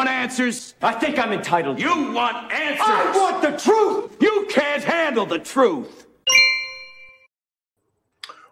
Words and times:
want 0.00 0.08
answers? 0.08 0.74
I 0.80 0.94
think 0.94 1.18
I'm 1.18 1.30
entitled. 1.30 1.76
to. 1.76 1.82
You 1.82 2.12
want 2.12 2.50
answers? 2.50 2.80
I 2.86 3.12
want 3.14 3.42
the 3.42 3.50
truth. 3.58 4.16
You 4.18 4.46
can't 4.48 4.82
handle 4.82 5.26
the 5.26 5.38
truth. 5.38 6.06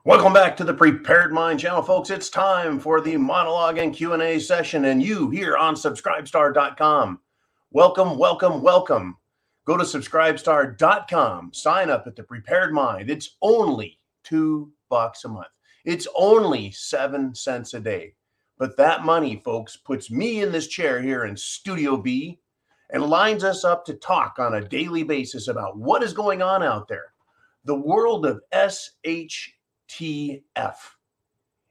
Welcome 0.04 0.34
back 0.34 0.58
to 0.58 0.64
the 0.64 0.74
Prepared 0.74 1.32
Mind 1.32 1.58
channel, 1.58 1.80
folks. 1.80 2.10
It's 2.10 2.28
time 2.28 2.78
for 2.78 3.00
the 3.00 3.16
monologue 3.16 3.78
and 3.78 3.94
Q&A 3.94 4.38
session, 4.38 4.84
and 4.84 5.02
you 5.02 5.30
here 5.30 5.56
on 5.56 5.74
subscribestar.com. 5.74 7.18
Welcome, 7.70 8.18
welcome, 8.18 8.62
welcome. 8.62 9.16
Go 9.64 9.78
to 9.78 9.84
subscribestar.com, 9.84 11.54
sign 11.54 11.88
up 11.88 12.06
at 12.06 12.14
the 12.14 12.24
Prepared 12.24 12.74
Mind. 12.74 13.08
It's 13.08 13.36
only 13.40 13.98
two 14.22 14.70
bucks 14.90 15.24
a 15.24 15.28
month. 15.28 15.48
It's 15.86 16.06
only 16.14 16.72
seven 16.72 17.34
cents 17.34 17.72
a 17.72 17.80
day. 17.80 18.16
But 18.58 18.76
that 18.76 19.04
money, 19.04 19.40
folks, 19.44 19.76
puts 19.76 20.10
me 20.10 20.42
in 20.42 20.50
this 20.50 20.66
chair 20.66 21.00
here 21.00 21.24
in 21.24 21.36
Studio 21.36 21.96
B 21.96 22.40
and 22.90 23.02
lines 23.04 23.44
us 23.44 23.64
up 23.64 23.84
to 23.84 23.94
talk 23.94 24.38
on 24.38 24.54
a 24.54 24.68
daily 24.68 25.04
basis 25.04 25.48
about 25.48 25.78
what 25.78 26.02
is 26.02 26.12
going 26.12 26.42
on 26.42 26.62
out 26.62 26.88
there. 26.88 27.12
The 27.64 27.76
world 27.76 28.26
of 28.26 28.40
SHTF. 28.52 29.52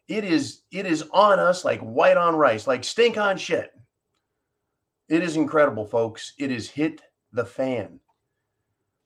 It 0.08 0.23
is 0.23 0.62
it 0.71 0.85
is 0.85 1.04
on 1.12 1.40
us 1.40 1.65
like 1.65 1.82
white 1.82 2.15
on 2.15 2.35
rice, 2.35 2.65
like 2.65 2.85
stink 2.85 3.18
on 3.18 3.38
shit. 3.38 3.71
It 5.10 5.21
is 5.21 5.35
incredible, 5.35 5.85
folks. 5.85 6.34
It 6.38 6.52
has 6.52 6.70
hit 6.70 7.02
the 7.34 7.46
fan. 7.46 7.99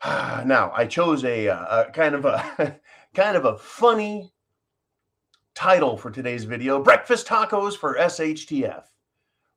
now, 0.06 0.72
I 0.76 0.86
chose 0.86 1.24
a, 1.24 1.50
uh, 1.50 1.86
a 1.88 1.92
kind 1.92 2.14
of 2.14 2.26
a 2.26 2.80
kind 3.16 3.36
of 3.36 3.46
a 3.46 3.58
funny 3.58 4.32
title 5.56 5.98
for 5.98 6.12
today's 6.12 6.44
video: 6.44 6.82
breakfast 6.82 7.28
tacos 7.28 7.76
for 7.76 7.96
SHTF. 7.96 8.84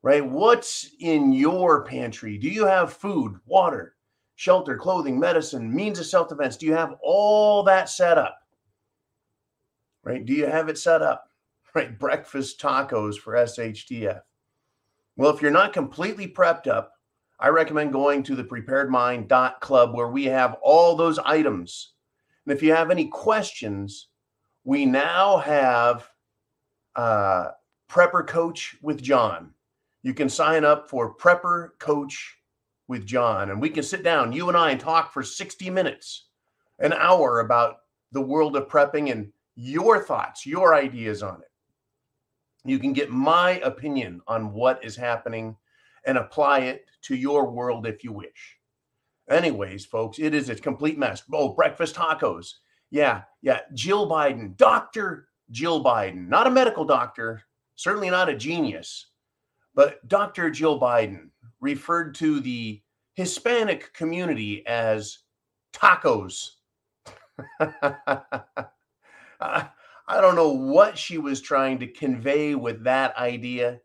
Right? 0.01 0.25
What's 0.25 0.91
in 0.99 1.33
your 1.33 1.83
pantry? 1.83 2.37
Do 2.37 2.47
you 2.47 2.65
have 2.65 2.93
food, 2.93 3.39
water, 3.45 3.95
shelter, 4.35 4.77
clothing, 4.77 5.19
medicine, 5.19 5.73
means 5.73 5.97
of 5.99 6.05
self-defense? 6.05 6.57
Do 6.57 6.67
you 6.67 6.73
have 6.73 6.95
all 7.01 7.63
that 7.63 7.89
set 7.89 8.17
up? 8.17 8.37
right? 10.05 10.23
Do 10.23 10.31
you 10.31 10.45
have 10.45 10.69
it 10.69 10.77
set 10.77 11.01
up? 11.01 11.29
Right? 11.75 11.99
Breakfast 11.99 12.57
tacos 12.57 13.17
for 13.17 13.33
SHTF. 13.33 14.21
Well, 15.17 15.35
if 15.35 15.41
you're 15.41 15.51
not 15.51 15.73
completely 15.73 16.25
prepped 16.25 16.67
up, 16.67 16.93
I 17.37 17.49
recommend 17.49 17.91
going 17.91 18.23
to 18.23 18.35
the 18.37 18.45
preparedmind.club 18.45 19.93
where 19.93 20.07
we 20.07 20.23
have 20.23 20.55
all 20.63 20.95
those 20.95 21.19
items. 21.19 21.95
And 22.45 22.55
if 22.55 22.63
you 22.63 22.73
have 22.73 22.91
any 22.91 23.07
questions, 23.09 24.07
we 24.65 24.85
now 24.85 25.37
have 25.37 26.09
uh, 26.95 27.49
Prepper 27.89 28.27
Coach 28.27 28.75
with 28.81 29.01
John. 29.01 29.51
You 30.01 30.13
can 30.13 30.27
sign 30.27 30.65
up 30.65 30.89
for 30.89 31.15
Prepper 31.15 31.69
Coach 31.79 32.35
with 32.87 33.05
John, 33.05 33.51
and 33.51 33.61
we 33.61 33.69
can 33.69 33.83
sit 33.83 34.03
down, 34.03 34.33
you 34.33 34.49
and 34.49 34.57
I, 34.57 34.71
and 34.71 34.79
talk 34.79 35.13
for 35.13 35.23
60 35.23 35.69
minutes, 35.69 36.25
an 36.79 36.93
hour 36.93 37.39
about 37.39 37.77
the 38.11 38.21
world 38.21 38.55
of 38.55 38.67
prepping 38.67 39.11
and 39.11 39.31
your 39.55 40.03
thoughts, 40.03 40.45
your 40.45 40.75
ideas 40.75 41.23
on 41.23 41.41
it. 41.41 41.51
You 42.69 42.79
can 42.79 42.93
get 42.93 43.11
my 43.11 43.59
opinion 43.59 44.21
on 44.27 44.51
what 44.51 44.83
is 44.83 44.95
happening 44.95 45.55
and 46.05 46.17
apply 46.17 46.59
it 46.61 46.85
to 47.03 47.15
your 47.15 47.51
world 47.51 47.85
if 47.85 48.03
you 48.03 48.11
wish. 48.11 48.57
Anyways, 49.29 49.85
folks, 49.85 50.17
it 50.19 50.33
is 50.33 50.49
a 50.49 50.55
complete 50.55 50.97
mess. 50.97 51.23
Oh, 51.31 51.53
breakfast 51.53 51.95
tacos. 51.95 52.53
Yeah, 52.91 53.23
yeah. 53.41 53.61
Jill 53.73 54.09
Biden, 54.09 54.55
Dr. 54.57 55.27
Jill 55.51 55.83
Biden, 55.83 56.27
not 56.27 56.47
a 56.47 56.51
medical 56.51 56.85
doctor, 56.85 57.41
certainly 57.75 58.09
not 58.09 58.29
a 58.29 58.35
genius, 58.35 59.07
but 59.73 60.07
Dr. 60.07 60.49
Jill 60.49 60.79
Biden 60.79 61.29
referred 61.59 62.15
to 62.15 62.39
the 62.39 62.81
Hispanic 63.15 63.93
community 63.93 64.65
as 64.67 65.19
tacos. 65.73 66.51
I, 67.59 69.69
don't 70.07 70.35
know 70.35 70.51
what 70.51 70.97
she 70.97 71.17
was 71.17 71.41
trying 71.41 71.79
to 71.79 71.87
convey 71.87 72.55
with 72.55 72.83
that 72.83 73.15
idea. 73.17 73.79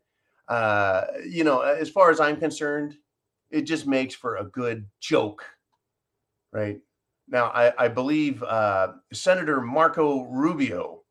Uh, 0.47 1.05
you 1.27 1.43
know, 1.43 1.61
as 1.61 1.89
far 1.89 2.11
as 2.11 2.19
I'm 2.19 2.37
concerned, 2.37 2.95
it 3.49 3.63
just 3.63 3.87
makes 3.87 4.15
for 4.15 4.37
a 4.37 4.45
good 4.45 4.87
joke, 4.99 5.43
right? 6.53 6.79
Now, 7.31 7.45
I, 7.47 7.85
I 7.85 7.87
believe 7.87 8.43
uh, 8.43 8.93
Senator 9.13 9.61
Marco 9.61 10.25
Rubio, 10.25 11.01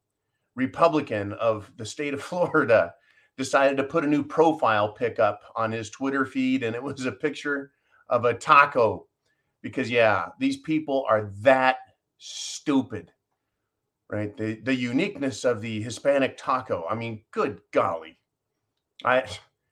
Republican 0.55 1.33
of 1.35 1.71
the 1.77 1.87
state 1.87 2.15
of 2.15 2.23
Florida, 2.23 2.95
decided 3.37 3.77
to 3.79 3.85
put 3.85 4.05
a 4.05 4.09
new 4.09 4.23
profile 4.23 4.93
pickup 4.93 5.41
on 5.57 5.73
his 5.73 5.91
Twitter 5.91 6.25
feed, 6.25 6.63
and 6.63 6.77
it 6.77 6.83
was 6.83 7.07
a 7.07 7.13
picture 7.13 7.73
of 8.09 8.25
a 8.25 8.35
taco. 8.35 9.07
Because, 9.63 9.91
yeah, 9.91 10.27
these 10.39 10.59
people 10.59 11.05
are 11.09 11.31
that 11.41 11.79
stupid 12.19 13.11
right? 14.11 14.37
The 14.37 14.61
the 14.63 14.75
uniqueness 14.75 15.45
of 15.45 15.61
the 15.61 15.81
Hispanic 15.83 16.37
taco. 16.37 16.85
I 16.91 16.95
mean, 16.95 17.23
good 17.31 17.61
golly. 17.73 18.19
I 19.05 19.25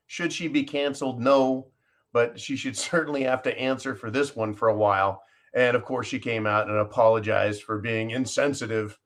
should 0.07 0.33
she 0.33 0.47
be 0.47 0.63
canceled? 0.63 1.21
No, 1.21 1.67
but 2.13 2.39
she 2.39 2.55
should 2.55 2.77
certainly 2.77 3.23
have 3.23 3.43
to 3.43 3.59
answer 3.59 3.95
for 3.95 4.09
this 4.09 4.35
one 4.35 4.53
for 4.53 4.69
a 4.69 4.77
while. 4.77 5.21
And 5.53 5.75
of 5.75 5.83
course, 5.83 6.07
she 6.07 6.19
came 6.19 6.45
out 6.45 6.67
and 6.67 6.77
apologized 6.77 7.63
for 7.63 7.79
being 7.79 8.11
insensitive, 8.11 8.97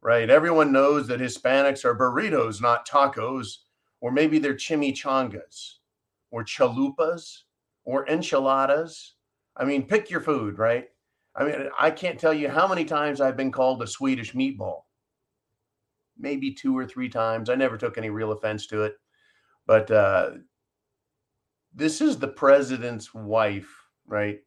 right? 0.00 0.28
Everyone 0.28 0.72
knows 0.72 1.06
that 1.08 1.20
Hispanics 1.20 1.84
are 1.84 1.96
burritos, 1.96 2.60
not 2.60 2.88
tacos, 2.88 3.58
or 4.00 4.10
maybe 4.10 4.38
they're 4.38 4.54
chimichangas, 4.54 5.74
or 6.30 6.44
chalupas, 6.44 7.42
or 7.84 8.08
enchiladas. 8.08 9.14
I 9.56 9.64
mean, 9.64 9.86
pick 9.86 10.10
your 10.10 10.20
food, 10.20 10.58
right? 10.58 10.88
I 11.34 11.44
mean, 11.44 11.68
I 11.78 11.90
can't 11.90 12.18
tell 12.18 12.34
you 12.34 12.48
how 12.48 12.66
many 12.66 12.84
times 12.84 13.20
I've 13.20 13.36
been 13.36 13.52
called 13.52 13.82
a 13.82 13.86
Swedish 13.86 14.32
meatball. 14.32 14.82
Maybe 16.18 16.52
two 16.52 16.76
or 16.76 16.86
three 16.86 17.08
times. 17.08 17.48
I 17.48 17.54
never 17.54 17.78
took 17.78 17.96
any 17.96 18.10
real 18.10 18.32
offense 18.32 18.66
to 18.68 18.82
it. 18.82 18.96
But 19.66 19.90
uh, 19.90 20.30
this 21.74 22.00
is 22.00 22.18
the 22.18 22.28
president's 22.28 23.14
wife, 23.14 23.72
right? 24.06 24.40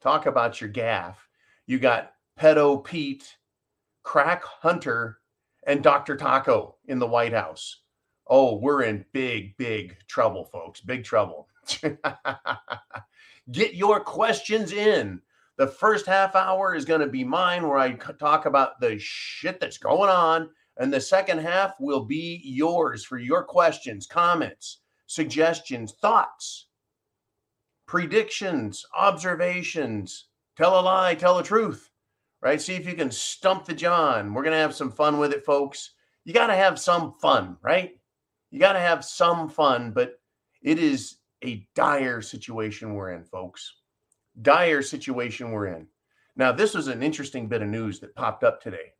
Talk 0.00 0.26
about 0.26 0.60
your 0.60 0.70
gaffe. 0.70 1.16
You 1.66 1.78
got 1.78 2.12
pedo 2.38 2.82
Pete, 2.84 3.36
crack 4.02 4.42
Hunter, 4.44 5.18
and 5.66 5.82
Dr. 5.82 6.16
Taco 6.16 6.76
in 6.86 6.98
the 6.98 7.06
White 7.06 7.32
House. 7.32 7.82
Oh, 8.26 8.56
we're 8.56 8.82
in 8.84 9.04
big, 9.12 9.56
big 9.56 9.96
trouble, 10.08 10.44
folks. 10.44 10.80
Big 10.80 11.04
trouble. 11.04 11.48
Get 13.50 13.74
your 13.74 14.00
questions 14.00 14.72
in 14.72 15.20
the 15.60 15.66
first 15.66 16.06
half 16.06 16.34
hour 16.34 16.74
is 16.74 16.86
going 16.86 17.02
to 17.02 17.06
be 17.06 17.22
mine, 17.22 17.68
where 17.68 17.76
I 17.76 17.92
talk 17.92 18.46
about 18.46 18.80
the 18.80 18.98
shit 18.98 19.60
that's 19.60 19.76
going 19.76 20.08
on. 20.08 20.48
And 20.78 20.90
the 20.90 21.02
second 21.02 21.40
half 21.40 21.74
will 21.78 22.02
be 22.02 22.40
yours 22.42 23.04
for 23.04 23.18
your 23.18 23.44
questions, 23.44 24.06
comments, 24.06 24.78
suggestions, 25.06 25.92
thoughts, 26.00 26.68
predictions, 27.90 28.86
observations. 28.96 30.28
Tell 30.56 30.78
a 30.78 30.80
lie, 30.80 31.16
tell 31.16 31.36
the 31.36 31.42
truth, 31.42 31.90
right? 32.40 32.60
See 32.60 32.74
if 32.74 32.86
you 32.86 32.94
can 32.94 33.10
stump 33.10 33.64
the 33.64 33.74
John. 33.74 34.32
We're 34.32 34.44
going 34.44 34.52
to 34.52 34.58
have 34.58 34.76
some 34.76 34.92
fun 34.92 35.18
with 35.18 35.32
it, 35.32 35.44
folks. 35.44 35.90
You 36.24 36.32
got 36.32 36.46
to 36.46 36.54
have 36.54 36.78
some 36.78 37.14
fun, 37.20 37.56
right? 37.62 37.98
You 38.52 38.60
got 38.60 38.74
to 38.74 38.78
have 38.78 39.04
some 39.04 39.48
fun, 39.48 39.90
but 39.90 40.20
it 40.62 40.78
is 40.78 41.16
a 41.44 41.66
dire 41.74 42.22
situation 42.22 42.94
we're 42.94 43.10
in, 43.10 43.24
folks 43.24 43.74
dire 44.42 44.80
situation 44.80 45.50
we're 45.50 45.66
in. 45.66 45.86
Now, 46.36 46.52
this 46.52 46.74
was 46.74 46.86
an 46.86 47.02
interesting 47.02 47.48
bit 47.48 47.60
of 47.60 47.68
news 47.68 47.98
that 48.00 48.14
popped 48.14 48.44
up 48.44 48.62
today. 48.62 48.92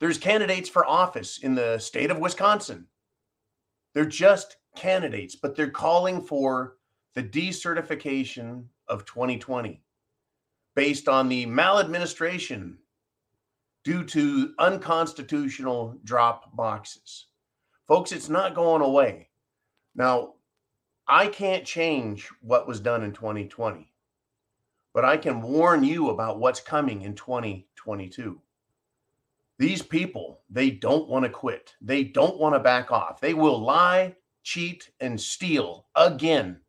There's 0.00 0.18
candidates 0.18 0.68
for 0.68 0.86
office 0.86 1.38
in 1.38 1.54
the 1.54 1.78
state 1.78 2.10
of 2.10 2.18
Wisconsin. 2.18 2.86
They're 3.92 4.06
just 4.06 4.56
candidates, 4.74 5.36
but 5.36 5.54
they're 5.54 5.70
calling 5.70 6.22
for 6.22 6.76
the 7.14 7.22
decertification 7.22 8.64
of 8.88 9.04
2020 9.04 9.82
based 10.74 11.08
on 11.08 11.28
the 11.28 11.46
maladministration 11.46 12.78
due 13.84 14.04
to 14.04 14.54
unconstitutional 14.58 15.98
drop 16.04 16.54
boxes. 16.56 17.26
Folks, 17.86 18.12
it's 18.12 18.28
not 18.28 18.54
going 18.54 18.82
away. 18.82 19.28
Now, 19.94 20.34
I 21.06 21.28
can't 21.28 21.64
change 21.64 22.28
what 22.40 22.66
was 22.66 22.80
done 22.80 23.02
in 23.02 23.12
2020 23.12 23.94
but 24.94 25.04
I 25.04 25.16
can 25.16 25.42
warn 25.42 25.82
you 25.82 26.10
about 26.10 26.38
what's 26.38 26.60
coming 26.60 27.02
in 27.02 27.14
2022. 27.14 28.40
These 29.58 29.82
people, 29.82 30.40
they 30.48 30.70
don't 30.70 31.08
want 31.08 31.24
to 31.24 31.30
quit. 31.30 31.74
They 31.80 32.04
don't 32.04 32.38
want 32.38 32.54
to 32.54 32.60
back 32.60 32.92
off. 32.92 33.20
They 33.20 33.34
will 33.34 33.58
lie, 33.60 34.14
cheat, 34.44 34.88
and 35.00 35.20
steal 35.20 35.86
again. 35.96 36.60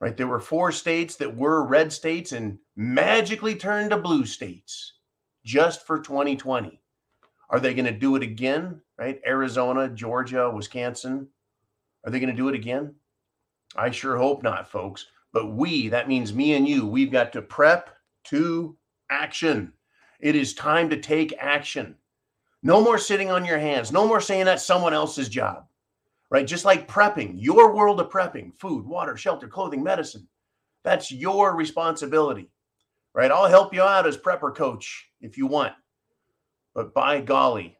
Right? 0.00 0.16
There 0.16 0.26
were 0.26 0.40
four 0.40 0.72
states 0.72 1.16
that 1.16 1.36
were 1.36 1.66
red 1.66 1.92
states 1.92 2.32
and 2.32 2.58
magically 2.76 3.54
turned 3.54 3.90
to 3.90 3.96
blue 3.96 4.26
states 4.26 4.94
just 5.44 5.86
for 5.86 6.00
2020. 6.00 6.80
Are 7.48 7.60
they 7.60 7.74
going 7.74 7.86
to 7.86 7.92
do 7.92 8.16
it 8.16 8.22
again? 8.22 8.80
Right? 8.98 9.20
Arizona, 9.26 9.88
Georgia, 9.88 10.50
Wisconsin. 10.50 11.28
Are 12.04 12.10
they 12.10 12.20
going 12.20 12.30
to 12.30 12.36
do 12.36 12.48
it 12.48 12.54
again? 12.54 12.94
I 13.74 13.90
sure 13.90 14.16
hope 14.16 14.42
not, 14.42 14.70
folks. 14.70 15.06
But 15.32 15.52
we, 15.52 15.88
that 15.88 16.08
means 16.08 16.32
me 16.32 16.54
and 16.54 16.68
you, 16.68 16.86
we've 16.86 17.12
got 17.12 17.32
to 17.32 17.42
prep 17.42 17.90
to 18.24 18.76
action. 19.10 19.72
It 20.20 20.34
is 20.34 20.54
time 20.54 20.88
to 20.90 21.00
take 21.00 21.34
action. 21.38 21.96
No 22.62 22.82
more 22.82 22.98
sitting 22.98 23.30
on 23.30 23.44
your 23.44 23.58
hands. 23.58 23.92
No 23.92 24.06
more 24.06 24.20
saying 24.20 24.46
that's 24.46 24.64
someone 24.64 24.94
else's 24.94 25.28
job, 25.28 25.66
right? 26.30 26.46
Just 26.46 26.64
like 26.64 26.88
prepping, 26.88 27.34
your 27.36 27.74
world 27.74 28.00
of 28.00 28.10
prepping 28.10 28.54
food, 28.58 28.86
water, 28.86 29.16
shelter, 29.16 29.48
clothing, 29.48 29.82
medicine. 29.82 30.26
That's 30.84 31.10
your 31.10 31.56
responsibility, 31.56 32.50
right? 33.14 33.30
I'll 33.30 33.48
help 33.48 33.74
you 33.74 33.82
out 33.82 34.06
as 34.06 34.16
prepper 34.16 34.54
coach 34.54 35.10
if 35.20 35.36
you 35.36 35.46
want. 35.46 35.72
But 36.74 36.94
by 36.94 37.20
golly, 37.20 37.76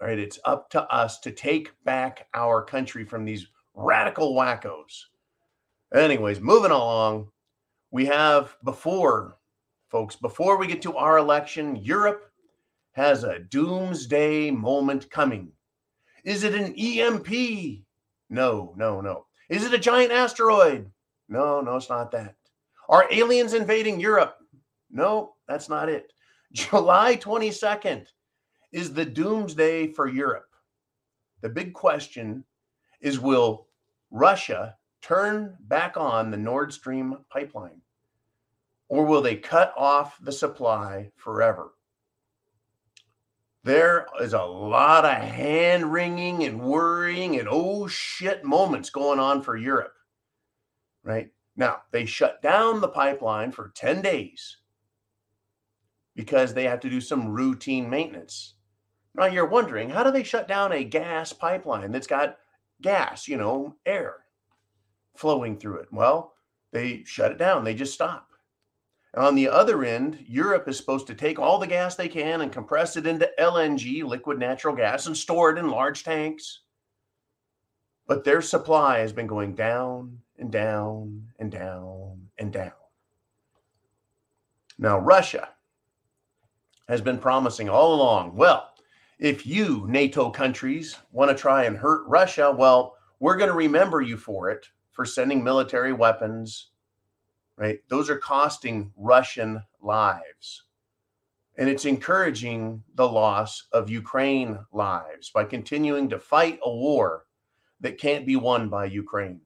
right, 0.00 0.18
it's 0.18 0.38
up 0.44 0.68
to 0.70 0.82
us 0.92 1.20
to 1.20 1.30
take 1.30 1.72
back 1.84 2.26
our 2.34 2.62
country 2.62 3.04
from 3.04 3.24
these 3.24 3.46
radical 3.74 4.34
wackos. 4.34 5.04
Anyways, 5.94 6.40
moving 6.40 6.70
along, 6.70 7.28
we 7.90 8.06
have 8.06 8.56
before, 8.64 9.38
folks, 9.88 10.16
before 10.16 10.56
we 10.56 10.66
get 10.66 10.82
to 10.82 10.96
our 10.96 11.18
election, 11.18 11.76
Europe 11.76 12.30
has 12.92 13.24
a 13.24 13.38
doomsday 13.38 14.50
moment 14.50 15.10
coming. 15.10 15.52
Is 16.24 16.44
it 16.44 16.54
an 16.54 16.74
EMP? 16.74 17.84
No, 18.28 18.74
no, 18.76 19.00
no. 19.00 19.26
Is 19.48 19.64
it 19.64 19.74
a 19.74 19.78
giant 19.78 20.12
asteroid? 20.12 20.90
No, 21.28 21.60
no, 21.60 21.76
it's 21.76 21.88
not 21.88 22.10
that. 22.12 22.34
Are 22.88 23.06
aliens 23.10 23.54
invading 23.54 24.00
Europe? 24.00 24.36
No, 24.90 25.34
that's 25.48 25.68
not 25.68 25.88
it. 25.88 26.12
July 26.52 27.16
22nd 27.16 28.06
is 28.72 28.92
the 28.92 29.04
doomsday 29.04 29.92
for 29.92 30.08
Europe. 30.08 30.46
The 31.42 31.48
big 31.48 31.72
question 31.72 32.44
is 33.00 33.18
will 33.18 33.68
Russia 34.10 34.76
turn 35.02 35.56
back 35.60 35.96
on 35.96 36.30
the 36.30 36.36
Nord 36.36 36.72
Stream 36.72 37.16
pipeline? 37.30 37.80
Or 38.88 39.04
will 39.04 39.22
they 39.22 39.36
cut 39.36 39.72
off 39.76 40.18
the 40.20 40.32
supply 40.32 41.10
forever? 41.16 41.72
There 43.62 44.06
is 44.20 44.32
a 44.32 44.42
lot 44.42 45.04
of 45.04 45.12
hand 45.12 45.92
wringing 45.92 46.44
and 46.44 46.62
worrying 46.62 47.38
and 47.38 47.46
oh 47.50 47.86
shit 47.86 48.42
moments 48.42 48.88
going 48.88 49.18
on 49.18 49.42
for 49.42 49.56
Europe. 49.56 49.92
Right 51.02 51.30
now, 51.56 51.82
they 51.90 52.06
shut 52.06 52.40
down 52.40 52.80
the 52.80 52.88
pipeline 52.88 53.52
for 53.52 53.72
10 53.74 54.00
days 54.00 54.56
because 56.16 56.54
they 56.54 56.64
have 56.64 56.80
to 56.80 56.90
do 56.90 57.02
some 57.02 57.28
routine 57.28 57.90
maintenance. 57.90 58.54
Now 59.14 59.26
you're 59.26 59.46
wondering, 59.46 59.90
how 59.90 60.04
do 60.04 60.10
they 60.10 60.22
shut 60.22 60.48
down 60.48 60.72
a 60.72 60.84
gas 60.84 61.32
pipeline 61.32 61.92
that's 61.92 62.06
got 62.06 62.38
gas, 62.80 63.28
you 63.28 63.36
know, 63.36 63.76
air 63.84 64.16
flowing 65.16 65.58
through 65.58 65.80
it? 65.80 65.88
Well, 65.92 66.34
they 66.72 67.04
shut 67.04 67.32
it 67.32 67.38
down, 67.38 67.64
they 67.64 67.74
just 67.74 67.92
stop. 67.92 68.29
On 69.16 69.34
the 69.34 69.48
other 69.48 69.82
end, 69.82 70.24
Europe 70.28 70.68
is 70.68 70.76
supposed 70.76 71.08
to 71.08 71.14
take 71.14 71.38
all 71.38 71.58
the 71.58 71.66
gas 71.66 71.96
they 71.96 72.08
can 72.08 72.42
and 72.42 72.52
compress 72.52 72.96
it 72.96 73.06
into 73.06 73.30
LNG, 73.38 74.04
liquid 74.04 74.38
natural 74.38 74.76
gas, 74.76 75.06
and 75.06 75.16
store 75.16 75.50
it 75.50 75.58
in 75.58 75.68
large 75.68 76.04
tanks. 76.04 76.60
But 78.06 78.22
their 78.22 78.40
supply 78.40 78.98
has 78.98 79.12
been 79.12 79.26
going 79.26 79.54
down 79.54 80.18
and 80.38 80.52
down 80.52 81.26
and 81.40 81.50
down 81.50 82.28
and 82.38 82.52
down. 82.52 82.72
Now, 84.78 84.98
Russia 84.98 85.50
has 86.88 87.00
been 87.00 87.18
promising 87.18 87.68
all 87.68 87.94
along 87.94 88.36
well, 88.36 88.70
if 89.18 89.44
you, 89.44 89.86
NATO 89.88 90.30
countries, 90.30 90.96
want 91.12 91.30
to 91.30 91.36
try 91.36 91.64
and 91.64 91.76
hurt 91.76 92.06
Russia, 92.06 92.50
well, 92.50 92.96
we're 93.18 93.36
going 93.36 93.50
to 93.50 93.56
remember 93.56 94.00
you 94.00 94.16
for 94.16 94.50
it, 94.50 94.66
for 94.92 95.04
sending 95.04 95.44
military 95.44 95.92
weapons, 95.92 96.69
right? 97.60 97.80
Those 97.88 98.08
are 98.08 98.18
costing 98.18 98.90
Russian 98.96 99.62
lives. 99.82 100.64
And 101.58 101.68
it's 101.68 101.84
encouraging 101.84 102.82
the 102.94 103.06
loss 103.06 103.64
of 103.70 103.90
Ukraine 103.90 104.58
lives 104.72 105.30
by 105.30 105.44
continuing 105.44 106.08
to 106.08 106.18
fight 106.18 106.58
a 106.64 106.70
war 106.70 107.26
that 107.80 107.98
can't 107.98 108.24
be 108.24 108.34
won 108.34 108.70
by 108.70 108.86
Ukraine. 108.86 109.42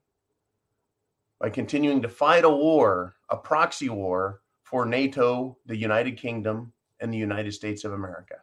By 1.41 1.51
continuing 1.51 2.03
to 2.03 2.09
fight 2.09 2.45
a 2.45 2.51
war, 2.51 3.17
a 3.29 3.37
proxy 3.37 3.89
war 3.89 4.43
for 4.63 4.87
NATO, 4.87 5.59
the 5.67 5.77
United 5.77 6.17
Kingdom, 6.17 6.73
and 7.01 7.13
the 7.13 7.19
United 7.19 7.53
States 7.53 7.83
of 7.83 7.93
America. 7.93 8.37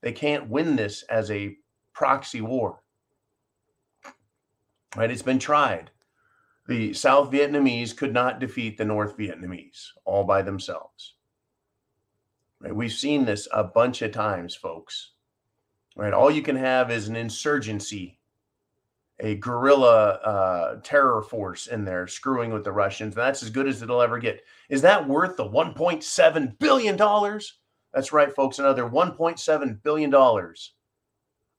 They 0.00 0.12
can't 0.12 0.48
win 0.48 0.76
this 0.76 1.02
as 1.04 1.28
a 1.32 1.56
proxy 1.92 2.40
war. 2.40 2.84
Right? 4.94 5.10
It's 5.10 5.22
been 5.22 5.40
tried. 5.40 5.90
The 6.68 6.92
South 6.92 7.30
Vietnamese 7.30 7.96
could 7.96 8.12
not 8.12 8.40
defeat 8.40 8.76
the 8.76 8.84
North 8.84 9.16
Vietnamese 9.16 9.86
all 10.04 10.22
by 10.24 10.42
themselves. 10.42 11.14
Right? 12.60 12.76
We've 12.76 12.92
seen 12.92 13.24
this 13.24 13.48
a 13.52 13.64
bunch 13.64 14.02
of 14.02 14.12
times, 14.12 14.54
folks. 14.54 15.12
Right? 15.96 16.12
All 16.12 16.30
you 16.30 16.42
can 16.42 16.56
have 16.56 16.90
is 16.90 17.08
an 17.08 17.16
insurgency, 17.16 18.18
a 19.18 19.36
guerrilla 19.36 20.10
uh, 20.10 20.80
terror 20.82 21.22
force 21.22 21.68
in 21.68 21.86
there 21.86 22.06
screwing 22.06 22.52
with 22.52 22.64
the 22.64 22.72
Russians. 22.72 23.14
That's 23.14 23.42
as 23.42 23.48
good 23.48 23.66
as 23.66 23.80
it'll 23.80 24.02
ever 24.02 24.18
get. 24.18 24.42
Is 24.68 24.82
that 24.82 25.08
worth 25.08 25.38
the 25.38 25.48
1.7 25.48 26.58
billion 26.58 26.96
dollars? 26.96 27.54
That's 27.94 28.12
right, 28.12 28.34
folks. 28.34 28.58
Another 28.58 28.84
$1.7 28.84 29.82
billion 29.82 30.14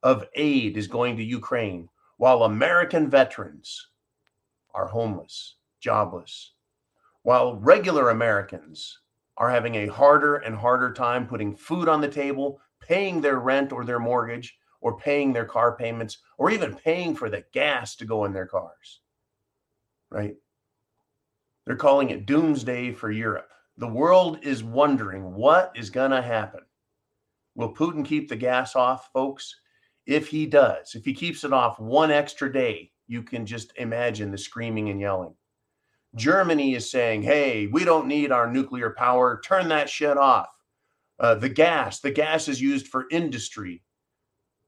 of 0.04 0.24
aid 0.36 0.76
is 0.76 0.86
going 0.86 1.16
to 1.16 1.24
Ukraine 1.24 1.88
while 2.18 2.44
American 2.44 3.10
veterans 3.10 3.88
are 4.74 4.86
homeless, 4.86 5.56
jobless, 5.80 6.52
while 7.22 7.56
regular 7.56 8.10
Americans 8.10 8.98
are 9.36 9.50
having 9.50 9.76
a 9.76 9.86
harder 9.86 10.36
and 10.36 10.54
harder 10.54 10.92
time 10.92 11.26
putting 11.26 11.54
food 11.56 11.88
on 11.88 12.00
the 12.00 12.08
table, 12.08 12.60
paying 12.80 13.20
their 13.20 13.38
rent 13.38 13.72
or 13.72 13.84
their 13.84 13.98
mortgage, 13.98 14.58
or 14.80 14.98
paying 14.98 15.32
their 15.32 15.44
car 15.44 15.76
payments, 15.76 16.18
or 16.38 16.50
even 16.50 16.74
paying 16.74 17.14
for 17.14 17.28
the 17.28 17.44
gas 17.52 17.96
to 17.96 18.04
go 18.04 18.24
in 18.24 18.32
their 18.32 18.46
cars. 18.46 19.00
Right? 20.10 20.36
They're 21.66 21.76
calling 21.76 22.10
it 22.10 22.26
doomsday 22.26 22.92
for 22.92 23.10
Europe. 23.10 23.50
The 23.76 23.88
world 23.88 24.38
is 24.42 24.64
wondering 24.64 25.34
what 25.34 25.72
is 25.74 25.88
going 25.88 26.10
to 26.10 26.22
happen. 26.22 26.60
Will 27.54 27.74
Putin 27.74 28.04
keep 28.04 28.28
the 28.28 28.36
gas 28.36 28.76
off, 28.76 29.10
folks? 29.12 29.54
If 30.06 30.28
he 30.28 30.46
does, 30.46 30.94
if 30.94 31.04
he 31.04 31.14
keeps 31.14 31.44
it 31.44 31.52
off 31.52 31.78
one 31.78 32.10
extra 32.10 32.52
day, 32.52 32.89
you 33.10 33.24
can 33.24 33.44
just 33.44 33.72
imagine 33.74 34.30
the 34.30 34.38
screaming 34.38 34.88
and 34.88 35.00
yelling. 35.00 35.34
Germany 36.14 36.76
is 36.76 36.88
saying, 36.88 37.22
hey, 37.22 37.66
we 37.66 37.84
don't 37.84 38.06
need 38.06 38.30
our 38.30 38.50
nuclear 38.50 38.90
power. 38.90 39.40
Turn 39.44 39.66
that 39.68 39.90
shit 39.90 40.16
off. 40.16 40.48
Uh, 41.18 41.34
the 41.34 41.48
gas, 41.48 41.98
the 41.98 42.12
gas 42.12 42.46
is 42.46 42.60
used 42.60 42.86
for 42.86 43.08
industry. 43.10 43.82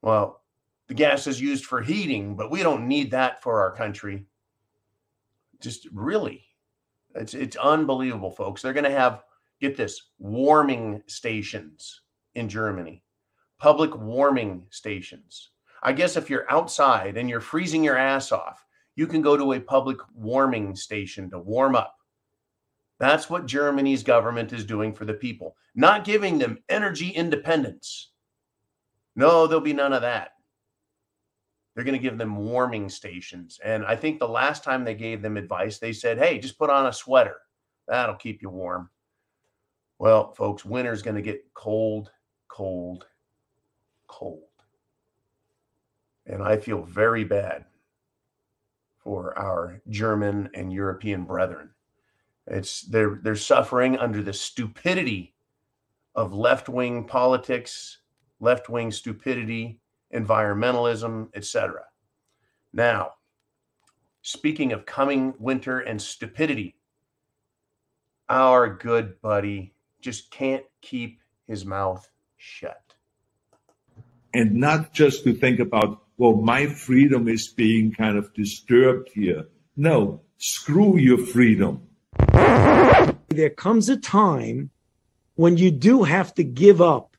Well, 0.02 0.42
the 0.88 0.94
gas 0.94 1.28
is 1.28 1.40
used 1.40 1.66
for 1.66 1.80
heating, 1.80 2.34
but 2.34 2.50
we 2.50 2.64
don't 2.64 2.88
need 2.88 3.12
that 3.12 3.40
for 3.44 3.60
our 3.60 3.70
country. 3.76 4.26
Just 5.60 5.86
really, 5.92 6.44
it's 7.14 7.34
it's 7.34 7.56
unbelievable, 7.56 8.32
folks. 8.32 8.60
They're 8.60 8.72
going 8.72 8.82
to 8.82 8.90
have 8.90 9.22
get 9.60 9.76
this 9.76 10.10
warming 10.18 11.00
stations 11.06 12.00
in 12.34 12.48
Germany, 12.48 13.04
public 13.60 13.96
warming 13.96 14.66
stations. 14.70 15.51
I 15.82 15.92
guess 15.92 16.16
if 16.16 16.30
you're 16.30 16.50
outside 16.50 17.16
and 17.16 17.28
you're 17.28 17.40
freezing 17.40 17.82
your 17.82 17.96
ass 17.96 18.30
off, 18.30 18.64
you 18.94 19.06
can 19.06 19.22
go 19.22 19.36
to 19.36 19.54
a 19.54 19.60
public 19.60 19.98
warming 20.14 20.76
station 20.76 21.30
to 21.30 21.38
warm 21.38 21.74
up. 21.74 21.96
That's 23.00 23.28
what 23.28 23.46
Germany's 23.46 24.04
government 24.04 24.52
is 24.52 24.64
doing 24.64 24.92
for 24.92 25.04
the 25.04 25.14
people, 25.14 25.56
not 25.74 26.04
giving 26.04 26.38
them 26.38 26.58
energy 26.68 27.08
independence. 27.08 28.12
No, 29.16 29.46
there'll 29.46 29.60
be 29.60 29.72
none 29.72 29.92
of 29.92 30.02
that. 30.02 30.32
They're 31.74 31.84
going 31.84 31.96
to 31.96 32.02
give 32.02 32.18
them 32.18 32.36
warming 32.36 32.88
stations. 32.88 33.58
And 33.64 33.84
I 33.84 33.96
think 33.96 34.18
the 34.18 34.28
last 34.28 34.62
time 34.62 34.84
they 34.84 34.94
gave 34.94 35.20
them 35.20 35.36
advice, 35.36 35.78
they 35.78 35.92
said, 35.92 36.18
hey, 36.18 36.38
just 36.38 36.58
put 36.58 36.70
on 36.70 36.86
a 36.86 36.92
sweater. 36.92 37.38
That'll 37.88 38.14
keep 38.14 38.40
you 38.40 38.50
warm. 38.50 38.88
Well, 39.98 40.32
folks, 40.34 40.64
winter's 40.64 41.02
going 41.02 41.16
to 41.16 41.22
get 41.22 41.44
cold, 41.54 42.10
cold, 42.48 43.06
cold. 44.06 44.44
And 46.26 46.42
I 46.42 46.56
feel 46.56 46.82
very 46.82 47.24
bad 47.24 47.64
for 48.98 49.36
our 49.38 49.80
German 49.88 50.50
and 50.54 50.72
European 50.72 51.24
brethren. 51.24 51.70
It's 52.46 52.82
they're 52.82 53.18
they're 53.22 53.36
suffering 53.36 53.98
under 53.98 54.22
the 54.22 54.32
stupidity 54.32 55.34
of 56.14 56.32
left-wing 56.32 57.04
politics, 57.04 57.98
left-wing 58.40 58.90
stupidity, 58.92 59.80
environmentalism, 60.14 61.28
etc. 61.34 61.82
Now, 62.72 63.12
speaking 64.22 64.72
of 64.72 64.86
coming 64.86 65.34
winter 65.38 65.80
and 65.80 66.00
stupidity, 66.00 66.76
our 68.28 68.74
good 68.74 69.20
buddy 69.20 69.74
just 70.00 70.30
can't 70.30 70.64
keep 70.80 71.20
his 71.46 71.64
mouth 71.64 72.08
shut. 72.36 72.94
And 74.34 74.54
not 74.54 74.92
just 74.92 75.24
to 75.24 75.34
think 75.34 75.60
about, 75.60 76.02
well, 76.22 76.36
my 76.36 76.66
freedom 76.66 77.26
is 77.26 77.48
being 77.48 77.90
kind 77.90 78.16
of 78.16 78.32
disturbed 78.32 79.10
here. 79.12 79.44
No, 79.76 80.20
screw 80.38 80.96
your 80.96 81.18
freedom. 81.18 81.82
There 83.26 83.50
comes 83.50 83.88
a 83.88 83.96
time 83.96 84.70
when 85.34 85.56
you 85.56 85.72
do 85.72 86.04
have 86.04 86.32
to 86.34 86.44
give 86.44 86.80
up 86.80 87.16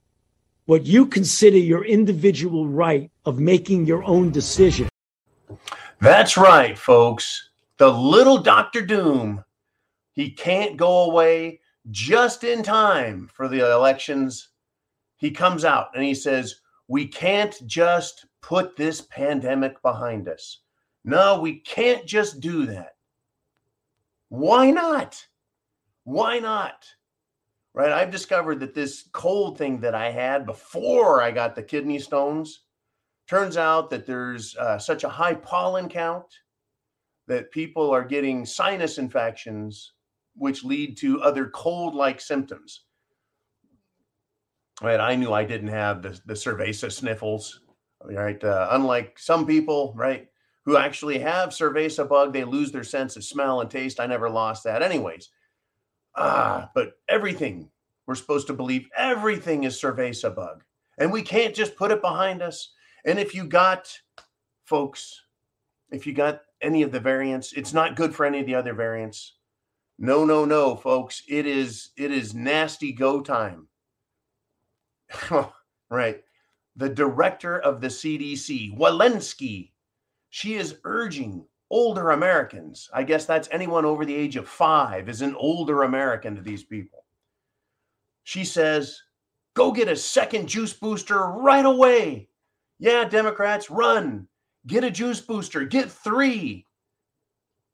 what 0.68 0.86
you 0.86 1.06
consider 1.06 1.58
your 1.58 1.84
individual 1.84 2.66
right 2.66 3.12
of 3.26 3.42
making 3.42 3.88
your 3.88 4.06
own 4.06 4.32
decision. 4.32 4.88
That's 6.00 6.38
right, 6.38 6.78
folks. 6.78 7.50
The 7.80 7.92
little 7.92 8.38
Doctor 8.38 8.86
Doom. 8.86 9.44
He 10.14 10.32
can't 10.32 10.78
go 10.78 11.12
away 11.12 11.60
just 11.92 12.46
in 12.46 12.64
time 12.64 13.30
for 13.34 13.50
the 13.50 13.70
elections. 13.70 14.48
He 15.18 15.32
comes 15.32 15.66
out 15.66 15.90
and 15.94 16.06
he 16.06 16.16
says, 16.16 16.62
We 16.88 17.06
can't 17.06 17.54
just 17.68 18.28
put 18.44 18.76
this 18.76 19.02
pandemic 19.02 19.82
behind 19.82 20.28
us. 20.28 20.60
No, 21.04 21.40
we 21.40 21.60
can't 21.62 22.06
just 22.06 22.40
do 22.40 22.68
that. 22.68 22.96
Why 24.30 24.70
not? 24.70 25.26
Why 26.04 26.40
not? 26.40 26.86
Right? 27.74 27.92
I've 27.92 28.12
discovered 28.12 28.60
that 28.60 28.76
this 28.76 29.10
cold 29.14 29.58
thing 29.58 29.80
that 29.80 29.96
I 29.96 30.12
had 30.12 30.46
before 30.46 31.24
I 31.24 31.32
got 31.32 31.56
the 31.56 31.64
kidney 31.64 31.98
stones 31.98 32.66
turns 33.28 33.58
out 33.58 33.90
that 33.90 34.06
there's 34.06 34.56
uh, 34.58 34.78
such 34.78 35.04
a 35.04 35.10
high 35.10 35.34
pollen 35.34 35.90
count 35.90 36.26
that 37.28 37.52
people 37.52 37.90
are 37.90 38.04
getting 38.04 38.46
sinus 38.46 38.98
infections, 38.98 39.94
which 40.36 40.64
lead 40.64 40.98
to 40.98 41.22
other 41.22 41.48
cold 41.48 41.96
like 41.96 42.20
symptoms. 42.20 42.84
Right? 44.82 45.00
I 45.00 45.16
knew 45.16 45.32
I 45.32 45.46
didn't 45.46 45.70
have 45.70 46.02
the, 46.02 46.20
the 46.26 46.34
cerveza 46.34 46.92
sniffles. 46.92 47.62
Right? 48.06 48.44
Uh, 48.44 48.68
unlike 48.72 49.18
some 49.18 49.46
people, 49.46 49.94
right? 49.96 50.28
who 50.66 50.78
actually 50.78 51.20
have 51.20 51.50
cerveza 51.50 52.08
bug, 52.08 52.34
they 52.34 52.44
lose 52.44 52.72
their 52.72 52.84
sense 52.84 53.16
of 53.16 53.24
smell 53.24 53.62
and 53.62 53.70
taste. 53.70 54.00
I 54.00 54.06
never 54.06 54.30
lost 54.30 54.64
that. 54.64 54.82
Anyways, 54.82 55.30
ah, 56.16 56.70
but 56.74 56.94
everything, 57.10 57.70
we're 58.06 58.16
supposed 58.16 58.48
to 58.48 58.54
believe 58.54 58.88
everything 58.98 59.66
is 59.66 59.80
cerveza 59.80 60.34
bug. 60.34 60.64
And 60.98 61.12
we 61.12 61.22
can't 61.22 61.56
just 61.56 61.76
put 61.76 61.92
it 61.92 62.02
behind 62.02 62.42
us. 62.42 62.72
And 63.06 63.20
if 63.20 63.36
you 63.36 63.46
got, 63.46 63.92
folks, 64.66 65.22
if 65.92 66.08
you 66.08 66.14
got 66.14 66.42
any 66.62 66.82
of 66.84 66.92
the 66.92 67.00
variants, 67.00 67.54
it's 67.54 67.74
not 67.74 67.96
good 67.96 68.16
for 68.16 68.26
any 68.26 68.40
of 68.40 68.46
the 68.46 68.56
other 68.56 68.74
variants. 68.74 69.34
No, 70.00 70.24
no, 70.24 70.46
no, 70.46 70.76
folks. 70.76 71.24
It 71.28 71.46
is 71.46 71.90
it 71.98 72.12
is 72.12 72.34
nasty 72.34 72.94
go 72.94 73.22
time. 73.22 73.68
right. 75.90 76.24
The 76.76 76.90
director 76.90 77.60
of 77.60 77.82
the 77.82 77.88
CDC, 77.88 78.78
Walensky, 78.78 79.72
she 80.30 80.56
is 80.56 80.78
urging 80.84 81.46
older 81.70 82.12
Americans, 82.12 82.90
I 82.94 83.04
guess 83.04 83.26
that's 83.26 83.50
anyone 83.52 83.84
over 83.84 84.06
the 84.06 84.16
age 84.16 84.36
of 84.36 84.48
five, 84.48 85.10
is 85.10 85.22
an 85.22 85.36
older 85.36 85.84
American 85.84 86.36
to 86.36 86.42
these 86.42 86.64
people. 86.64 87.06
She 88.24 88.46
says, 88.46 89.02
go 89.56 89.72
get 89.72 89.88
a 89.88 89.96
second 89.96 90.48
juice 90.48 90.74
booster 90.74 91.20
right 91.20 91.66
away. 91.66 92.30
Yeah, 92.80 93.06
Democrats, 93.06 93.70
run. 93.70 94.28
Get 94.68 94.84
a 94.84 94.92
juice 94.92 95.20
booster, 95.20 95.66
get 95.66 95.92
three. 95.92 96.68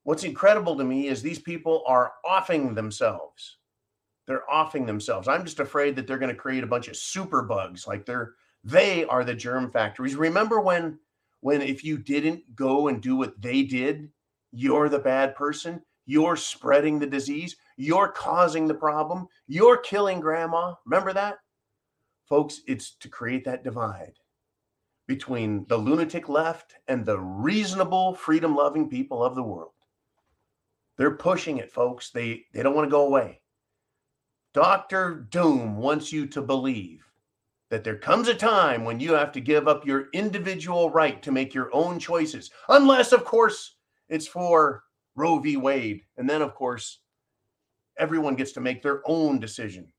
What's 0.03 0.23
incredible 0.23 0.75
to 0.77 0.83
me 0.83 1.07
is 1.07 1.21
these 1.21 1.39
people 1.39 1.83
are 1.85 2.13
offing 2.25 2.73
themselves. 2.73 3.57
They're 4.27 4.49
offing 4.49 4.85
themselves. 4.85 5.27
I'm 5.27 5.43
just 5.43 5.59
afraid 5.59 5.95
that 5.95 6.07
they're 6.07 6.17
going 6.17 6.33
to 6.33 6.39
create 6.39 6.63
a 6.63 6.67
bunch 6.67 6.87
of 6.87 6.95
super 6.95 7.41
bugs 7.41 7.85
like 7.85 8.05
they're 8.05 8.33
they 8.63 9.05
are 9.05 9.23
the 9.23 9.33
germ 9.33 9.71
factories. 9.71 10.15
Remember 10.15 10.59
when 10.59 10.99
when 11.41 11.61
if 11.61 11.83
you 11.83 11.97
didn't 11.97 12.55
go 12.55 12.89
and 12.89 13.01
do 13.01 13.15
what 13.15 13.41
they 13.41 13.63
did, 13.63 14.09
you're 14.51 14.89
the 14.89 14.99
bad 14.99 15.35
person. 15.35 15.81
You're 16.05 16.35
spreading 16.35 16.99
the 16.99 17.07
disease. 17.07 17.55
You're 17.77 18.09
causing 18.09 18.67
the 18.67 18.73
problem. 18.73 19.27
You're 19.47 19.77
killing 19.77 20.19
grandma. 20.19 20.73
Remember 20.85 21.13
that? 21.13 21.37
Folks, 22.27 22.61
it's 22.67 22.95
to 22.95 23.09
create 23.09 23.45
that 23.45 23.63
divide 23.63 24.13
between 25.07 25.65
the 25.67 25.77
lunatic 25.77 26.29
left 26.29 26.75
and 26.87 27.03
the 27.05 27.19
reasonable, 27.19 28.13
freedom 28.13 28.55
loving 28.55 28.89
people 28.89 29.23
of 29.23 29.33
the 29.33 29.41
world. 29.41 29.71
They're 30.97 31.15
pushing 31.15 31.57
it, 31.57 31.71
folks. 31.71 32.11
They, 32.11 32.45
they 32.53 32.61
don't 32.61 32.75
want 32.75 32.85
to 32.85 32.91
go 32.91 33.07
away. 33.07 33.41
Dr. 34.53 35.27
Doom 35.29 35.77
wants 35.77 36.11
you 36.11 36.27
to 36.27 36.41
believe 36.41 37.08
that 37.69 37.83
there 37.83 37.97
comes 37.97 38.27
a 38.27 38.33
time 38.33 38.83
when 38.83 38.99
you 38.99 39.13
have 39.13 39.31
to 39.31 39.41
give 39.41 39.67
up 39.67 39.85
your 39.85 40.07
individual 40.13 40.89
right 40.89 41.21
to 41.21 41.31
make 41.31 41.53
your 41.53 41.69
own 41.73 41.99
choices, 41.99 42.49
unless, 42.69 43.11
of 43.11 43.23
course, 43.23 43.75
it's 44.09 44.27
for 44.27 44.83
Roe 45.15 45.39
v. 45.39 45.55
Wade. 45.57 46.01
And 46.17 46.29
then, 46.29 46.41
of 46.41 46.55
course, 46.55 46.99
everyone 47.97 48.35
gets 48.35 48.53
to 48.53 48.61
make 48.61 48.81
their 48.81 49.01
own 49.05 49.39
decision. 49.39 49.91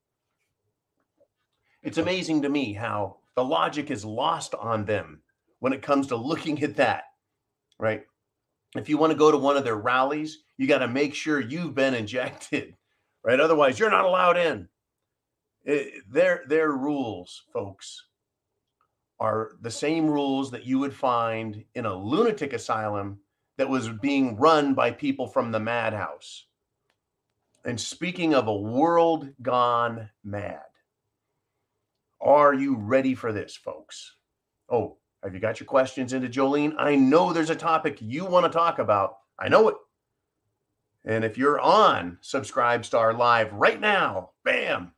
It's 1.83 1.99
amazing 1.99 2.43
to 2.43 2.49
me 2.49 2.73
how 2.73 3.19
the 3.37 3.45
logic 3.45 3.91
is 3.91 4.05
lost 4.05 4.55
on 4.55 4.85
them 4.85 5.23
when 5.61 5.73
it 5.73 5.83
comes 5.83 6.09
to 6.09 6.17
looking 6.17 6.63
at 6.63 6.77
that, 6.77 7.05
right? 7.79 8.03
If 8.77 8.89
you 8.89 8.99
want 8.99 9.13
to 9.13 9.19
go 9.19 9.31
to 9.31 9.39
one 9.39 9.57
of 9.57 9.65
their 9.65 9.77
rallies, 9.77 10.45
you 10.57 10.67
got 10.67 10.79
to 10.79 10.89
make 10.89 11.15
sure 11.15 11.41
you've 11.41 11.75
been 11.75 11.95
injected, 11.95 12.75
right? 13.25 13.41
Otherwise, 13.41 13.79
you're 13.79 13.91
not 13.91 14.05
allowed 14.05 14.37
in. 14.37 14.69
It, 15.65 16.05
their 16.11 16.43
their 16.47 16.71
rules, 16.71 17.43
folks, 17.53 18.07
are 19.19 19.53
the 19.61 19.71
same 19.71 20.07
rules 20.07 20.51
that 20.51 20.65
you 20.65 20.79
would 20.79 20.95
find 20.95 21.65
in 21.75 21.85
a 21.85 21.95
lunatic 21.95 22.53
asylum 22.53 23.21
that 23.59 23.69
was 23.69 23.89
being 23.89 24.37
run 24.37 24.73
by 24.75 24.91
people 24.91 25.27
from 25.27 25.53
the 25.53 25.61
madhouse. 25.61 26.47
And 27.65 27.79
speaking 27.79 28.35
of 28.35 28.49
a 28.49 28.57
world 28.57 29.29
gone 29.43 30.09
mad, 30.25 30.61
are 32.23 32.55
you 32.55 32.77
ready 32.77 33.15
for 33.15 33.33
this, 33.33 33.55
folks? 33.55 34.17
Oh, 34.71 34.97
have 35.23 35.35
you 35.35 35.41
got 35.41 35.61
your 35.61 35.67
questions 35.67 36.15
into 36.15 36.29
Jolene? 36.29 36.75
I 36.79 36.97
know 36.97 37.33
there's 37.33 37.51
a 37.51 37.55
topic 37.55 37.99
you 38.01 38.25
want 38.25 38.51
to 38.51 38.59
talk 38.59 38.79
about. 38.79 39.19
I 39.39 39.49
know 39.49 39.69
it. 39.69 39.77
And 41.05 41.25
if 41.25 41.37
you're 41.37 41.61
on 41.61 42.19
Subscribe 42.23 42.85
Star 42.85 43.13
Live 43.13 43.53
right 43.53 43.81
now, 43.81 44.31
bam, 44.45 44.93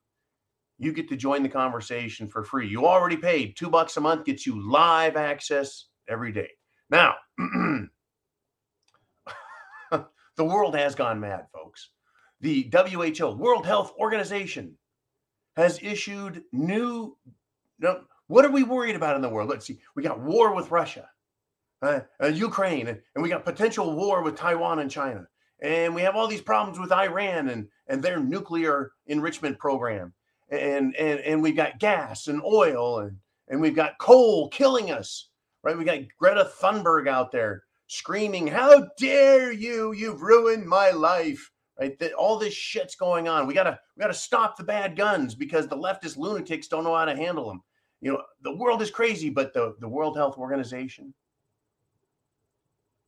you 0.83 0.93
get 0.93 1.09
to 1.09 1.17
join 1.17 1.43
the 1.45 1.49
conversation 1.49 2.27
for 2.27 2.43
free. 2.43 2.69
You 2.69 2.87
already 2.87 3.17
paid 3.17 3.57
two 3.57 3.71
bucks 3.71 3.97
a 3.97 4.01
month, 4.01 4.25
gets 4.25 4.45
you 4.47 4.69
live 4.69 5.17
access 5.17 5.87
every 6.09 6.33
day. 6.33 6.51
Now, 6.91 7.15
the 7.39 7.89
world 10.39 10.75
has 10.75 10.97
gone 10.97 11.21
mad, 11.21 11.47
folks. 11.53 11.91
The 12.41 12.69
WHO, 12.73 13.37
World 13.37 13.65
Health 13.65 13.93
Organization, 13.97 14.77
has 15.57 15.79
issued 15.83 16.43
new. 16.53 17.17
No, 17.79 18.03
what 18.27 18.45
are 18.45 18.51
we 18.51 18.65
worried 18.65 18.97
about 18.97 19.15
in 19.15 19.23
the 19.23 19.29
world? 19.29 19.51
Let's 19.51 19.67
see. 19.67 19.79
We 19.95 20.03
got 20.03 20.21
war 20.21 20.53
with 20.53 20.73
Russia, 20.73 21.09
uh, 21.83 22.01
uh, 22.21 22.27
Ukraine, 22.27 22.89
and, 22.89 23.01
and 23.15 23.23
we 23.23 23.29
got 23.29 23.45
potential 23.45 23.95
war 23.95 24.23
with 24.23 24.37
Taiwan 24.37 24.81
and 24.81 24.91
China. 24.91 25.27
And 25.63 25.95
we 25.95 26.03
have 26.03 26.17
all 26.17 26.27
these 26.27 26.41
problems 26.41 26.81
with 26.81 26.91
Iran 26.91 27.51
and, 27.51 27.69
and 27.87 28.03
their 28.03 28.19
nuclear 28.19 28.91
enrichment 29.07 29.61
program 29.61 30.13
and 30.53 30.95
and 30.97 31.21
and 31.21 31.43
we've 31.43 31.57
got 31.57 31.79
gas 31.79 32.29
and 32.29 32.43
oil 32.43 33.01
and 33.01 33.17
and 33.49 33.61
we've 33.61 33.75
got 33.75 33.99
coal 33.99 34.49
killing 34.49 34.91
us 34.91 35.29
right? 35.63 35.79
We 35.79 35.85
got 35.85 36.01
greta 36.19 36.51
thunberg 36.61 37.09
out 37.09 37.31
there 37.31 37.65
screaming 37.87 38.47
how 38.47 38.89
dare 38.99 39.53
you? 39.53 39.93
You've 39.93 40.23
ruined 40.23 40.67
my 40.67 40.91
life 40.91 41.51
right? 41.81 41.99
That 41.99 42.13
all 42.13 42.39
this 42.39 42.55
shit's 42.55 42.95
going 42.95 43.29
on. 43.29 43.47
We 43.47 43.55
gotta 43.55 43.79
we 43.97 44.01
gotta 44.01 44.15
stop 44.15 44.57
the 44.57 44.65
bad 44.65 44.97
guns 44.97 45.35
because 45.35 45.67
the 45.67 45.77
leftist 45.77 46.17
lunatics 46.17 46.69
don't 46.69 46.85
know 46.85 46.97
how 46.97 47.05
to 47.05 47.17
handle 47.17 47.49
them 47.49 47.63
you 48.01 48.13
know 48.13 48.23
the 48.43 48.55
world 48.57 48.83
is 48.83 48.91
crazy 48.91 49.31
but 49.31 49.55
the 49.55 49.75
the 49.81 49.89
world 49.89 50.17
health 50.17 50.37
organization 50.37 51.15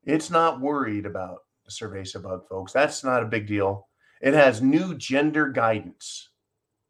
it's 0.07 0.31
not 0.31 0.61
worried 0.61 1.07
about 1.07 1.41
the 1.65 1.71
cerveza 1.71 2.23
bug 2.23 2.47
folks. 2.49 2.73
That's 2.73 3.05
not 3.05 3.23
a 3.23 3.27
big 3.27 3.47
deal. 3.47 3.89
It 4.21 4.35
has 4.35 4.63
new 4.63 4.95
gender 4.97 5.49
guidance 5.49 6.31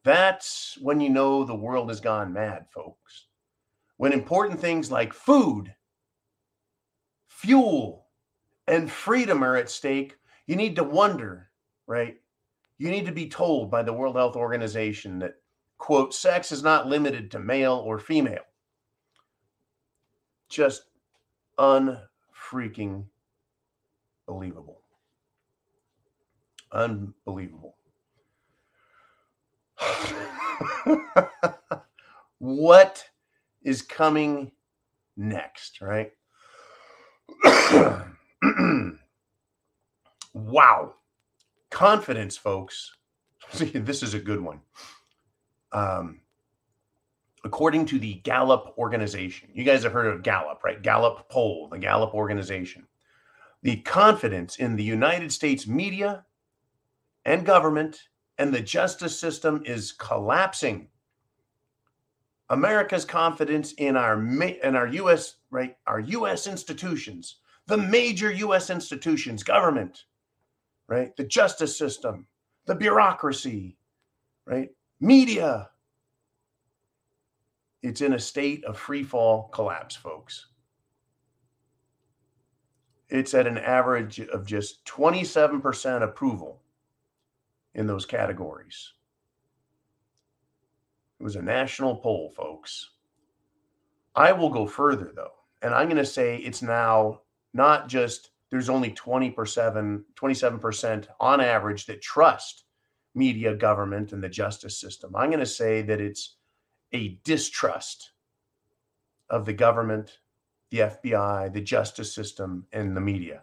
that's 0.04 0.76
when 0.80 1.00
you 1.00 1.08
know 1.08 1.44
the 1.44 1.54
world 1.54 1.88
has 1.88 2.00
gone 2.00 2.32
mad, 2.32 2.66
folks. 2.72 3.26
When 3.96 4.12
important 4.12 4.60
things 4.60 4.90
like 4.90 5.12
food, 5.12 5.74
fuel, 7.28 8.06
and 8.66 8.90
freedom 8.90 9.42
are 9.42 9.56
at 9.56 9.70
stake, 9.70 10.16
you 10.46 10.56
need 10.56 10.76
to 10.76 10.84
wonder, 10.84 11.50
right? 11.86 12.16
You 12.78 12.90
need 12.90 13.06
to 13.06 13.12
be 13.12 13.28
told 13.28 13.70
by 13.70 13.82
the 13.82 13.92
World 13.92 14.16
Health 14.16 14.36
Organization 14.36 15.18
that, 15.20 15.34
quote, 15.78 16.12
sex 16.12 16.52
is 16.52 16.62
not 16.62 16.86
limited 16.86 17.30
to 17.30 17.38
male 17.38 17.82
or 17.84 17.98
female. 17.98 18.44
Just 20.48 20.84
unfreaking 21.58 23.06
believable. 24.26 24.80
Unbelievable. 26.72 27.76
What 32.38 33.04
is 33.62 33.82
coming 33.82 34.52
next, 35.16 35.80
right? 35.80 36.12
Wow. 40.34 40.94
Confidence, 41.70 42.36
folks. 42.36 42.92
this 43.54 44.02
is 44.02 44.14
a 44.14 44.18
good 44.18 44.40
one. 44.40 44.60
Um, 45.72 46.20
according 47.44 47.86
to 47.86 47.98
the 47.98 48.14
Gallup 48.14 48.74
organization, 48.76 49.48
you 49.54 49.64
guys 49.64 49.84
have 49.84 49.92
heard 49.92 50.12
of 50.12 50.22
Gallup, 50.22 50.62
right? 50.64 50.82
Gallup 50.82 51.28
poll, 51.28 51.68
the 51.68 51.78
Gallup 51.78 52.14
organization. 52.14 52.86
The 53.62 53.76
confidence 53.76 54.56
in 54.56 54.76
the 54.76 54.82
United 54.82 55.32
States 55.32 55.66
media 55.66 56.26
and 57.24 57.46
government 57.46 58.00
and 58.38 58.52
the 58.52 58.60
justice 58.60 59.18
system 59.18 59.62
is 59.64 59.92
collapsing. 59.92 60.88
America's 62.50 63.04
confidence 63.04 63.72
in 63.74 63.96
our 63.96 64.20
in 64.20 64.76
our 64.76 64.86
US 64.88 65.36
right 65.50 65.76
our 65.86 66.00
US 66.00 66.46
institutions, 66.46 67.36
the 67.66 67.76
major 67.76 68.30
US 68.32 68.70
institutions, 68.70 69.42
government, 69.42 70.04
right? 70.88 71.16
The 71.16 71.24
justice 71.24 71.76
system, 71.76 72.26
the 72.66 72.74
bureaucracy, 72.74 73.76
right? 74.46 74.68
Media. 75.00 75.70
It's 77.82 78.00
in 78.00 78.14
a 78.14 78.18
state 78.18 78.64
of 78.64 78.78
free 78.78 79.02
fall 79.02 79.48
collapse, 79.52 79.94
folks. 79.94 80.46
It's 83.10 83.34
at 83.34 83.46
an 83.46 83.58
average 83.58 84.20
of 84.20 84.46
just 84.46 84.82
27% 84.86 86.02
approval 86.02 86.63
in 87.74 87.86
those 87.86 88.06
categories. 88.06 88.92
It 91.20 91.24
was 91.24 91.36
a 91.36 91.42
national 91.42 91.96
poll, 91.96 92.30
folks. 92.36 92.90
I 94.14 94.32
will 94.32 94.50
go 94.50 94.66
further, 94.66 95.12
though, 95.14 95.32
and 95.62 95.74
I'm 95.74 95.88
going 95.88 95.96
to 95.96 96.06
say 96.06 96.36
it's 96.36 96.62
now 96.62 97.20
not 97.52 97.88
just 97.88 98.30
there's 98.50 98.68
only 98.68 98.90
20%, 98.92 100.04
27% 100.14 101.06
on 101.18 101.40
average 101.40 101.86
that 101.86 102.02
trust 102.02 102.64
media, 103.14 103.54
government, 103.54 104.12
and 104.12 104.22
the 104.22 104.28
justice 104.28 104.78
system. 104.78 105.14
I'm 105.16 105.30
going 105.30 105.40
to 105.40 105.46
say 105.46 105.82
that 105.82 106.00
it's 106.00 106.36
a 106.92 107.18
distrust 107.24 108.12
of 109.30 109.44
the 109.44 109.52
government, 109.52 110.18
the 110.70 110.78
FBI, 110.78 111.52
the 111.52 111.60
justice 111.60 112.14
system, 112.14 112.66
and 112.72 112.96
the 112.96 113.00
media. 113.00 113.42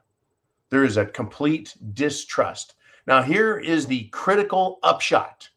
There 0.69 0.85
is 0.85 0.97
a 0.97 1.05
complete 1.05 1.75
distrust. 1.93 2.75
Now, 3.07 3.21
here 3.21 3.57
is 3.57 3.87
the 3.87 4.05
critical 4.09 4.79
upshot 4.83 5.49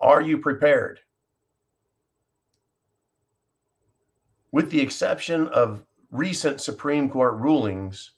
Are 0.00 0.20
you 0.20 0.38
prepared? 0.38 1.00
With 4.50 4.70
the 4.70 4.80
exception 4.80 5.48
of 5.48 5.84
recent 6.10 6.60
Supreme 6.60 7.08
Court 7.08 7.34
rulings, 7.34 8.12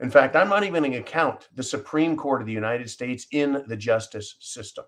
in 0.00 0.10
fact, 0.10 0.36
I'm 0.36 0.48
not 0.48 0.64
even 0.64 0.82
going 0.82 0.92
to 0.92 1.02
count 1.02 1.48
the 1.54 1.62
Supreme 1.62 2.16
Court 2.16 2.40
of 2.40 2.46
the 2.46 2.52
United 2.52 2.90
States 2.90 3.26
in 3.30 3.64
the 3.66 3.76
justice 3.76 4.36
system. 4.40 4.84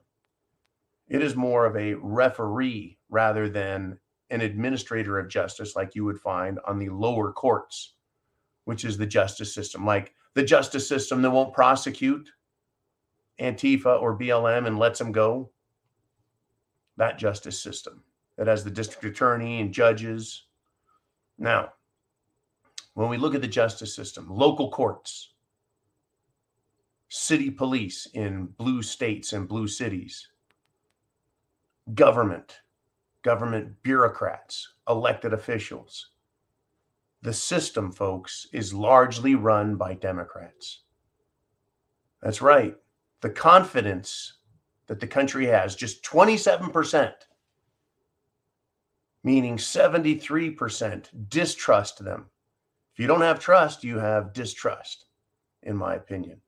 It 1.09 1.23
is 1.23 1.37
more 1.37 1.65
of 1.65 1.77
a 1.77 1.95
referee 1.95 2.99
rather 3.09 3.49
than 3.49 3.99
an 4.31 4.41
administrator 4.41 5.19
of 5.19 5.29
justice 5.29 5.77
like 5.77 5.95
you 5.95 6.05
would 6.05 6.21
find 6.21 6.59
on 6.67 6.79
the 6.79 6.89
lower 6.89 7.33
courts, 7.33 7.95
which 8.65 8.85
is 8.85 8.99
the 8.99 9.07
justice 9.07 9.55
system, 9.55 9.87
like 9.87 10.13
the 10.35 10.43
justice 10.43 10.89
system 10.89 11.23
that 11.23 11.31
won't 11.31 11.55
prosecute 11.55 12.29
Antifa 13.41 14.01
or 14.01 14.19
BLM 14.19 14.67
and 14.67 14.79
lets 14.79 14.99
them 14.99 15.13
go. 15.13 15.51
That 16.97 17.19
justice 17.19 17.61
system 17.63 18.03
that 18.37 18.47
has 18.47 18.65
the 18.65 18.71
district 18.71 19.05
attorney 19.05 19.61
and 19.61 19.73
judges. 19.73 20.45
Now, 21.39 21.73
when 22.95 23.09
we 23.09 23.19
look 23.19 23.35
at 23.35 23.43
the 23.43 23.49
justice 23.49 23.95
system, 23.95 24.27
local 24.29 24.71
courts, 24.71 25.35
city 27.09 27.51
police 27.51 28.09
in 28.15 28.47
blue 28.59 28.83
states 28.83 29.33
and 29.35 29.47
blue 29.47 29.69
cities, 29.69 30.29
government, 31.95 32.61
government 33.23 33.83
bureaucrats, 33.83 34.73
elected 34.89 35.33
officials. 35.33 36.11
The 37.23 37.33
system, 37.33 37.93
folks, 37.93 38.47
is 38.53 38.73
largely 38.73 39.35
run 39.35 39.77
by 39.77 39.95
Democrats. 39.95 40.83
That's 42.23 42.41
right 42.41 42.77
the 43.21 43.31
confidence 43.31 44.35
that 44.87 45.01
the 45.01 45.07
country 45.07 45.47
has, 45.47 45.75
just 45.75 46.05
27%, 46.05 47.13
meaning 49.25 49.57
73% 49.57 51.29
distrust 51.29 52.05
them. 52.05 52.27
If 52.95 53.01
you 53.01 53.07
don't 53.07 53.23
have 53.23 53.41
trust, 53.41 53.85
you 53.85 53.99
have 53.99 54.33
distrust, 54.33 55.07
in 55.63 55.77
my 55.77 55.95
opinion. 55.95 56.41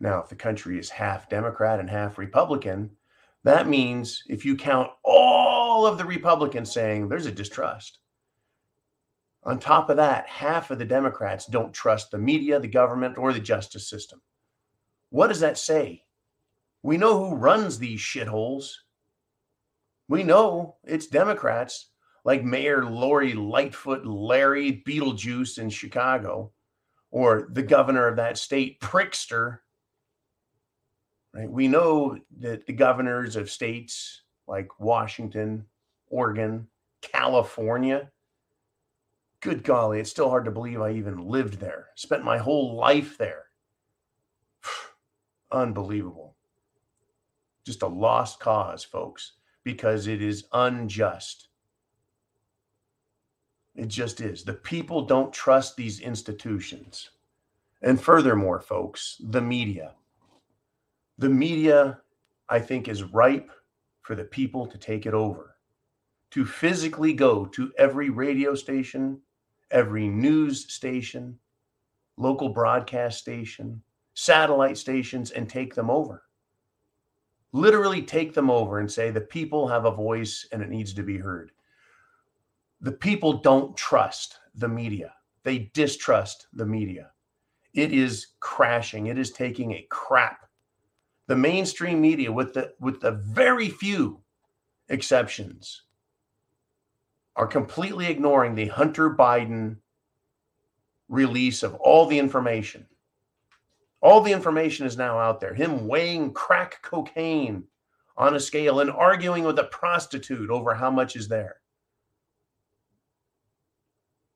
Now, 0.00 0.20
if 0.20 0.28
the 0.28 0.36
country 0.36 0.78
is 0.78 0.90
half 0.90 1.28
Democrat 1.28 1.80
and 1.80 1.88
half 1.88 2.18
Republican, 2.18 2.90
that 3.44 3.68
means 3.68 4.22
if 4.28 4.44
you 4.44 4.56
count 4.56 4.90
all 5.02 5.86
of 5.86 5.98
the 5.98 6.04
Republicans 6.04 6.72
saying 6.72 7.08
there's 7.08 7.26
a 7.26 7.32
distrust, 7.32 7.98
on 9.44 9.58
top 9.58 9.90
of 9.90 9.96
that, 9.98 10.26
half 10.26 10.70
of 10.70 10.78
the 10.78 10.84
Democrats 10.84 11.46
don't 11.46 11.72
trust 11.72 12.10
the 12.10 12.18
media, 12.18 12.58
the 12.58 12.68
government, 12.68 13.18
or 13.18 13.32
the 13.32 13.40
justice 13.40 13.88
system. 13.88 14.20
What 15.10 15.28
does 15.28 15.40
that 15.40 15.58
say? 15.58 16.02
We 16.82 16.96
know 16.96 17.18
who 17.18 17.36
runs 17.36 17.78
these 17.78 18.00
shitholes. 18.00 18.70
We 20.08 20.22
know 20.22 20.76
it's 20.84 21.06
Democrats 21.06 21.90
like 22.24 22.44
Mayor 22.44 22.84
Lori 22.84 23.32
Lightfoot 23.34 24.04
Larry 24.04 24.82
Beetlejuice 24.86 25.58
in 25.58 25.70
Chicago, 25.70 26.52
or 27.10 27.48
the 27.52 27.62
governor 27.62 28.08
of 28.08 28.16
that 28.16 28.38
state, 28.38 28.80
Prickster. 28.80 29.58
Right? 31.32 31.50
We 31.50 31.68
know 31.68 32.18
that 32.40 32.66
the 32.66 32.72
governors 32.72 33.36
of 33.36 33.50
states 33.50 34.22
like 34.46 34.80
Washington, 34.80 35.66
Oregon, 36.08 36.68
California. 37.02 38.10
Good 39.40 39.62
golly, 39.62 40.00
it's 40.00 40.10
still 40.10 40.30
hard 40.30 40.44
to 40.46 40.50
believe 40.50 40.80
I 40.80 40.92
even 40.92 41.28
lived 41.28 41.60
there. 41.60 41.88
Spent 41.96 42.24
my 42.24 42.38
whole 42.38 42.76
life 42.76 43.18
there. 43.18 43.44
Unbelievable. 45.54 46.34
Just 47.64 47.82
a 47.82 47.86
lost 47.86 48.40
cause, 48.40 48.82
folks, 48.82 49.34
because 49.62 50.08
it 50.08 50.20
is 50.20 50.46
unjust. 50.52 51.48
It 53.76 53.86
just 53.86 54.20
is. 54.20 54.42
The 54.42 54.54
people 54.54 55.02
don't 55.02 55.32
trust 55.32 55.76
these 55.76 56.00
institutions. 56.00 57.10
And 57.82 58.00
furthermore, 58.00 58.60
folks, 58.60 59.20
the 59.20 59.40
media. 59.40 59.94
The 61.18 61.28
media, 61.28 62.00
I 62.48 62.58
think, 62.58 62.88
is 62.88 63.04
ripe 63.04 63.50
for 64.02 64.16
the 64.16 64.24
people 64.24 64.66
to 64.66 64.76
take 64.76 65.06
it 65.06 65.14
over, 65.14 65.56
to 66.32 66.44
physically 66.44 67.12
go 67.12 67.46
to 67.46 67.72
every 67.78 68.10
radio 68.10 68.56
station, 68.56 69.20
every 69.70 70.08
news 70.08 70.72
station, 70.72 71.38
local 72.16 72.48
broadcast 72.48 73.20
station, 73.20 73.80
satellite 74.14 74.78
stations 74.78 75.32
and 75.32 75.48
take 75.48 75.74
them 75.74 75.90
over. 75.90 76.22
Literally 77.52 78.02
take 78.02 78.34
them 78.34 78.50
over 78.50 78.78
and 78.80 78.90
say 78.90 79.10
the 79.10 79.20
people 79.20 79.68
have 79.68 79.84
a 79.84 79.90
voice 79.90 80.48
and 80.52 80.62
it 80.62 80.70
needs 80.70 80.94
to 80.94 81.02
be 81.02 81.18
heard. 81.18 81.52
The 82.80 82.92
people 82.92 83.34
don't 83.34 83.76
trust 83.76 84.38
the 84.54 84.68
media, 84.68 85.12
they 85.42 85.70
distrust 85.74 86.46
the 86.52 86.66
media. 86.66 87.10
It 87.74 87.92
is 87.92 88.28
crashing, 88.40 89.06
it 89.06 89.18
is 89.18 89.32
taking 89.32 89.72
a 89.72 89.86
crap. 89.90 90.48
The 91.26 91.36
mainstream 91.36 92.00
media, 92.00 92.30
with 92.30 92.54
the 92.54 92.72
with 92.80 93.00
the 93.00 93.12
very 93.12 93.68
few 93.68 94.20
exceptions, 94.88 95.82
are 97.36 97.46
completely 97.46 98.06
ignoring 98.06 98.54
the 98.54 98.68
Hunter 98.68 99.10
Biden 99.10 99.76
release 101.08 101.62
of 101.62 101.74
all 101.76 102.06
the 102.06 102.18
information 102.18 102.86
all 104.04 104.20
the 104.20 104.32
information 104.32 104.84
is 104.84 104.98
now 104.98 105.18
out 105.18 105.40
there. 105.40 105.54
Him 105.54 105.88
weighing 105.88 106.34
crack 106.34 106.82
cocaine 106.82 107.64
on 108.18 108.36
a 108.36 108.40
scale 108.40 108.80
and 108.80 108.90
arguing 108.90 109.44
with 109.44 109.58
a 109.58 109.64
prostitute 109.64 110.50
over 110.50 110.74
how 110.74 110.90
much 110.90 111.16
is 111.16 111.26
there. 111.26 111.56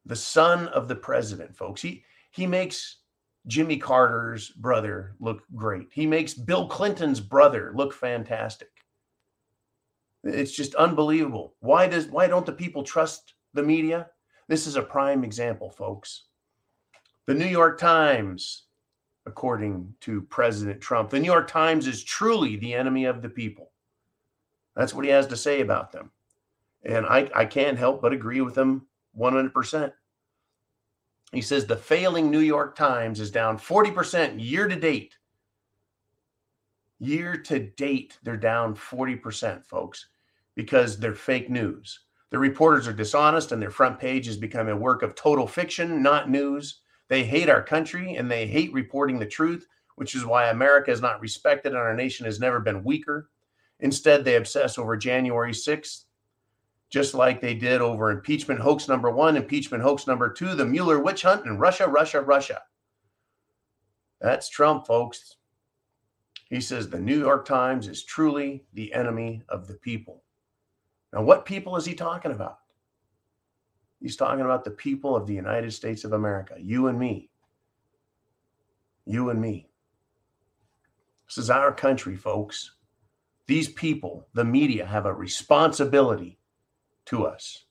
The 0.06 0.16
son 0.16 0.68
of 0.68 0.88
the 0.88 0.96
president, 0.96 1.54
folks. 1.54 1.82
He 1.82 2.02
he 2.30 2.46
makes 2.46 3.00
Jimmy 3.46 3.76
Carter's 3.76 4.48
brother 4.48 5.14
look 5.20 5.42
great. 5.54 5.88
He 5.92 6.06
makes 6.06 6.32
Bill 6.32 6.66
Clinton's 6.66 7.20
brother 7.20 7.72
look 7.76 7.92
fantastic. 7.92 8.70
It's 10.24 10.52
just 10.52 10.74
unbelievable. 10.76 11.54
Why 11.60 11.88
does 11.88 12.06
why 12.06 12.26
don't 12.26 12.46
the 12.46 12.52
people 12.52 12.82
trust 12.82 13.34
the 13.52 13.62
media? 13.62 14.08
This 14.48 14.66
is 14.66 14.76
a 14.76 14.82
prime 14.82 15.24
example, 15.24 15.68
folks. 15.68 16.24
The 17.26 17.34
New 17.34 17.46
York 17.46 17.78
Times 17.78 18.67
according 19.28 19.94
to 20.00 20.22
President 20.22 20.80
Trump. 20.80 21.10
The 21.10 21.20
New 21.20 21.26
York 21.26 21.48
Times 21.48 21.86
is 21.86 22.02
truly 22.02 22.56
the 22.56 22.74
enemy 22.74 23.04
of 23.04 23.22
the 23.22 23.28
people. 23.28 23.70
That's 24.74 24.94
what 24.94 25.04
he 25.04 25.10
has 25.10 25.26
to 25.28 25.36
say 25.36 25.60
about 25.60 25.92
them. 25.92 26.10
And 26.84 27.04
I, 27.06 27.30
I 27.34 27.44
can't 27.44 27.78
help 27.78 28.00
but 28.00 28.12
agree 28.12 28.40
with 28.40 28.56
him 28.56 28.86
100%. 29.16 29.92
He 31.32 31.42
says 31.42 31.66
the 31.66 31.76
failing 31.76 32.30
New 32.30 32.40
York 32.40 32.74
Times 32.74 33.20
is 33.20 33.30
down 33.30 33.58
40% 33.58 34.36
year 34.38 34.66
to 34.66 34.76
date. 34.76 35.16
Year 36.98 37.36
to 37.36 37.58
date, 37.58 38.18
they're 38.22 38.36
down 38.36 38.74
40%, 38.74 39.64
folks, 39.66 40.08
because 40.54 40.98
they're 40.98 41.14
fake 41.14 41.50
news. 41.50 42.00
The 42.30 42.38
reporters 42.38 42.88
are 42.88 42.92
dishonest 42.92 43.52
and 43.52 43.60
their 43.60 43.70
front 43.70 43.98
page 43.98 44.26
has 44.26 44.36
become 44.36 44.68
a 44.68 44.76
work 44.76 45.02
of 45.02 45.14
total 45.14 45.46
fiction, 45.46 46.02
not 46.02 46.30
news. 46.30 46.80
They 47.08 47.24
hate 47.24 47.48
our 47.48 47.62
country 47.62 48.16
and 48.16 48.30
they 48.30 48.46
hate 48.46 48.72
reporting 48.72 49.18
the 49.18 49.26
truth, 49.26 49.66
which 49.96 50.14
is 50.14 50.24
why 50.24 50.48
America 50.48 50.90
is 50.90 51.00
not 51.00 51.20
respected 51.20 51.72
and 51.72 51.80
our 51.80 51.94
nation 51.94 52.26
has 52.26 52.38
never 52.38 52.60
been 52.60 52.84
weaker. 52.84 53.30
Instead, 53.80 54.24
they 54.24 54.36
obsess 54.36 54.78
over 54.78 54.96
January 54.96 55.52
6th, 55.52 56.04
just 56.90 57.14
like 57.14 57.40
they 57.40 57.54
did 57.54 57.80
over 57.80 58.10
impeachment 58.10 58.60
hoax 58.60 58.88
number 58.88 59.10
one, 59.10 59.36
impeachment 59.36 59.82
hoax 59.82 60.06
number 60.06 60.30
two, 60.30 60.54
the 60.54 60.64
Mueller 60.64 61.00
witch 61.00 61.22
hunt, 61.22 61.46
and 61.46 61.60
Russia, 61.60 61.86
Russia, 61.86 62.20
Russia. 62.20 62.62
That's 64.20 64.48
Trump, 64.48 64.86
folks. 64.86 65.36
He 66.50 66.60
says 66.60 66.88
the 66.88 66.98
New 66.98 67.18
York 67.18 67.44
Times 67.44 67.88
is 67.88 68.04
truly 68.04 68.64
the 68.72 68.92
enemy 68.94 69.42
of 69.48 69.66
the 69.66 69.74
people. 69.74 70.22
Now, 71.12 71.22
what 71.22 71.44
people 71.44 71.76
is 71.76 71.84
he 71.84 71.94
talking 71.94 72.32
about? 72.32 72.58
He's 74.00 74.16
talking 74.16 74.44
about 74.44 74.64
the 74.64 74.70
people 74.70 75.16
of 75.16 75.26
the 75.26 75.34
United 75.34 75.72
States 75.72 76.04
of 76.04 76.12
America, 76.12 76.54
you 76.58 76.86
and 76.86 76.98
me. 76.98 77.30
You 79.04 79.30
and 79.30 79.40
me. 79.40 79.68
This 81.26 81.38
is 81.38 81.50
our 81.50 81.72
country, 81.72 82.16
folks. 82.16 82.72
These 83.46 83.68
people, 83.70 84.26
the 84.34 84.44
media, 84.44 84.86
have 84.86 85.06
a 85.06 85.12
responsibility 85.12 86.38
to 87.06 87.26
us, 87.26 87.64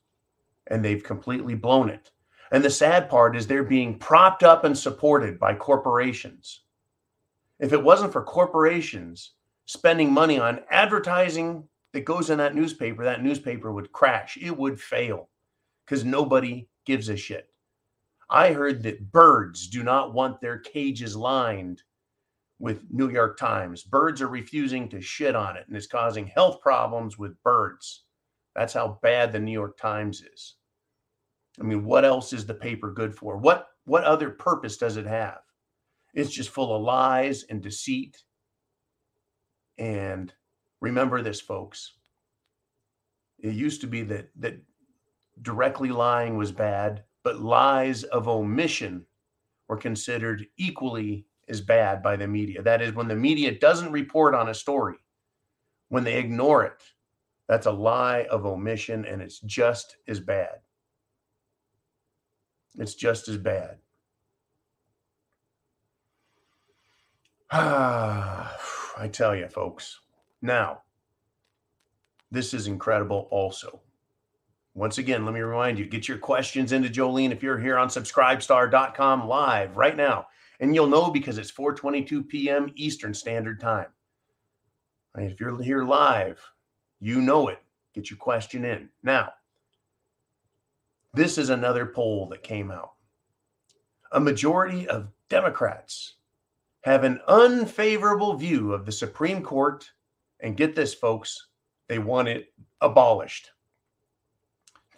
and 0.66 0.84
they've 0.84 1.02
completely 1.02 1.54
blown 1.54 1.88
it. 1.88 2.10
And 2.50 2.64
the 2.64 2.70
sad 2.70 3.08
part 3.08 3.36
is 3.36 3.46
they're 3.46 3.64
being 3.64 3.98
propped 3.98 4.42
up 4.42 4.64
and 4.64 4.76
supported 4.76 5.38
by 5.38 5.54
corporations. 5.54 6.62
If 7.58 7.72
it 7.72 7.82
wasn't 7.82 8.12
for 8.12 8.22
corporations 8.22 9.32
spending 9.66 10.12
money 10.12 10.38
on 10.38 10.60
advertising 10.70 11.64
that 11.92 12.04
goes 12.04 12.30
in 12.30 12.38
that 12.38 12.54
newspaper, 12.54 13.04
that 13.04 13.22
newspaper 13.22 13.72
would 13.72 13.92
crash. 13.92 14.38
It 14.40 14.56
would 14.56 14.80
fail 14.80 15.28
because 15.88 16.04
nobody 16.04 16.68
gives 16.84 17.08
a 17.08 17.16
shit. 17.16 17.48
I 18.28 18.52
heard 18.52 18.82
that 18.82 19.10
birds 19.10 19.68
do 19.68 19.82
not 19.82 20.12
want 20.12 20.40
their 20.40 20.58
cages 20.58 21.16
lined 21.16 21.82
with 22.58 22.84
New 22.90 23.08
York 23.10 23.38
Times. 23.38 23.84
Birds 23.84 24.20
are 24.20 24.28
refusing 24.28 24.88
to 24.90 25.00
shit 25.00 25.34
on 25.34 25.56
it 25.56 25.64
and 25.66 25.76
it's 25.76 25.86
causing 25.86 26.26
health 26.26 26.60
problems 26.60 27.16
with 27.18 27.42
birds. 27.42 28.04
That's 28.54 28.74
how 28.74 28.98
bad 29.02 29.32
the 29.32 29.38
New 29.38 29.52
York 29.52 29.78
Times 29.78 30.22
is. 30.22 30.56
I 31.58 31.62
mean, 31.62 31.84
what 31.84 32.04
else 32.04 32.32
is 32.32 32.44
the 32.44 32.54
paper 32.54 32.92
good 32.92 33.14
for? 33.14 33.36
What 33.36 33.68
what 33.84 34.04
other 34.04 34.30
purpose 34.30 34.76
does 34.76 34.98
it 34.98 35.06
have? 35.06 35.38
It's 36.12 36.30
just 36.30 36.50
full 36.50 36.76
of 36.76 36.82
lies 36.82 37.44
and 37.44 37.62
deceit. 37.62 38.22
And 39.78 40.32
remember 40.80 41.22
this, 41.22 41.40
folks. 41.40 41.94
It 43.38 43.54
used 43.54 43.80
to 43.80 43.86
be 43.86 44.02
that 44.02 44.28
that 44.36 44.60
directly 45.42 45.90
lying 45.90 46.36
was 46.36 46.52
bad, 46.52 47.04
but 47.22 47.40
lies 47.40 48.04
of 48.04 48.28
omission 48.28 49.06
were 49.68 49.76
considered 49.76 50.46
equally 50.56 51.26
as 51.48 51.60
bad 51.60 52.02
by 52.02 52.16
the 52.16 52.26
media. 52.26 52.62
That 52.62 52.82
is, 52.82 52.94
when 52.94 53.08
the 53.08 53.16
media 53.16 53.58
doesn't 53.58 53.92
report 53.92 54.34
on 54.34 54.48
a 54.48 54.54
story, 54.54 54.96
when 55.88 56.04
they 56.04 56.18
ignore 56.18 56.64
it, 56.64 56.82
that's 57.48 57.66
a 57.66 57.72
lie 57.72 58.26
of 58.30 58.44
omission 58.44 59.04
and 59.06 59.22
it's 59.22 59.40
just 59.40 59.96
as 60.06 60.20
bad. 60.20 60.60
It's 62.78 62.94
just 62.94 63.28
as 63.28 63.38
bad. 63.38 63.78
Ah, 67.50 68.56
I 68.98 69.08
tell 69.08 69.34
you, 69.34 69.48
folks. 69.48 70.00
Now, 70.42 70.82
this 72.30 72.52
is 72.52 72.66
incredible 72.66 73.26
also. 73.30 73.80
Once 74.78 74.98
again, 74.98 75.24
let 75.24 75.34
me 75.34 75.40
remind 75.40 75.76
you 75.76 75.84
get 75.84 76.06
your 76.06 76.18
questions 76.18 76.70
into 76.70 76.88
Jolene 76.88 77.32
if 77.32 77.42
you're 77.42 77.58
here 77.58 77.76
on 77.76 77.88
subscribestar.com 77.88 79.26
live 79.26 79.76
right 79.76 79.96
now. 79.96 80.28
And 80.60 80.72
you'll 80.72 80.86
know 80.86 81.10
because 81.10 81.36
it's 81.36 81.50
4:22 81.50 82.28
p.m. 82.28 82.70
Eastern 82.76 83.12
Standard 83.12 83.58
Time. 83.60 83.88
if 85.16 85.40
you're 85.40 85.60
here 85.60 85.82
live, 85.82 86.40
you 87.00 87.20
know 87.20 87.48
it. 87.48 87.58
Get 87.92 88.08
your 88.08 88.18
question 88.18 88.64
in. 88.64 88.88
Now, 89.02 89.32
this 91.12 91.38
is 91.38 91.50
another 91.50 91.84
poll 91.84 92.28
that 92.28 92.44
came 92.44 92.70
out. 92.70 92.92
A 94.12 94.20
majority 94.20 94.86
of 94.86 95.08
Democrats 95.28 96.18
have 96.82 97.02
an 97.02 97.20
unfavorable 97.26 98.34
view 98.34 98.72
of 98.74 98.86
the 98.86 98.92
Supreme 98.92 99.42
Court. 99.42 99.90
And 100.38 100.56
get 100.56 100.76
this, 100.76 100.94
folks, 100.94 101.48
they 101.88 101.98
want 101.98 102.28
it 102.28 102.52
abolished. 102.80 103.50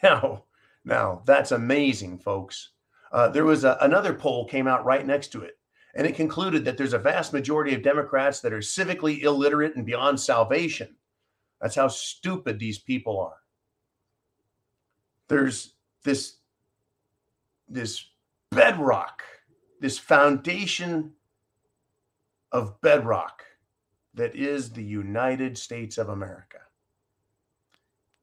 Now, 0.02 0.44
now 0.84 1.22
that's 1.26 1.52
amazing, 1.52 2.18
folks. 2.18 2.70
Uh, 3.12 3.28
there 3.28 3.44
was 3.44 3.64
a, 3.64 3.76
another 3.80 4.14
poll 4.14 4.46
came 4.46 4.66
out 4.66 4.84
right 4.84 5.06
next 5.06 5.28
to 5.32 5.42
it, 5.42 5.58
and 5.94 6.06
it 6.06 6.14
concluded 6.14 6.64
that 6.64 6.76
there's 6.78 6.92
a 6.92 6.98
vast 6.98 7.32
majority 7.32 7.74
of 7.74 7.82
Democrats 7.82 8.40
that 8.40 8.52
are 8.52 8.60
civically 8.60 9.22
illiterate 9.22 9.76
and 9.76 9.84
beyond 9.84 10.18
salvation. 10.18 10.96
That's 11.60 11.74
how 11.74 11.88
stupid 11.88 12.58
these 12.58 12.78
people 12.78 13.20
are. 13.20 13.36
There's 15.28 15.74
this 16.02 16.36
this 17.68 18.04
bedrock, 18.50 19.22
this 19.80 19.98
foundation 19.98 21.12
of 22.52 22.80
bedrock 22.80 23.44
that 24.14 24.34
is 24.34 24.70
the 24.70 24.82
United 24.82 25.56
States 25.56 25.98
of 25.98 26.08
America. 26.08 26.58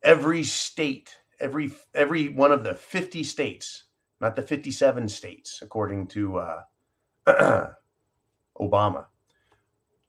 Every 0.03 0.43
state, 0.43 1.15
every 1.39 1.71
every 1.93 2.29
one 2.29 2.51
of 2.51 2.63
the 2.63 2.75
50 2.75 3.23
states, 3.23 3.83
not 4.21 4.35
the 4.35 4.41
57 4.41 5.07
states, 5.07 5.59
according 5.61 6.07
to 6.07 6.37
uh, 6.37 6.61
Obama. 8.59 9.05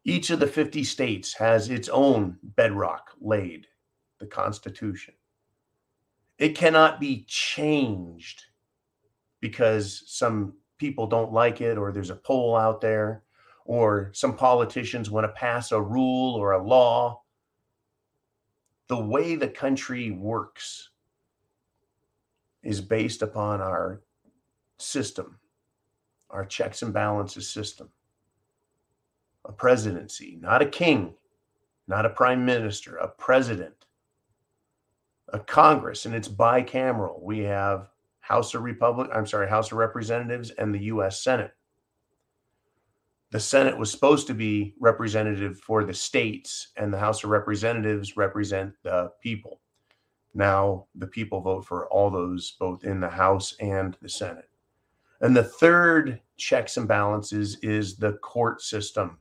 Each 0.05 0.31
of 0.31 0.41
the 0.41 0.47
50 0.47 0.85
states 0.85 1.35
has 1.35 1.69
its 1.69 1.89
own 1.89 2.39
bedrock 2.43 3.11
laid, 3.21 3.67
the 4.19 4.27
Constitution. 4.27 5.15
It 6.39 6.57
cannot 6.57 7.01
be 7.01 7.25
changed 7.27 8.45
because 9.41 10.05
some 10.07 10.55
people 10.79 11.07
don't 11.07 11.33
like 11.33 11.61
it 11.61 11.77
or 11.77 11.93
there's 11.93 12.11
a 12.11 12.17
poll 12.17 12.57
out 12.57 12.81
there 12.81 13.25
or 13.65 14.11
some 14.15 14.35
politicians 14.35 15.11
want 15.11 15.25
to 15.25 15.33
pass 15.33 15.73
a 15.73 15.83
rule 15.83 16.35
or 16.35 16.53
a 16.53 16.65
law. 16.65 17.23
The 18.87 18.99
way 18.99 19.35
the 19.35 19.49
country 19.49 20.11
works 20.13 20.89
is 22.63 22.81
based 22.81 23.23
upon 23.23 23.61
our 23.61 24.03
system, 24.79 25.39
our 26.31 26.45
checks 26.45 26.83
and 26.83 26.93
balances 26.93 27.49
system. 27.49 27.89
A 29.45 29.53
presidency, 29.53 30.39
not 30.41 30.61
a 30.61 30.67
king, 30.67 31.15
not 31.87 32.05
a 32.05 32.11
prime 32.11 32.45
minister, 32.45 32.97
a 32.97 33.09
president, 33.09 33.87
a 35.33 35.39
Congress, 35.39 36.05
and 36.05 36.15
it's 36.15 36.29
bicameral. 36.29 37.23
We 37.23 37.39
have 37.41 37.89
House 38.21 38.55
of 38.55 38.63
Republic, 38.63 39.09
I'm 39.15 39.27
sorry, 39.27 39.49
House 39.49 39.73
of 39.73 39.79
Representatives 39.79 40.51
and 40.51 40.75
the 40.75 40.85
US 40.85 41.23
Senate 41.23 41.53
the 43.31 43.41
Senate 43.41 43.77
was 43.77 43.91
supposed 43.91 44.27
to 44.29 44.35
be 44.35 44.75
representative 44.81 45.59
for 45.61 45.85
the 45.85 45.93
states, 45.93 46.69
and 46.77 46.93
the 46.93 46.99
House 46.99 47.25
of 47.25 47.31
Representatives 47.31 48.17
represent 48.17 48.73
the 48.83 49.13
people. 49.23 49.61
Now, 50.39 50.87
the 50.95 51.09
people 51.09 51.41
vote 51.41 51.67
for 51.67 51.89
all 51.89 52.11
those, 52.11 52.53
both 52.61 52.85
in 52.85 53.01
the 53.01 53.09
House 53.09 53.57
and 53.59 53.97
the 54.01 54.09
Senate. 54.09 54.49
And 55.21 55.37
the 55.37 55.43
third 55.43 56.21
checks 56.37 56.77
and 56.77 56.87
balances 56.87 57.59
is 57.61 57.97
the 57.97 58.13
court 58.19 58.63
system. 58.63 59.19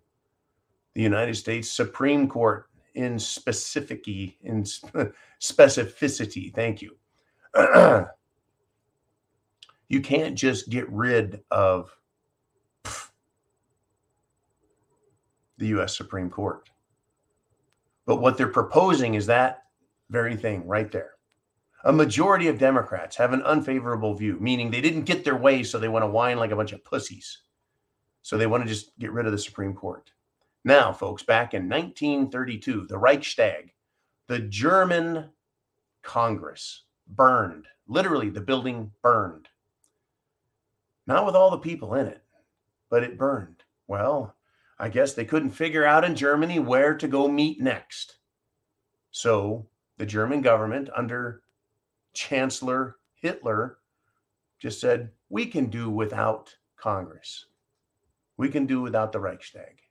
The 0.93 1.01
United 1.01 1.33
States 1.35 1.71
Supreme 1.71 2.27
Court, 2.27 2.69
in 2.93 3.17
specific, 3.17 4.07
in 4.07 4.63
specificity. 5.41 6.53
Thank 6.53 6.83
you. 6.83 6.95
you 9.89 10.01
can't 10.01 10.35
just 10.35 10.69
get 10.69 10.87
rid 10.91 11.41
of 11.49 11.89
the 15.57 15.65
US 15.79 15.97
Supreme 15.97 16.29
Court. 16.29 16.69
But 18.05 18.17
what 18.17 18.37
they're 18.37 18.49
proposing 18.49 19.15
is 19.15 19.25
that 19.25 19.63
very 20.09 20.35
thing 20.35 20.65
right 20.67 20.91
there. 20.91 21.11
A 21.83 21.93
majority 21.93 22.47
of 22.47 22.57
Democrats 22.57 23.15
have 23.17 23.33
an 23.33 23.43
unfavorable 23.43 24.13
view, 24.13 24.37
meaning 24.39 24.69
they 24.69 24.81
didn't 24.81 25.03
get 25.03 25.23
their 25.23 25.37
way, 25.37 25.63
so 25.63 25.77
they 25.77 25.87
want 25.87 26.03
to 26.03 26.07
whine 26.07 26.37
like 26.37 26.51
a 26.51 26.55
bunch 26.55 26.73
of 26.73 26.83
pussies. 26.83 27.43
So 28.23 28.37
they 28.37 28.47
want 28.47 28.63
to 28.63 28.69
just 28.69 28.97
get 28.99 29.11
rid 29.11 29.25
of 29.25 29.31
the 29.31 29.37
Supreme 29.37 29.73
Court. 29.73 30.11
Now, 30.65 30.91
folks, 30.91 31.23
back 31.23 31.53
in 31.53 31.69
1932, 31.69 32.87
the 32.89 32.97
Reichstag, 32.97 33.73
the 34.27 34.39
German 34.39 35.29
Congress, 36.01 36.83
burned. 37.07 37.67
Literally, 37.87 38.29
the 38.29 38.41
building 38.41 38.91
burned. 39.01 39.47
Not 41.05 41.25
with 41.25 41.35
all 41.35 41.51
the 41.51 41.57
people 41.57 41.93
in 41.93 42.07
it, 42.07 42.21
but 42.89 43.03
it 43.03 43.17
burned. 43.17 43.63
Well, 43.87 44.35
I 44.77 44.89
guess 44.89 45.13
they 45.13 45.25
couldn't 45.25 45.51
figure 45.51 45.85
out 45.85 46.03
in 46.03 46.15
Germany 46.15 46.59
where 46.59 46.95
to 46.95 47.07
go 47.07 47.29
meet 47.29 47.61
next. 47.61 48.17
So 49.11 49.67
the 49.97 50.05
German 50.05 50.41
government, 50.41 50.89
under 50.95 51.41
Chancellor 52.13 52.97
Hitler, 53.15 53.77
just 54.59 54.79
said, 54.79 55.11
we 55.29 55.45
can 55.45 55.67
do 55.67 55.89
without 55.89 56.55
Congress. 56.77 57.45
We 58.37 58.49
can 58.49 58.65
do 58.65 58.81
without 58.81 59.11
the 59.11 59.19
Reichstag. 59.19 59.81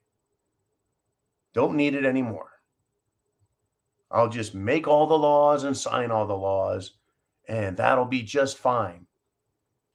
Don't 1.52 1.76
need 1.76 1.94
it 1.94 2.04
anymore. 2.04 2.50
I'll 4.10 4.28
just 4.28 4.54
make 4.54 4.86
all 4.86 5.06
the 5.06 5.18
laws 5.18 5.64
and 5.64 5.76
sign 5.76 6.10
all 6.10 6.26
the 6.26 6.36
laws, 6.36 6.92
and 7.48 7.76
that'll 7.76 8.04
be 8.04 8.22
just 8.22 8.58
fine. 8.58 9.06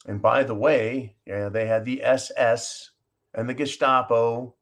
And 0.06 0.22
by 0.22 0.44
the 0.44 0.56
way, 0.56 1.16
yeah, 1.26 1.50
they 1.50 1.68
had 1.68 1.86
the 1.86 2.04
SS 2.04 2.92
and 3.34 3.48
the 3.48 3.54
Gestapo, 3.54 4.56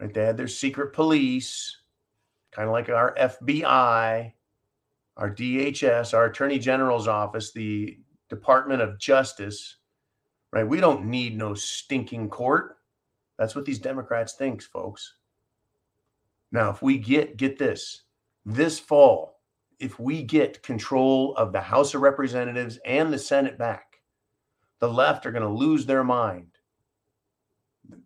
right? 0.00 0.14
They 0.14 0.24
had 0.24 0.36
their 0.36 0.48
secret 0.48 0.92
police, 0.92 1.76
kind 2.52 2.68
of 2.68 2.72
like 2.72 2.88
our 2.88 3.14
FBI, 3.14 4.32
our 5.16 5.30
DHS, 5.30 6.14
our 6.14 6.26
Attorney 6.26 6.58
General's 6.58 7.08
office, 7.08 7.52
the 7.52 7.98
Department 8.28 8.80
of 8.80 8.98
Justice, 8.98 9.76
right? 10.52 10.66
We 10.66 10.80
don't 10.80 11.06
need 11.06 11.36
no 11.36 11.54
stinking 11.54 12.30
court. 12.30 12.76
That's 13.38 13.54
what 13.54 13.64
these 13.64 13.78
Democrats 13.78 14.34
thinks, 14.34 14.66
folks. 14.66 15.16
Now, 16.50 16.70
if 16.70 16.82
we 16.82 16.98
get 16.98 17.36
get 17.36 17.58
this 17.58 18.02
this 18.44 18.78
fall, 18.78 19.40
if 19.78 19.98
we 19.98 20.22
get 20.22 20.62
control 20.62 21.34
of 21.36 21.52
the 21.52 21.60
House 21.60 21.94
of 21.94 22.02
Representatives 22.02 22.78
and 22.84 23.12
the 23.12 23.18
Senate 23.18 23.58
back, 23.58 24.02
the 24.80 24.88
left 24.88 25.26
are 25.26 25.32
going 25.32 25.42
to 25.42 25.48
lose 25.48 25.86
their 25.86 26.04
mind. 26.04 26.48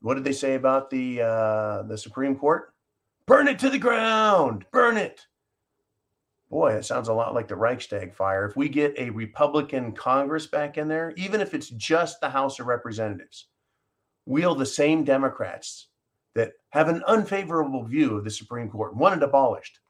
What 0.00 0.14
did 0.14 0.24
they 0.24 0.32
say 0.32 0.54
about 0.54 0.90
the 0.90 1.22
uh, 1.22 1.82
the 1.82 1.98
Supreme 1.98 2.36
Court? 2.36 2.72
Burn 3.26 3.48
it 3.48 3.58
to 3.60 3.70
the 3.70 3.78
ground. 3.78 4.64
Burn 4.72 4.96
it. 4.96 5.26
Boy, 6.50 6.74
it 6.74 6.84
sounds 6.84 7.08
a 7.08 7.14
lot 7.14 7.34
like 7.34 7.48
the 7.48 7.56
Reichstag 7.56 8.14
fire. 8.14 8.46
If 8.46 8.56
we 8.56 8.68
get 8.68 8.94
a 8.98 9.10
Republican 9.10 9.92
Congress 9.92 10.46
back 10.46 10.78
in 10.78 10.86
there, 10.86 11.12
even 11.16 11.40
if 11.40 11.54
it's 11.54 11.70
just 11.70 12.20
the 12.20 12.30
House 12.30 12.60
of 12.60 12.66
Representatives, 12.66 13.48
we'll 14.26 14.54
the 14.54 14.64
same 14.64 15.02
Democrats 15.02 15.88
that 16.34 16.52
have 16.70 16.88
an 16.88 17.02
unfavorable 17.08 17.82
view 17.84 18.16
of 18.16 18.24
the 18.24 18.30
Supreme 18.30 18.68
Court 18.68 18.94
want 18.94 19.16
it 19.16 19.24
abolished, 19.24 19.80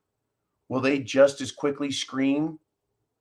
will 0.69 0.81
they 0.81 0.99
just 0.99 1.41
as 1.43 1.53
quickly 1.53 1.91
scream 1.91 2.59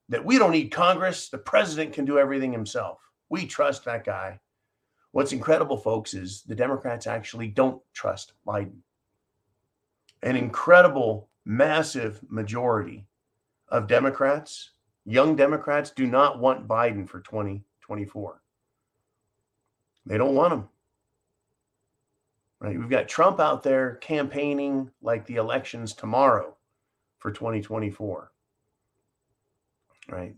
that 0.08 0.24
we 0.24 0.38
don't 0.38 0.52
need 0.52 0.70
Congress? 0.70 1.28
The 1.28 1.38
president 1.38 1.92
can 1.92 2.06
do 2.06 2.18
everything 2.18 2.54
himself. 2.54 3.00
We 3.30 3.46
trust 3.46 3.84
that 3.86 4.06
guy. 4.06 4.40
What's 5.12 5.34
incredible, 5.34 5.78
folks, 5.78 6.14
is 6.14 6.44
the 6.44 6.56
Democrats 6.56 7.08
actually 7.08 7.48
don't 7.48 7.82
trust 7.94 8.34
Biden. 8.48 8.80
An 10.24 10.36
incredible, 10.36 11.30
massive 11.46 12.22
majority 12.30 13.08
of 13.76 13.88
Democrats, 13.88 14.72
young 15.06 15.36
Democrats, 15.36 15.92
do 15.92 16.08
not 16.08 16.40
want 16.40 16.68
Biden 16.68 17.08
for 17.08 17.20
2024. 17.20 18.42
They 20.06 20.18
don't 20.18 20.36
want 20.36 20.54
him. 20.54 20.70
Right? 22.62 22.80
We've 22.80 22.90
got 22.90 23.10
Trump 23.10 23.40
out 23.40 23.64
there 23.64 23.96
campaigning 23.96 24.90
like 25.02 25.26
the 25.26 25.36
elections 25.36 25.94
tomorrow 25.94 26.56
for 27.20 27.32
2024. 27.32 28.32
Right? 30.10 30.36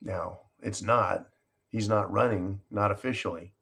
Now, 0.00 0.40
it's 0.62 0.82
not. 0.82 1.26
He's 1.70 1.88
not 1.88 2.12
running, 2.12 2.60
not 2.70 2.92
officially. 2.92 3.52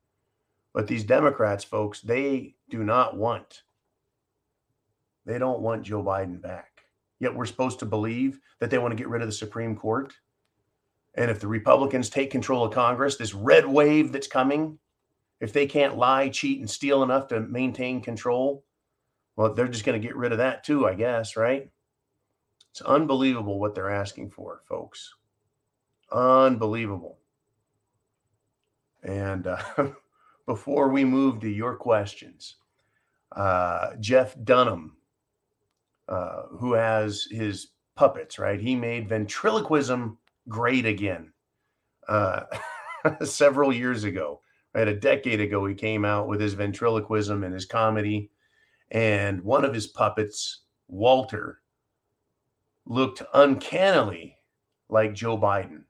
But 0.74 0.86
these 0.86 1.04
Democrats, 1.04 1.64
folks, 1.64 2.00
they 2.00 2.56
do 2.68 2.84
not 2.84 3.16
want, 3.16 3.62
they 5.24 5.38
don't 5.38 5.60
want 5.60 5.82
Joe 5.82 6.02
Biden 6.02 6.40
back. 6.42 6.71
Yet 7.22 7.36
we're 7.36 7.46
supposed 7.46 7.78
to 7.78 7.86
believe 7.86 8.40
that 8.58 8.68
they 8.68 8.78
want 8.78 8.90
to 8.90 8.96
get 8.96 9.08
rid 9.08 9.22
of 9.22 9.28
the 9.28 9.32
Supreme 9.32 9.76
Court. 9.76 10.12
And 11.14 11.30
if 11.30 11.38
the 11.38 11.46
Republicans 11.46 12.10
take 12.10 12.32
control 12.32 12.64
of 12.64 12.74
Congress, 12.74 13.14
this 13.14 13.32
red 13.32 13.64
wave 13.64 14.10
that's 14.10 14.26
coming, 14.26 14.76
if 15.38 15.52
they 15.52 15.66
can't 15.66 15.96
lie, 15.96 16.30
cheat, 16.30 16.58
and 16.58 16.68
steal 16.68 17.04
enough 17.04 17.28
to 17.28 17.38
maintain 17.38 18.00
control, 18.00 18.64
well, 19.36 19.54
they're 19.54 19.68
just 19.68 19.84
going 19.84 20.02
to 20.02 20.04
get 20.04 20.16
rid 20.16 20.32
of 20.32 20.38
that 20.38 20.64
too, 20.64 20.88
I 20.88 20.94
guess, 20.94 21.36
right? 21.36 21.70
It's 22.72 22.80
unbelievable 22.80 23.60
what 23.60 23.76
they're 23.76 23.88
asking 23.88 24.30
for, 24.30 24.62
folks. 24.68 25.14
Unbelievable. 26.10 27.18
And 29.04 29.46
uh, 29.46 29.62
before 30.46 30.88
we 30.88 31.04
move 31.04 31.38
to 31.42 31.48
your 31.48 31.76
questions, 31.76 32.56
uh, 33.36 33.90
Jeff 34.00 34.34
Dunham, 34.42 34.96
uh, 36.12 36.42
who 36.58 36.74
has 36.74 37.26
his 37.30 37.68
puppets, 37.96 38.38
right? 38.38 38.60
He 38.60 38.76
made 38.76 39.08
ventriloquism 39.08 40.18
great 40.48 40.86
again 40.86 41.32
uh, 42.08 42.42
several 43.24 43.72
years 43.72 44.04
ago. 44.04 44.40
Right, 44.74 44.88
a 44.88 44.98
decade 44.98 45.40
ago, 45.40 45.66
he 45.66 45.74
came 45.74 46.04
out 46.04 46.28
with 46.28 46.40
his 46.40 46.54
ventriloquism 46.54 47.44
and 47.44 47.52
his 47.52 47.66
comedy, 47.66 48.30
and 48.90 49.42
one 49.42 49.66
of 49.66 49.74
his 49.74 49.86
puppets, 49.86 50.60
Walter, 50.88 51.60
looked 52.86 53.22
uncannily 53.34 54.38
like 54.88 55.12
Joe 55.12 55.36
Biden 55.36 55.84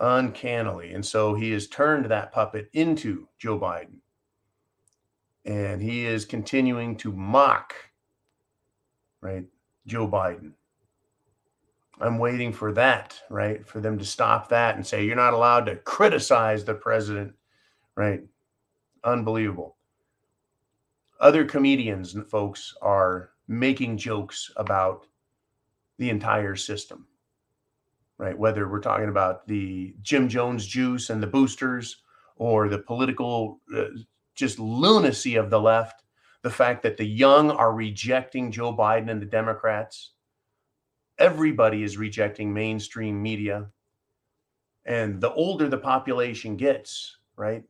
uncannily. 0.00 0.94
And 0.94 1.04
so 1.04 1.34
he 1.34 1.52
has 1.52 1.68
turned 1.68 2.06
that 2.06 2.32
puppet 2.32 2.68
into 2.72 3.28
Joe 3.38 3.58
Biden. 3.58 3.98
And 5.44 5.80
he 5.80 6.06
is 6.06 6.24
continuing 6.24 6.96
to 6.96 7.12
mock, 7.12 7.74
right, 9.20 9.44
Joe 9.86 10.08
Biden. 10.08 10.52
I'm 12.00 12.18
waiting 12.18 12.52
for 12.52 12.72
that, 12.72 13.20
right, 13.28 13.66
for 13.66 13.80
them 13.80 13.98
to 13.98 14.04
stop 14.04 14.48
that 14.48 14.76
and 14.76 14.86
say, 14.86 15.04
you're 15.04 15.16
not 15.16 15.34
allowed 15.34 15.66
to 15.66 15.76
criticize 15.76 16.64
the 16.64 16.74
president, 16.74 17.34
right? 17.94 18.22
Unbelievable. 19.04 19.76
Other 21.20 21.44
comedians, 21.44 22.14
and 22.14 22.26
folks, 22.26 22.74
are 22.80 23.30
making 23.48 23.98
jokes 23.98 24.50
about 24.56 25.06
the 25.98 26.08
entire 26.08 26.56
system 26.56 27.06
right? 28.20 28.38
Whether 28.38 28.68
we're 28.68 28.80
talking 28.80 29.08
about 29.08 29.46
the 29.46 29.94
Jim 30.02 30.28
Jones 30.28 30.66
juice 30.66 31.08
and 31.08 31.22
the 31.22 31.26
boosters 31.26 32.02
or 32.36 32.68
the 32.68 32.78
political 32.78 33.60
uh, 33.74 33.84
just 34.34 34.58
lunacy 34.58 35.36
of 35.36 35.48
the 35.48 35.58
left, 35.58 36.04
the 36.42 36.50
fact 36.50 36.82
that 36.82 36.96
the 36.96 37.04
young 37.04 37.50
are 37.50 37.72
rejecting 37.72 38.50
Joe 38.50 38.74
Biden 38.74 39.10
and 39.10 39.20
the 39.20 39.26
Democrats. 39.26 40.12
Everybody 41.18 41.82
is 41.82 41.98
rejecting 41.98 42.52
mainstream 42.52 43.22
media. 43.22 43.68
And 44.86 45.20
the 45.20 45.32
older 45.32 45.68
the 45.68 45.78
population 45.78 46.56
gets, 46.56 47.18
right? 47.36 47.62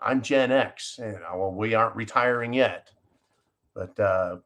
I'm 0.00 0.22
Gen 0.22 0.52
X, 0.52 0.98
and 1.02 1.16
uh, 1.16 1.36
well, 1.36 1.52
we 1.52 1.74
aren't 1.74 1.96
retiring 1.96 2.52
yet, 2.52 2.90
but 3.74 3.98
uh, 3.98 4.36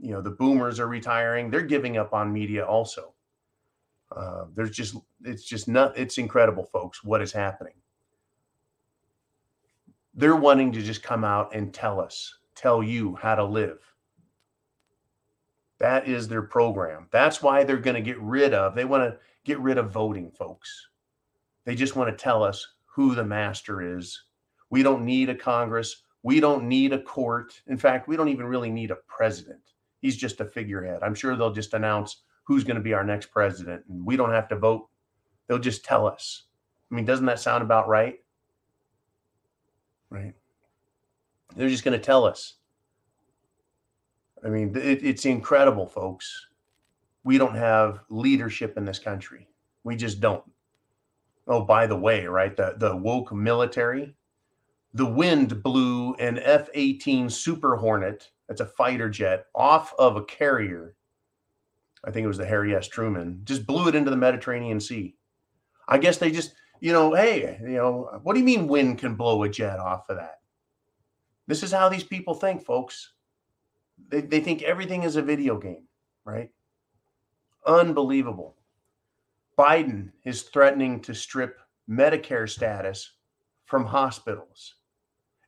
you 0.00 0.12
know 0.12 0.20
the 0.20 0.30
boomers 0.30 0.78
are 0.78 0.86
retiring. 0.86 1.50
They're 1.50 1.62
giving 1.62 1.96
up 1.96 2.12
on 2.12 2.32
media 2.32 2.64
also. 2.64 3.14
Uh, 4.14 4.44
there's 4.54 4.70
just 4.70 4.96
it's 5.24 5.44
just 5.44 5.68
not 5.68 5.96
it's 5.98 6.18
incredible, 6.18 6.64
folks, 6.64 7.02
what 7.02 7.20
is 7.20 7.32
happening. 7.32 7.74
They're 10.14 10.36
wanting 10.36 10.72
to 10.72 10.82
just 10.82 11.02
come 11.02 11.24
out 11.24 11.54
and 11.54 11.74
tell 11.74 12.00
us, 12.00 12.37
tell 12.58 12.82
you 12.82 13.16
how 13.16 13.34
to 13.34 13.44
live. 13.44 13.78
That 15.78 16.08
is 16.08 16.26
their 16.26 16.42
program. 16.42 17.06
That's 17.10 17.42
why 17.42 17.62
they're 17.62 17.76
going 17.76 17.94
to 17.94 18.02
get 18.02 18.20
rid 18.20 18.52
of, 18.52 18.74
they 18.74 18.84
want 18.84 19.04
to 19.04 19.18
get 19.44 19.60
rid 19.60 19.78
of 19.78 19.92
voting, 19.92 20.30
folks. 20.30 20.88
They 21.64 21.74
just 21.74 21.96
want 21.96 22.10
to 22.10 22.22
tell 22.22 22.42
us 22.42 22.66
who 22.86 23.14
the 23.14 23.24
master 23.24 23.96
is. 23.96 24.24
We 24.70 24.82
don't 24.82 25.04
need 25.04 25.28
a 25.28 25.34
Congress. 25.34 26.02
We 26.22 26.40
don't 26.40 26.64
need 26.64 26.92
a 26.92 27.02
court. 27.02 27.60
In 27.68 27.78
fact, 27.78 28.08
we 28.08 28.16
don't 28.16 28.28
even 28.28 28.46
really 28.46 28.70
need 28.70 28.90
a 28.90 28.96
president. 29.06 29.60
He's 30.00 30.16
just 30.16 30.40
a 30.40 30.44
figurehead. 30.44 31.02
I'm 31.02 31.14
sure 31.14 31.36
they'll 31.36 31.52
just 31.52 31.74
announce 31.74 32.22
who's 32.44 32.64
going 32.64 32.76
to 32.76 32.82
be 32.82 32.94
our 32.94 33.04
next 33.04 33.26
president. 33.26 33.84
And 33.88 34.04
we 34.04 34.16
don't 34.16 34.32
have 34.32 34.48
to 34.48 34.56
vote. 34.56 34.88
They'll 35.46 35.58
just 35.58 35.84
tell 35.84 36.06
us. 36.06 36.44
I 36.90 36.94
mean, 36.94 37.04
doesn't 37.04 37.26
that 37.26 37.40
sound 37.40 37.62
about 37.62 37.88
right? 37.88 38.16
Right. 40.10 40.34
They're 41.58 41.68
just 41.68 41.84
going 41.84 41.98
to 41.98 42.04
tell 42.04 42.24
us. 42.24 42.54
I 44.44 44.48
mean, 44.48 44.74
it, 44.76 45.04
it's 45.04 45.24
incredible, 45.24 45.86
folks. 45.86 46.46
We 47.24 47.36
don't 47.36 47.56
have 47.56 48.00
leadership 48.08 48.78
in 48.78 48.84
this 48.84 49.00
country. 49.00 49.48
We 49.82 49.96
just 49.96 50.20
don't. 50.20 50.44
Oh, 51.48 51.64
by 51.64 51.86
the 51.86 51.96
way, 51.96 52.26
right? 52.26 52.56
The 52.56 52.76
the 52.78 52.96
woke 52.96 53.32
military, 53.32 54.14
the 54.94 55.06
wind 55.06 55.62
blew 55.62 56.14
an 56.14 56.38
F-18 56.38 57.30
Super 57.32 57.76
Hornet, 57.76 58.30
that's 58.46 58.60
a 58.60 58.66
fighter 58.66 59.10
jet, 59.10 59.46
off 59.54 59.92
of 59.98 60.16
a 60.16 60.24
carrier 60.24 60.94
I 62.04 62.10
think 62.10 62.24
it 62.24 62.28
was 62.28 62.38
the 62.38 62.46
Harry 62.46 62.74
S. 62.74 62.86
Truman, 62.86 63.40
just 63.44 63.66
blew 63.66 63.88
it 63.88 63.94
into 63.94 64.10
the 64.10 64.16
Mediterranean 64.16 64.80
Sea. 64.80 65.16
I 65.88 65.98
guess 65.98 66.18
they 66.18 66.30
just 66.30 66.54
you 66.80 66.92
know, 66.92 67.12
hey, 67.12 67.58
you 67.60 67.76
know, 67.76 68.20
what 68.22 68.34
do 68.34 68.38
you 68.38 68.46
mean 68.46 68.68
wind 68.68 68.98
can 68.98 69.16
blow 69.16 69.42
a 69.42 69.48
jet 69.48 69.80
off 69.80 70.08
of 70.08 70.16
that? 70.16 70.38
This 71.48 71.62
is 71.62 71.72
how 71.72 71.88
these 71.88 72.04
people 72.04 72.34
think, 72.34 72.64
folks. 72.64 73.14
They, 74.10 74.20
they 74.20 74.40
think 74.40 74.62
everything 74.62 75.02
is 75.02 75.16
a 75.16 75.22
video 75.22 75.58
game, 75.58 75.88
right? 76.24 76.50
Unbelievable. 77.66 78.54
Biden 79.58 80.12
is 80.24 80.42
threatening 80.42 81.00
to 81.00 81.14
strip 81.14 81.58
Medicare 81.90 82.48
status 82.48 83.14
from 83.64 83.84
hospitals 83.84 84.74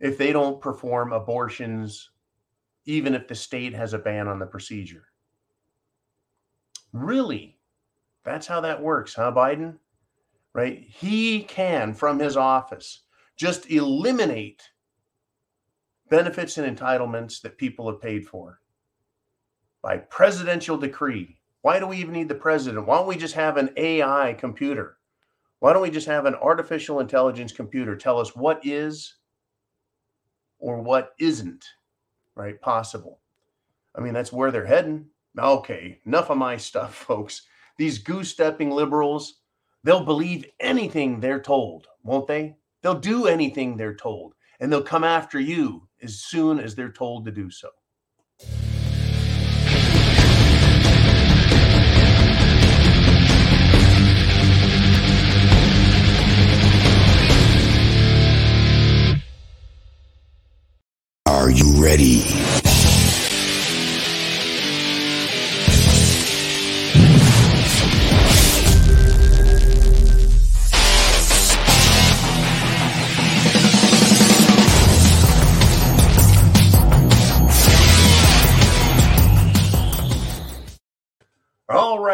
if 0.01 0.17
they 0.17 0.33
don't 0.33 0.61
perform 0.61 1.13
abortions, 1.13 2.11
even 2.87 3.15
if 3.15 3.29
the 3.29 3.35
state 3.35 3.75
has 3.75 3.93
a 3.93 3.99
ban 3.99 4.27
on 4.27 4.39
the 4.39 4.47
procedure. 4.47 5.05
Really? 6.93 7.59
That's 8.25 8.47
how 8.47 8.63
that 8.63 8.83
works, 8.83 9.15
huh, 9.15 9.33
Biden? 9.33 9.77
Right? 10.55 10.81
He 10.81 11.43
can, 11.43 11.93
from 11.93 12.19
his 12.19 12.37
office, 12.37 13.03
just 13.37 13.71
eliminate 13.71 14.63
benefits 16.11 16.59
and 16.59 16.77
entitlements 16.77 17.41
that 17.41 17.57
people 17.57 17.89
have 17.91 18.03
paid 18.03 18.27
for 18.27 18.61
by 19.83 19.97
presidential 19.97 20.77
decree. 20.77 21.39
Why 21.63 21.79
do 21.79 21.87
we 21.87 21.99
even 21.99 22.13
need 22.13 22.29
the 22.29 22.35
president? 22.35 22.87
Why 22.87 22.97
don't 22.97 23.07
we 23.07 23.17
just 23.17 23.35
have 23.35 23.57
an 23.57 23.71
AI 23.77 24.35
computer? 24.39 24.99
Why 25.61 25.73
don't 25.73 25.83
we 25.83 25.91
just 25.91 26.07
have 26.07 26.27
an 26.27 26.35
artificial 26.35 27.01
intelligence 27.01 27.53
computer 27.53 27.97
tell 27.97 28.19
us 28.19 28.35
what 28.35 28.61
is 28.65 29.17
or 30.59 30.81
what 30.83 31.13
isn't, 31.19 31.65
right? 32.35 32.61
Possible. 32.61 33.21
I 33.95 34.01
mean, 34.01 34.13
that's 34.13 34.33
where 34.33 34.51
they're 34.51 34.67
heading. 34.67 35.07
Okay, 35.39 36.01
enough 36.07 36.31
of 36.31 36.39
my 36.39 36.57
stuff, 36.57 36.95
folks. 37.07 37.43
These 37.77 37.99
goose 37.99 38.31
stepping 38.31 38.71
liberals, 38.71 39.41
they'll 39.85 40.05
believe 40.05 40.45
anything 40.59 41.21
they're 41.21 41.41
told, 41.41 41.87
won't 42.03 42.27
they? 42.27 42.57
They'll 42.83 42.99
do 42.99 43.27
anything 43.27 43.77
they're 43.77 43.95
told, 43.95 44.35
and 44.59 44.73
they'll 44.73 44.83
come 44.83 45.05
after 45.05 45.39
you 45.39 45.89
as 46.03 46.21
soon 46.21 46.59
as 46.59 46.75
they're 46.75 46.93
told 46.93 47.25
to 47.27 47.31
do 47.31 47.51
so. 47.51 47.69
Are 61.27 61.51
you 61.51 61.83
ready? 61.83 62.60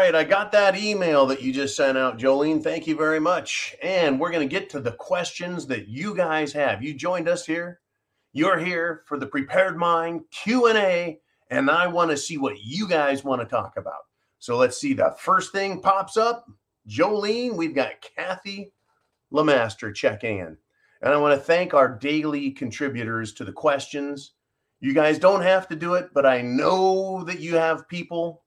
Right, 0.07 0.15
I 0.15 0.23
got 0.23 0.53
that 0.53 0.77
email 0.77 1.25
that 1.25 1.41
you 1.41 1.51
just 1.51 1.75
sent 1.75 1.97
out, 1.97 2.17
Jolene. 2.17 2.63
Thank 2.63 2.87
you 2.87 2.95
very 2.95 3.19
much. 3.19 3.75
And 3.83 4.17
we're 4.17 4.31
going 4.31 4.47
to 4.47 4.49
get 4.49 4.69
to 4.69 4.79
the 4.79 4.93
questions 4.93 5.67
that 5.67 5.89
you 5.89 6.15
guys 6.15 6.53
have. 6.53 6.81
You 6.81 6.93
joined 6.93 7.27
us 7.27 7.45
here. 7.45 7.81
You're 8.31 8.57
here 8.57 9.03
for 9.05 9.19
the 9.19 9.27
Prepared 9.27 9.75
Mind 9.75 10.21
Q&A, 10.31 11.19
and 11.49 11.69
I 11.69 11.87
want 11.87 12.11
to 12.11 12.15
see 12.15 12.37
what 12.37 12.63
you 12.63 12.87
guys 12.87 13.25
want 13.25 13.41
to 13.41 13.45
talk 13.45 13.73
about. 13.75 14.05
So 14.39 14.55
let's 14.55 14.77
see. 14.79 14.93
The 14.93 15.13
first 15.19 15.51
thing 15.51 15.81
pops 15.81 16.15
up, 16.15 16.45
Jolene. 16.87 17.57
We've 17.57 17.75
got 17.75 17.95
Kathy 18.15 18.71
Lemaster 19.33 19.93
checking 19.93 20.37
in. 20.37 20.55
And 21.01 21.13
I 21.13 21.17
want 21.17 21.37
to 21.37 21.45
thank 21.45 21.73
our 21.73 21.93
daily 21.97 22.51
contributors 22.51 23.33
to 23.33 23.43
the 23.43 23.51
questions. 23.51 24.35
You 24.79 24.93
guys 24.93 25.19
don't 25.19 25.43
have 25.43 25.67
to 25.67 25.75
do 25.75 25.95
it, 25.95 26.11
but 26.13 26.25
I 26.25 26.41
know 26.41 27.25
that 27.25 27.41
you 27.41 27.55
have 27.55 27.89
people 27.89 28.45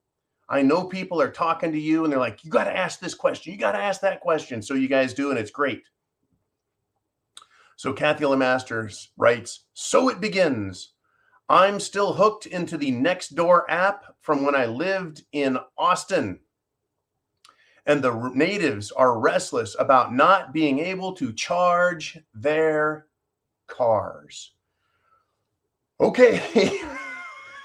I 0.51 0.63
know 0.63 0.85
people 0.85 1.23
are 1.23 1.31
talking 1.31 1.71
to 1.71 1.79
you 1.79 2.03
and 2.03 2.13
they're 2.13 2.19
like, 2.19 2.45
you 2.45 2.51
got 2.51 2.65
to 2.65 2.77
ask 2.77 2.99
this 2.99 3.15
question. 3.15 3.53
You 3.53 3.59
got 3.59 3.73
to 3.73 3.79
ask 3.79 4.01
that 4.01 4.21
question. 4.21 4.61
So 4.61 4.75
you 4.75 4.89
guys 4.89 5.15
do, 5.15 5.31
and 5.31 5.39
it's 5.39 5.53
great. 5.53 5.85
So 7.77 7.93
Kathy 7.93 8.25
Lemasters 8.25 9.07
writes, 9.17 9.67
so 9.75 10.09
it 10.09 10.21
begins. 10.21 10.93
I'm 11.49 11.79
still 11.79 12.13
hooked 12.13 12.47
into 12.47 12.77
the 12.77 12.91
Nextdoor 12.91 13.63
app 13.69 14.17
from 14.21 14.45
when 14.45 14.57
I 14.57 14.67
lived 14.67 15.23
in 15.33 15.57
Austin. 15.79 16.41
And 17.87 18.03
the 18.03 18.31
natives 18.35 18.91
are 18.91 19.21
restless 19.21 19.77
about 19.79 20.13
not 20.13 20.53
being 20.53 20.81
able 20.81 21.13
to 21.15 21.33
charge 21.33 22.19
their 22.35 23.07
cars. 23.69 24.53
Okay. 26.01 26.83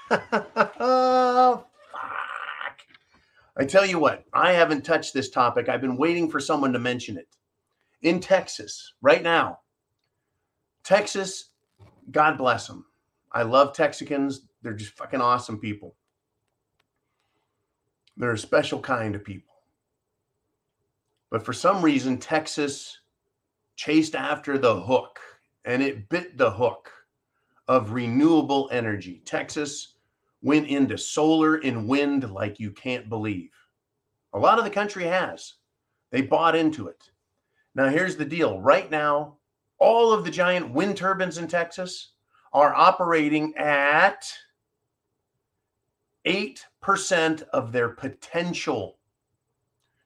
I 3.58 3.64
tell 3.64 3.86
you 3.86 3.98
what, 3.98 4.24
I 4.34 4.52
haven't 4.52 4.84
touched 4.84 5.14
this 5.14 5.30
topic. 5.30 5.68
I've 5.68 5.80
been 5.80 5.96
waiting 5.96 6.30
for 6.30 6.40
someone 6.40 6.72
to 6.72 6.78
mention 6.78 7.16
it. 7.16 7.28
In 8.02 8.20
Texas, 8.20 8.92
right 9.00 9.22
now, 9.22 9.60
Texas, 10.84 11.50
God 12.10 12.36
bless 12.36 12.66
them. 12.66 12.84
I 13.32 13.42
love 13.42 13.72
Texicans. 13.72 14.40
They're 14.62 14.74
just 14.74 14.96
fucking 14.96 15.20
awesome 15.20 15.58
people. 15.58 15.96
They're 18.16 18.32
a 18.32 18.38
special 18.38 18.80
kind 18.80 19.14
of 19.14 19.24
people. 19.24 19.54
But 21.30 21.44
for 21.44 21.52
some 21.52 21.82
reason, 21.82 22.18
Texas 22.18 23.00
chased 23.74 24.14
after 24.14 24.58
the 24.58 24.80
hook 24.80 25.18
and 25.64 25.82
it 25.82 26.08
bit 26.08 26.38
the 26.38 26.50
hook 26.50 26.90
of 27.68 27.92
renewable 27.92 28.68
energy. 28.70 29.22
Texas 29.24 29.95
went 30.46 30.68
into 30.68 30.96
solar 30.96 31.56
and 31.56 31.88
wind 31.88 32.30
like 32.30 32.60
you 32.60 32.70
can't 32.70 33.08
believe. 33.08 33.50
A 34.32 34.38
lot 34.38 34.58
of 34.58 34.64
the 34.64 34.70
country 34.70 35.02
has. 35.02 35.54
They 36.12 36.22
bought 36.22 36.54
into 36.54 36.86
it. 36.86 37.10
Now, 37.74 37.88
here's 37.88 38.16
the 38.16 38.24
deal 38.24 38.60
right 38.60 38.88
now, 38.88 39.38
all 39.80 40.12
of 40.12 40.24
the 40.24 40.30
giant 40.30 40.72
wind 40.72 40.96
turbines 40.96 41.38
in 41.38 41.48
Texas 41.48 42.12
are 42.52 42.72
operating 42.72 43.56
at 43.56 44.32
8% 46.24 47.42
of 47.52 47.72
their 47.72 47.88
potential. 47.88 48.98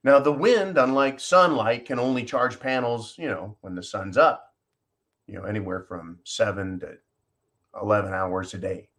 Now, 0.04 0.20
the 0.20 0.32
wind, 0.32 0.78
unlike 0.78 1.20
sunlight, 1.20 1.84
can 1.84 1.98
only 1.98 2.24
charge 2.24 2.58
panels, 2.58 3.14
you 3.18 3.28
know, 3.28 3.58
when 3.60 3.74
the 3.74 3.82
sun's 3.82 4.16
up, 4.16 4.54
you 5.26 5.34
know, 5.34 5.44
anywhere 5.44 5.82
from 5.82 6.18
seven 6.24 6.80
to 6.80 6.96
11 7.78 8.14
hours 8.14 8.54
a 8.54 8.58
day. 8.58 8.89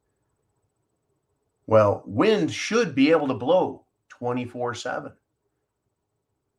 Well, 1.72 2.04
wind 2.06 2.52
should 2.52 2.96
be 2.96 3.12
able 3.12 3.30
to 3.30 3.34
blow 3.34 3.86
24 4.10 4.74
7. 4.76 5.14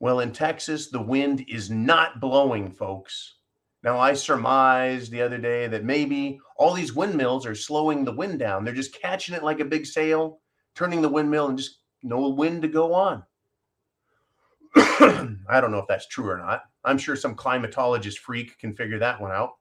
Well, 0.01 0.21
in 0.21 0.33
Texas, 0.33 0.89
the 0.89 1.03
wind 1.03 1.45
is 1.49 1.69
not 1.69 2.19
blowing, 2.19 2.71
folks. 2.71 3.35
Now, 3.83 3.99
I 3.99 4.15
surmised 4.15 5.13
the 5.13 5.21
other 5.21 5.37
day 5.37 5.67
that 5.67 5.85
maybe 5.85 6.41
all 6.57 6.73
these 6.73 6.95
windmills 6.95 7.45
are 7.45 7.55
slowing 7.55 8.07
the 8.07 8.17
wind 8.17 8.39
down. 8.39 8.65
They're 8.65 8.73
just 8.73 8.99
catching 8.99 9.35
it 9.35 9.45
like 9.45 9.61
a 9.61 9.67
big 9.67 9.85
sail, 9.85 10.41
turning 10.75 11.03
the 11.03 11.11
windmill, 11.11 11.49
and 11.49 11.59
just 11.59 11.81
no 12.03 12.31
wind 12.31 12.63
to 12.63 12.69
go 12.69 12.95
on. 12.95 13.23
I 14.77 15.61
don't 15.61 15.73
know 15.73 15.79
if 15.79 15.89
that's 15.89 16.09
true 16.09 16.31
or 16.31 16.39
not. 16.39 16.63
I'm 16.85 16.97
sure 16.97 17.17
some 17.17 17.37
climatologist 17.37 18.17
freak 18.17 18.59
can 18.59 18.75
figure 18.75 19.01
that 19.01 19.21
one 19.21 19.31
out. 19.31 19.59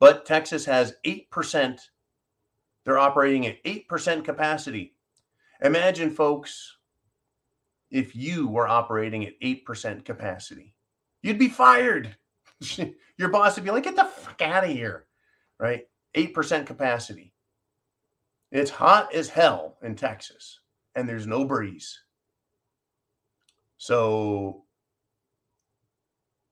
But 0.00 0.24
Texas 0.24 0.64
has 0.64 0.94
8% 1.04 1.78
they're 2.84 2.98
operating 2.98 3.46
at 3.46 3.62
8% 3.64 4.24
capacity. 4.24 4.94
Imagine, 5.62 6.10
folks, 6.10 6.76
if 7.90 8.16
you 8.16 8.48
were 8.48 8.66
operating 8.66 9.26
at 9.26 9.38
8% 9.40 10.04
capacity, 10.04 10.74
you'd 11.22 11.38
be 11.38 11.48
fired. 11.48 12.16
Your 13.16 13.28
boss 13.28 13.56
would 13.56 13.64
be 13.64 13.70
like, 13.70 13.84
get 13.84 13.96
the 13.96 14.04
fuck 14.04 14.40
out 14.42 14.64
of 14.64 14.70
here, 14.70 15.06
right? 15.58 15.86
8% 16.14 16.66
capacity. 16.66 17.32
It's 18.50 18.70
hot 18.70 19.14
as 19.14 19.28
hell 19.28 19.78
in 19.82 19.94
Texas, 19.94 20.60
and 20.94 21.08
there's 21.08 21.26
no 21.26 21.44
breeze. 21.44 22.00
So, 23.78 24.64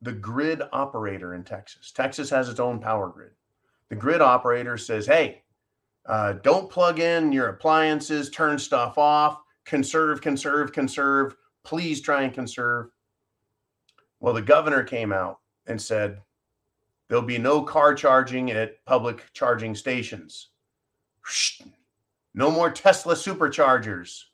the 0.03 0.12
grid 0.12 0.62
operator 0.72 1.35
in 1.35 1.45
Texas, 1.45 1.93
Texas 1.93 2.31
has 2.31 2.49
its 2.49 2.61
own 2.61 2.81
power 2.81 3.09
grid. 3.09 3.33
The 3.91 3.97
grid 3.97 4.20
operator 4.22 4.78
says, 4.78 5.07
hey, 5.07 5.43
uh, 6.07 6.34
don't 6.42 6.70
plug 6.70 6.98
in 6.98 7.32
your 7.32 7.48
appliances, 7.48 8.30
turn 8.30 8.59
stuff 8.59 8.98
off, 8.98 9.42
conserve, 9.64 10.20
conserve, 10.20 10.72
conserve. 10.72 11.36
Please 11.62 12.01
try 12.01 12.22
and 12.22 12.32
conserve. 12.32 12.90
Well, 14.20 14.34
the 14.34 14.42
governor 14.42 14.82
came 14.82 15.12
out 15.12 15.38
and 15.66 15.80
said 15.80 16.20
there'll 17.09 17.22
be 17.22 17.38
no 17.38 17.62
car 17.62 17.94
charging 17.94 18.51
at 18.51 18.84
public 18.84 19.24
charging 19.32 19.74
stations. 19.74 20.48
No 22.34 22.51
more 22.51 22.70
Tesla 22.70 23.14
superchargers. 23.14 24.24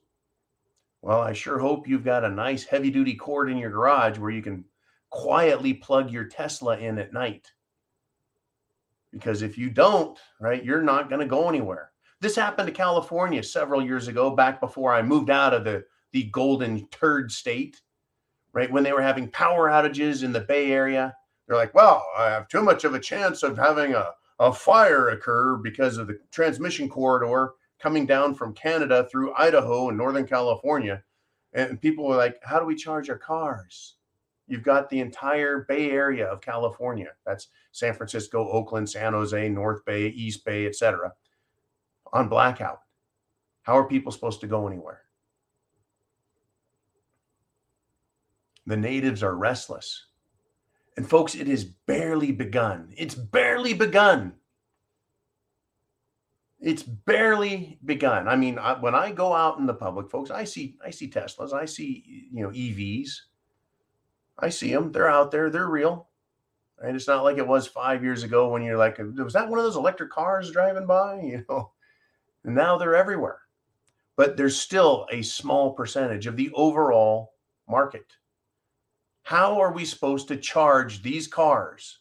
Well, 1.03 1.21
I 1.21 1.33
sure 1.33 1.59
hope 1.59 1.89
you've 1.89 2.05
got 2.05 2.25
a 2.25 2.29
nice 2.29 2.65
heavy 2.65 2.91
duty 2.91 3.15
cord 3.15 3.51
in 3.51 3.59
your 3.59 3.71
garage 3.71 4.19
where 4.19 4.31
you 4.31 4.43
can 4.43 4.65
quietly 5.11 5.73
plug 5.73 6.11
your 6.11 6.25
Tesla 6.25 6.79
in 6.79 6.99
at 6.99 7.13
night. 7.13 7.51
Because 9.19 9.43
if 9.43 9.57
you 9.57 9.71
don't, 9.71 10.19
right, 10.41 10.65
you're 10.65 10.83
not 10.83 11.09
going 11.09 11.21
to 11.21 11.27
go 11.27 11.49
anywhere. 11.49 11.91
This 12.21 12.37
happened 12.37 12.67
to 12.67 12.73
California 12.73 13.43
several 13.43 13.85
years 13.85 14.09
ago, 14.09 14.31
back 14.31 14.61
before 14.61 14.95
I 14.95 15.03
moved 15.03 15.31
out 15.31 15.55
of 15.55 15.65
the, 15.65 15.85
the 16.13 16.25
golden 16.25 16.87
turd 16.89 17.31
state, 17.31 17.81
right? 18.53 18.71
When 18.71 18.83
they 18.83 18.93
were 18.93 19.03
having 19.03 19.31
power 19.31 19.69
outages 19.69 20.23
in 20.23 20.33
the 20.33 20.41
Bay 20.41 20.73
Area. 20.73 21.15
They're 21.47 21.57
like, 21.57 21.75
well, 21.75 22.05
I 22.17 22.27
have 22.31 22.49
too 22.49 22.63
much 22.63 22.85
of 22.85 22.95
a 22.95 23.01
chance 23.01 23.43
of 23.43 23.57
having 23.57 23.95
a, 23.95 24.11
a 24.39 24.53
fire 24.53 25.11
occur 25.11 25.57
because 25.57 25.97
of 25.97 26.07
the 26.09 26.19
transmission 26.31 26.89
corridor 26.89 27.53
coming 27.79 28.07
down 28.07 28.35
from 28.35 28.55
Canada 28.55 29.07
through 29.11 29.35
Idaho 29.35 29.89
and 29.89 29.99
Northern 29.99 30.27
California. 30.27 31.03
And 31.53 31.81
people 31.81 32.07
were 32.07 32.17
like, 32.17 32.41
how 32.43 32.59
do 32.59 32.67
we 32.67 32.75
charge 32.75 33.09
our 33.09 33.19
cars? 33.19 33.95
You've 34.47 34.63
got 34.63 34.89
the 34.89 35.01
entire 35.01 35.67
Bay 35.69 35.91
Area 35.91 36.27
of 36.27 36.41
California. 36.41 37.11
That's 37.25 37.49
San 37.73 37.95
Francisco, 37.95 38.49
Oakland, 38.49 38.89
San 38.89 39.13
Jose, 39.13 39.49
North 39.49 39.85
Bay, 39.85 40.07
East 40.09 40.45
Bay, 40.45 40.67
etc. 40.67 41.13
on 42.13 42.29
blackout. 42.29 42.81
How 43.63 43.77
are 43.77 43.89
people 43.89 44.13
supposed 44.13 44.41
to 44.43 44.47
go 44.47 44.69
anywhere? 44.69 45.03
The 48.67 48.77
natives 48.77 49.23
are 49.23 49.35
restless. 49.35 50.07
And 50.97 51.09
folks, 51.09 51.35
it 51.35 51.49
is 51.49 51.65
barely 51.65 52.33
begun. 52.33 52.93
It's 52.97 53.15
barely 53.15 53.75
begun. 53.75 54.33
It's 56.59 56.83
barely 56.83 57.79
begun. 57.85 58.29
I 58.29 58.37
mean, 58.37 58.59
I, 58.59 58.73
when 58.75 58.95
I 58.95 59.13
go 59.13 59.33
out 59.33 59.59
in 59.59 59.67
the 59.67 59.75
public, 59.75 60.11
folks, 60.11 60.31
I 60.31 60.45
see 60.45 60.77
I 60.85 60.91
see 60.91 61.09
Teslas, 61.09 61.53
I 61.53 61.67
see 61.67 62.29
you 62.33 62.43
know 62.43 62.51
EVs, 62.51 63.11
I 64.39 64.51
see 64.51 64.73
them. 64.73 64.93
They're 64.93 65.11
out 65.11 65.31
there. 65.31 65.51
They're 65.51 65.69
real. 65.69 66.09
Right? 66.83 66.95
It's 66.95 67.07
not 67.09 67.25
like 67.25 67.39
it 67.39 67.47
was 67.47 67.67
five 67.67 68.03
years 68.03 68.23
ago 68.23 68.49
when 68.49 68.63
you're 68.63 68.77
like, 68.77 68.99
was 68.99 69.33
that 69.33 69.49
one 69.49 69.59
of 69.59 69.65
those 69.65 69.77
electric 69.77 70.11
cars 70.11 70.51
driving 70.51 70.87
by? 70.87 71.21
You 71.23 71.45
know, 71.49 71.73
now 72.45 72.79
they're 72.79 72.95
everywhere. 72.95 73.41
But 74.17 74.37
there's 74.37 74.59
still 74.59 75.07
a 75.11 75.23
small 75.23 75.73
percentage 75.73 76.27
of 76.27 76.37
the 76.37 76.51
overall 76.55 77.33
market. 77.69 78.13
How 79.25 79.61
are 79.61 79.73
we 79.73 79.85
supposed 79.85 80.29
to 80.29 80.37
charge 80.37 81.03
these 81.03 81.27
cars 81.27 81.99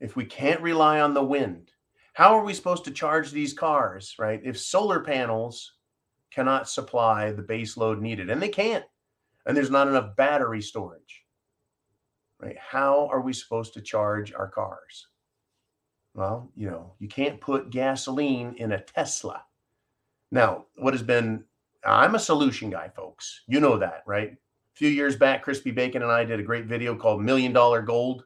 if 0.00 0.16
we 0.16 0.26
can't 0.26 0.60
rely 0.60 1.00
on 1.00 1.14
the 1.14 1.24
wind? 1.24 1.72
How 2.12 2.36
are 2.36 2.44
we 2.44 2.52
supposed 2.52 2.84
to 2.84 2.90
charge 2.90 3.30
these 3.30 3.54
cars, 3.54 4.14
right? 4.18 4.40
If 4.44 4.58
solar 4.58 5.00
panels 5.00 5.72
cannot 6.30 6.68
supply 6.68 7.32
the 7.32 7.42
base 7.42 7.78
load 7.78 8.02
needed, 8.02 8.28
and 8.28 8.42
they 8.42 8.50
can't, 8.50 8.84
and 9.46 9.56
there's 9.56 9.70
not 9.70 9.88
enough 9.88 10.14
battery 10.16 10.60
storage 10.60 11.19
right? 12.40 12.56
How 12.58 13.08
are 13.12 13.20
we 13.20 13.32
supposed 13.32 13.74
to 13.74 13.80
charge 13.80 14.32
our 14.32 14.48
cars? 14.48 15.08
Well, 16.14 16.50
you 16.56 16.68
know, 16.68 16.94
you 16.98 17.08
can't 17.08 17.40
put 17.40 17.70
gasoline 17.70 18.54
in 18.58 18.72
a 18.72 18.80
Tesla. 18.80 19.44
Now, 20.32 20.66
what 20.76 20.94
has 20.94 21.02
been, 21.02 21.44
I'm 21.84 22.14
a 22.14 22.20
solution 22.20 22.70
guy, 22.70 22.88
folks. 22.88 23.42
You 23.46 23.60
know 23.60 23.78
that, 23.78 24.02
right? 24.06 24.32
A 24.32 24.36
few 24.74 24.88
years 24.88 25.16
back, 25.16 25.42
Crispy 25.42 25.70
Bacon 25.70 26.02
and 26.02 26.10
I 26.10 26.24
did 26.24 26.40
a 26.40 26.44
great 26.44 26.66
video 26.66 26.96
called 26.96 27.22
Million 27.22 27.52
Dollar 27.52 27.82
Gold, 27.82 28.24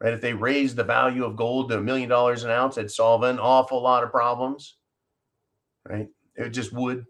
right? 0.00 0.14
If 0.14 0.20
they 0.20 0.34
raised 0.34 0.76
the 0.76 0.84
value 0.84 1.24
of 1.24 1.36
gold 1.36 1.70
to 1.70 1.78
a 1.78 1.82
million 1.82 2.08
dollars 2.08 2.44
an 2.44 2.50
ounce, 2.50 2.76
it'd 2.76 2.90
solve 2.90 3.22
an 3.22 3.38
awful 3.38 3.82
lot 3.82 4.04
of 4.04 4.10
problems, 4.10 4.76
right? 5.88 6.08
It 6.34 6.50
just 6.50 6.72
would, 6.72 7.06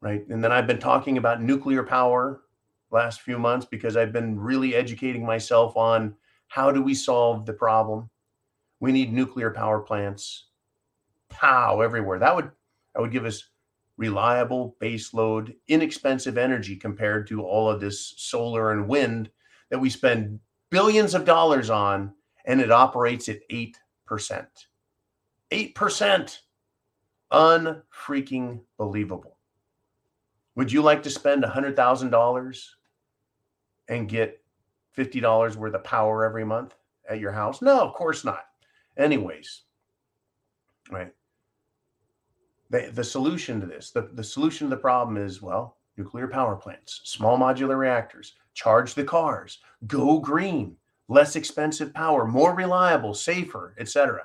right? 0.00 0.26
And 0.28 0.42
then 0.42 0.52
I've 0.52 0.66
been 0.66 0.78
talking 0.78 1.18
about 1.18 1.42
nuclear 1.42 1.82
power 1.82 2.42
last 2.92 3.22
few 3.22 3.38
months 3.38 3.66
because 3.66 3.96
I've 3.96 4.12
been 4.12 4.38
really 4.38 4.74
educating 4.74 5.24
myself 5.24 5.76
on 5.76 6.14
how 6.48 6.70
do 6.70 6.82
we 6.82 6.94
solve 6.94 7.46
the 7.46 7.52
problem. 7.52 8.10
We 8.80 8.92
need 8.92 9.12
nuclear 9.12 9.50
power 9.50 9.80
plants, 9.80 10.48
pow 11.28 11.80
everywhere. 11.80 12.18
That 12.18 12.36
would 12.36 12.50
that 12.94 13.00
would 13.00 13.12
give 13.12 13.24
us 13.24 13.48
reliable 13.96 14.76
baseload, 14.80 15.54
inexpensive 15.68 16.36
energy 16.36 16.76
compared 16.76 17.26
to 17.28 17.42
all 17.42 17.70
of 17.70 17.80
this 17.80 18.14
solar 18.16 18.72
and 18.72 18.88
wind 18.88 19.30
that 19.70 19.78
we 19.78 19.88
spend 19.88 20.40
billions 20.70 21.14
of 21.14 21.24
dollars 21.24 21.70
on, 21.70 22.12
and 22.44 22.60
it 22.60 22.70
operates 22.70 23.28
at 23.28 23.40
eight 23.50 23.78
percent. 24.06 24.66
Eight 25.50 25.74
percent, 25.74 26.42
unfreaking 27.32 28.60
believable. 28.76 29.38
Would 30.54 30.70
you 30.70 30.82
like 30.82 31.02
to 31.04 31.10
spend 31.10 31.44
a 31.44 31.48
hundred 31.48 31.76
thousand 31.76 32.10
dollars 32.10 32.76
and 33.92 34.08
get 34.08 34.42
$50 34.96 35.56
worth 35.56 35.74
of 35.74 35.84
power 35.84 36.24
every 36.24 36.44
month 36.44 36.74
at 37.08 37.20
your 37.20 37.32
house? 37.32 37.62
No, 37.62 37.80
of 37.80 37.94
course 37.94 38.24
not. 38.24 38.44
Anyways, 38.96 39.62
right. 40.90 41.12
The, 42.70 42.90
the 42.92 43.04
solution 43.04 43.60
to 43.60 43.66
this, 43.66 43.90
the, 43.90 44.10
the 44.14 44.24
solution 44.24 44.68
to 44.68 44.74
the 44.74 44.80
problem 44.80 45.16
is, 45.18 45.42
well, 45.42 45.76
nuclear 45.98 46.26
power 46.26 46.56
plants, 46.56 47.02
small 47.04 47.38
modular 47.38 47.76
reactors, 47.76 48.34
charge 48.54 48.94
the 48.94 49.04
cars, 49.04 49.58
go 49.86 50.18
green, 50.18 50.76
less 51.08 51.36
expensive 51.36 51.92
power, 51.92 52.26
more 52.26 52.54
reliable, 52.54 53.12
safer, 53.12 53.74
etc. 53.78 54.22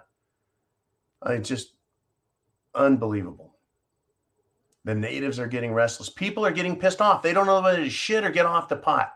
Uh, 1.26 1.34
it's 1.34 1.50
just 1.50 1.74
unbelievable. 2.74 3.56
The 4.86 4.96
natives 4.96 5.40
are 5.40 5.48
getting 5.48 5.74
restless. 5.74 6.10
People 6.10 6.46
are 6.46 6.52
getting 6.52 6.80
pissed 6.80 7.02
off. 7.02 7.22
They 7.22 7.34
don't 7.34 7.46
know 7.46 7.62
whether 7.62 7.84
to 7.84 7.90
shit 7.90 8.24
or 8.24 8.30
get 8.30 8.46
off 8.46 8.70
the 8.70 8.78
pot. 8.78 9.12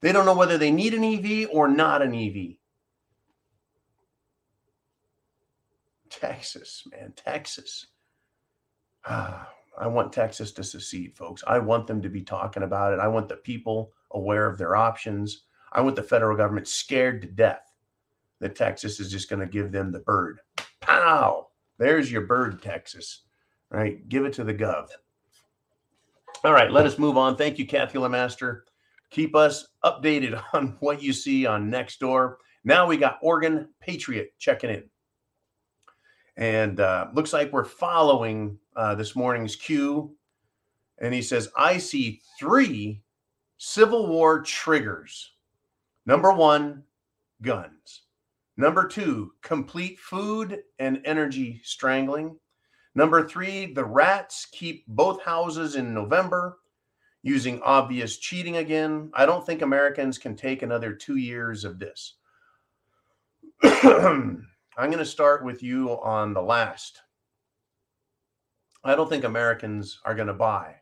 They 0.00 0.12
don't 0.12 0.26
know 0.26 0.36
whether 0.36 0.56
they 0.56 0.70
need 0.70 0.94
an 0.94 1.04
EV 1.04 1.48
or 1.52 1.68
not 1.68 2.02
an 2.02 2.14
EV. 2.14 2.56
Texas, 6.08 6.82
man, 6.90 7.12
Texas. 7.14 7.86
I 9.06 9.86
want 9.86 10.12
Texas 10.12 10.52
to 10.52 10.64
secede, 10.64 11.16
folks. 11.16 11.42
I 11.46 11.58
want 11.58 11.86
them 11.86 12.02
to 12.02 12.08
be 12.08 12.22
talking 12.22 12.64
about 12.64 12.92
it. 12.92 12.98
I 12.98 13.08
want 13.08 13.28
the 13.28 13.36
people 13.36 13.92
aware 14.10 14.46
of 14.46 14.58
their 14.58 14.76
options. 14.76 15.44
I 15.72 15.80
want 15.80 15.96
the 15.96 16.02
federal 16.02 16.36
government 16.36 16.68
scared 16.68 17.22
to 17.22 17.28
death 17.28 17.72
that 18.40 18.56
Texas 18.56 19.00
is 19.00 19.10
just 19.10 19.30
going 19.30 19.40
to 19.40 19.46
give 19.46 19.70
them 19.70 19.92
the 19.92 20.00
bird. 20.00 20.40
Pow! 20.80 21.48
There's 21.78 22.10
your 22.10 22.22
bird, 22.22 22.62
Texas. 22.62 23.22
Right? 23.70 24.06
Give 24.08 24.24
it 24.24 24.32
to 24.34 24.44
the 24.44 24.54
gov. 24.54 24.88
All 26.42 26.52
right, 26.52 26.70
let 26.70 26.86
us 26.86 26.98
move 26.98 27.16
on. 27.16 27.36
Thank 27.36 27.58
you, 27.58 27.66
Kathy 27.66 27.98
Lemaster. 27.98 28.62
Keep 29.10 29.34
us 29.34 29.66
updated 29.84 30.42
on 30.52 30.76
what 30.80 31.02
you 31.02 31.12
see 31.12 31.46
on 31.46 31.70
Nextdoor. 31.70 32.36
Now 32.64 32.86
we 32.86 32.96
got 32.96 33.18
Oregon 33.22 33.68
Patriot 33.80 34.32
checking 34.38 34.70
in. 34.70 34.84
And 36.36 36.80
uh, 36.80 37.08
looks 37.12 37.32
like 37.32 37.52
we're 37.52 37.64
following 37.64 38.58
uh, 38.76 38.94
this 38.94 39.14
morning's 39.14 39.56
cue. 39.56 40.14
And 40.98 41.12
he 41.12 41.22
says, 41.22 41.48
I 41.56 41.78
see 41.78 42.22
three 42.38 43.02
Civil 43.58 44.06
War 44.06 44.40
triggers. 44.40 45.32
Number 46.06 46.32
one, 46.32 46.82
guns. 47.42 48.02
Number 48.56 48.86
two, 48.86 49.32
complete 49.42 49.98
food 49.98 50.60
and 50.78 51.00
energy 51.04 51.60
strangling. 51.64 52.38
Number 52.94 53.26
three, 53.26 53.72
the 53.72 53.84
rats 53.84 54.46
keep 54.50 54.86
both 54.86 55.22
houses 55.22 55.76
in 55.76 55.94
November 55.94 56.59
using 57.22 57.60
obvious 57.62 58.16
cheating 58.16 58.56
again. 58.56 59.10
I 59.14 59.26
don't 59.26 59.44
think 59.44 59.62
Americans 59.62 60.18
can 60.18 60.36
take 60.36 60.62
another 60.62 60.94
two 60.94 61.16
years 61.16 61.64
of 61.64 61.78
this. 61.78 62.14
I'm 63.62 64.46
going 64.76 64.98
to 64.98 65.04
start 65.04 65.44
with 65.44 65.62
you 65.62 65.90
on 65.90 66.32
the 66.32 66.42
last. 66.42 67.02
I 68.82 68.94
don't 68.94 69.10
think 69.10 69.24
Americans 69.24 70.00
are 70.04 70.14
going 70.14 70.28
to 70.28 70.34
buy 70.34 70.76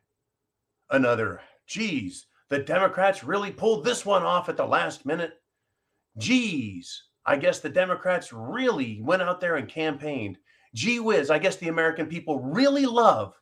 another. 0.90 1.40
Geez, 1.66 2.26
the 2.48 2.60
Democrats 2.60 3.24
really 3.24 3.50
pulled 3.50 3.84
this 3.84 4.06
one 4.06 4.22
off 4.22 4.48
at 4.48 4.56
the 4.56 4.66
last 4.66 5.04
minute. 5.04 5.32
Geez, 6.16 7.02
I 7.26 7.36
guess 7.36 7.58
the 7.58 7.68
Democrats 7.68 8.32
really 8.32 9.00
went 9.02 9.22
out 9.22 9.40
there 9.40 9.56
and 9.56 9.68
campaigned. 9.68 10.38
Gee 10.74 11.00
whiz, 11.00 11.30
I 11.30 11.38
guess 11.38 11.56
the 11.56 11.68
American 11.68 12.06
people 12.06 12.40
really 12.40 12.86
love 12.86 13.34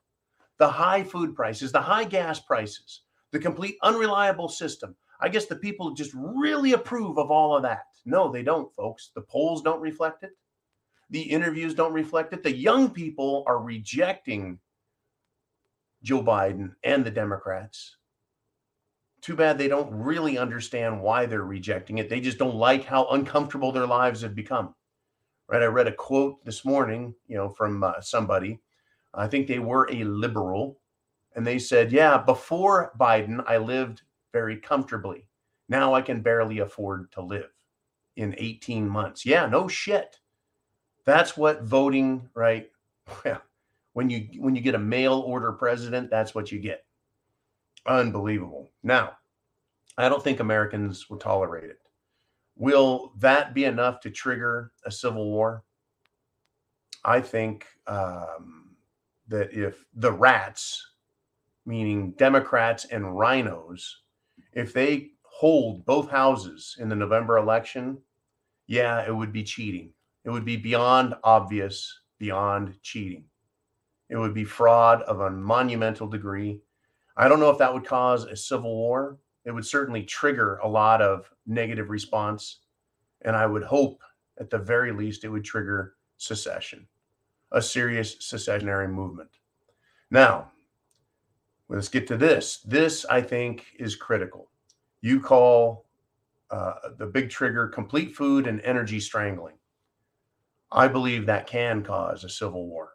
the 0.59 0.69
high 0.69 1.03
food 1.03 1.35
prices, 1.35 1.73
the 1.73 1.81
high 1.81 2.05
gas 2.05 2.41
prices, 2.41 3.03
the 3.33 3.39
complete 3.39 3.77
unreliable 3.83 4.49
system. 4.49 4.95
I 5.21 5.29
guess 5.29 5.47
the 5.47 5.57
people 5.57 5.93
just 5.93 6.13
really 6.15 6.73
approve 6.73 7.19
of 7.19 7.31
all 7.31 7.57
of 7.57 7.63
that. 7.63 7.85
No, 8.05 8.31
they 8.31 8.43
don't, 8.43 8.73
folks. 8.75 9.11
The 9.15 9.23
polls 9.23 9.63
don't 9.63 9.81
reflect 9.81 10.23
it. 10.23 10.31
The 11.11 11.23
interviews 11.23 11.75
don't 11.75 11.93
reflect 11.93 12.33
it. 12.33 12.43
The 12.43 12.55
young 12.55 12.91
people 12.91 13.45
are 13.47 13.63
rejecting 13.63 14.59
Joe 16.03 16.23
Biden 16.23 16.75
and 16.83 17.05
the 17.05 17.11
Democrats. 17.11 17.97
Too 19.23 19.37
bad 19.37 19.59
they 19.59 19.69
don't 19.69 19.93
really 19.93 20.39
understand 20.39 21.01
why 21.01 21.27
they're 21.27 21.45
rejecting 21.45 21.99
it. 21.99 22.09
They 22.09 22.21
just 22.21 22.39
don't 22.39 22.55
like 22.55 22.85
how 22.85 23.09
uncomfortable 23.09 23.73
their 23.73 23.87
lives 23.87 24.23
have 24.23 24.35
become. 24.35 24.75
Right? 25.49 25.63
I 25.63 25.67
read 25.67 25.87
a 25.87 25.93
quote 25.93 26.45
this 26.45 26.65
morning, 26.65 27.15
you 27.27 27.37
know, 27.37 27.49
from 27.49 27.83
uh, 27.83 28.01
somebody 28.01 28.61
I 29.17 29.27
think 29.27 29.47
they 29.47 29.59
were 29.59 29.89
a 29.91 30.05
liberal. 30.05 30.79
And 31.35 31.47
they 31.47 31.59
said, 31.59 31.93
yeah, 31.93 32.19
before 32.19 32.93
Biden, 32.99 33.43
I 33.47 33.59
lived 33.59 34.03
very 34.33 34.57
comfortably. 34.57 35.27
Now 35.69 35.95
I 35.95 36.03
can 36.03 36.21
barely 36.21 36.61
afford 36.61 37.11
to 37.13 37.23
live 37.23 37.51
in 38.17 38.35
18 38.39 38.89
months. 38.89 39.27
Yeah, 39.27 39.47
no 39.47 39.69
shit. 39.69 40.19
That's 41.05 41.37
what 41.37 41.63
voting, 41.63 42.29
right? 42.35 42.71
Well, 43.25 43.41
when 43.93 44.11
you 44.11 44.29
when 44.41 44.55
you 44.55 44.61
get 44.61 44.75
a 44.75 44.79
mail 44.79 45.21
order 45.21 45.53
president, 45.53 46.11
that's 46.11 46.35
what 46.35 46.53
you 46.53 46.59
get. 46.59 46.85
Unbelievable. 47.87 48.71
Now, 48.83 49.13
I 49.97 50.11
don't 50.11 50.23
think 50.23 50.41
Americans 50.41 51.09
will 51.09 51.17
tolerate 51.17 51.71
it. 51.71 51.79
Will 52.57 53.13
that 53.17 53.55
be 53.55 53.65
enough 53.65 54.01
to 54.01 54.11
trigger 54.11 54.73
a 54.85 54.91
civil 54.91 55.31
war? 55.31 55.63
I 57.07 57.23
think 57.23 57.67
um, 57.87 58.66
that 59.29 59.53
if 59.53 59.85
the 59.95 60.13
rats, 60.13 60.93
meaning 61.65 62.13
Democrats 62.13 62.85
and 62.87 63.05
RINOs, 63.05 63.83
if 64.53 64.73
they 64.73 65.11
hold 65.23 65.85
both 65.85 66.11
houses 66.11 66.77
in 66.79 66.89
the 66.89 66.97
November 66.97 67.39
election, 67.39 67.99
yeah, 68.67 69.07
it 69.07 69.15
would 69.15 69.33
be 69.33 69.45
cheating. 69.45 69.93
It 70.25 70.31
would 70.31 70.45
be 70.45 70.57
beyond 70.57 71.15
obvious, 71.23 72.01
beyond 72.19 72.81
cheating. 72.83 73.25
It 74.09 74.17
would 74.17 74.35
be 74.35 74.45
fraud 74.45 75.03
of 75.03 75.21
a 75.21 75.31
monumental 75.31 76.09
degree. 76.09 76.61
I 77.17 77.29
don't 77.29 77.41
know 77.41 77.51
if 77.51 77.59
that 77.59 77.73
would 77.73 77.85
cause 77.85 78.25
a 78.25 78.37
civil 78.37 78.75
war. 78.75 79.19
It 79.45 79.53
would 79.53 79.67
certainly 79.67 80.03
trigger 80.03 80.57
a 80.59 80.69
lot 80.69 81.01
of 81.01 81.31
negative 81.47 81.91
response. 81.91 82.61
And 83.23 83.37
I 83.37 83.47
would 83.47 83.63
hope, 83.63 84.03
at 84.39 84.51
the 84.51 84.59
very 84.59 84.93
least, 84.93 85.25
it 85.25 85.29
would 85.29 85.45
trigger 85.45 85.95
secession, 86.17 86.87
a 87.53 87.63
serious 87.63 88.17
secessionary 88.21 88.89
movement. 88.89 89.31
Now, 90.11 90.53
let's 91.69 91.89
get 91.89 92.07
to 92.09 92.17
this. 92.17 92.59
This, 92.59 93.05
I 93.07 93.21
think, 93.21 93.67
is 93.79 93.97
critical. 93.97 94.51
You 95.01 95.21
call 95.21 95.87
uh, 96.51 96.75
the 96.99 97.07
big 97.07 97.31
trigger 97.31 97.69
complete 97.69 98.15
food 98.15 98.47
and 98.47 98.61
energy 98.61 99.01
strangling. 99.01 99.57
I 100.73 100.89
believe 100.89 101.27
that 101.27 101.47
can 101.47 101.83
cause 101.83 102.25
a 102.25 102.29
civil 102.29 102.67
war 102.67 102.91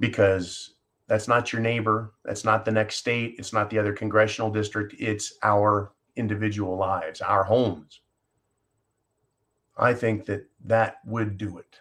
because 0.00 0.74
that's 1.06 1.28
not 1.28 1.52
your 1.52 1.62
neighbor. 1.62 2.14
That's 2.24 2.44
not 2.44 2.64
the 2.64 2.72
next 2.72 2.96
state. 2.96 3.36
It's 3.38 3.52
not 3.52 3.70
the 3.70 3.78
other 3.78 3.92
congressional 3.92 4.50
district. 4.50 4.94
It's 4.98 5.34
our 5.42 5.92
individual 6.16 6.76
lives, 6.76 7.20
our 7.20 7.44
homes. 7.44 8.00
I 9.78 9.94
think 9.94 10.24
that 10.26 10.48
that 10.64 10.96
would 11.04 11.38
do 11.38 11.58
it. 11.58 11.78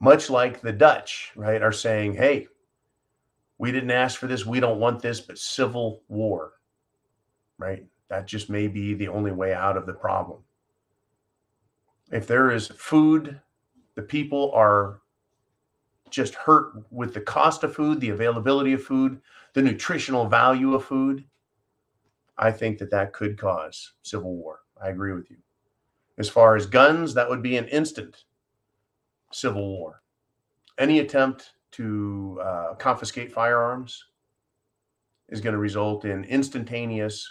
Much 0.00 0.30
like 0.30 0.60
the 0.60 0.72
Dutch, 0.72 1.32
right, 1.34 1.62
are 1.62 1.72
saying, 1.72 2.14
hey, 2.14 2.46
we 3.58 3.72
didn't 3.72 3.90
ask 3.90 4.18
for 4.18 4.28
this. 4.28 4.46
We 4.46 4.60
don't 4.60 4.78
want 4.78 5.02
this, 5.02 5.20
but 5.20 5.38
civil 5.38 6.02
war, 6.08 6.52
right? 7.58 7.84
That 8.08 8.26
just 8.26 8.48
may 8.48 8.68
be 8.68 8.94
the 8.94 9.08
only 9.08 9.32
way 9.32 9.52
out 9.52 9.76
of 9.76 9.86
the 9.86 9.92
problem. 9.92 10.40
If 12.12 12.26
there 12.26 12.52
is 12.52 12.68
food, 12.68 13.40
the 13.96 14.02
people 14.02 14.52
are 14.52 15.00
just 16.10 16.34
hurt 16.34 16.72
with 16.90 17.12
the 17.12 17.20
cost 17.20 17.64
of 17.64 17.74
food, 17.74 18.00
the 18.00 18.10
availability 18.10 18.72
of 18.72 18.82
food, 18.82 19.20
the 19.52 19.62
nutritional 19.62 20.26
value 20.26 20.74
of 20.74 20.84
food. 20.84 21.24
I 22.38 22.52
think 22.52 22.78
that 22.78 22.90
that 22.92 23.12
could 23.12 23.36
cause 23.36 23.94
civil 24.02 24.36
war. 24.36 24.60
I 24.80 24.88
agree 24.90 25.12
with 25.12 25.28
you. 25.28 25.36
As 26.16 26.28
far 26.28 26.54
as 26.54 26.66
guns, 26.66 27.12
that 27.14 27.28
would 27.28 27.42
be 27.42 27.56
an 27.56 27.66
instant 27.66 28.24
civil 29.32 29.68
war. 29.68 30.02
Any 30.78 31.00
attempt 31.00 31.52
to 31.72 32.40
uh, 32.42 32.74
confiscate 32.74 33.32
firearms 33.32 34.04
is 35.28 35.40
going 35.40 35.52
to 35.52 35.58
result 35.58 36.04
in 36.04 36.24
instantaneous 36.24 37.28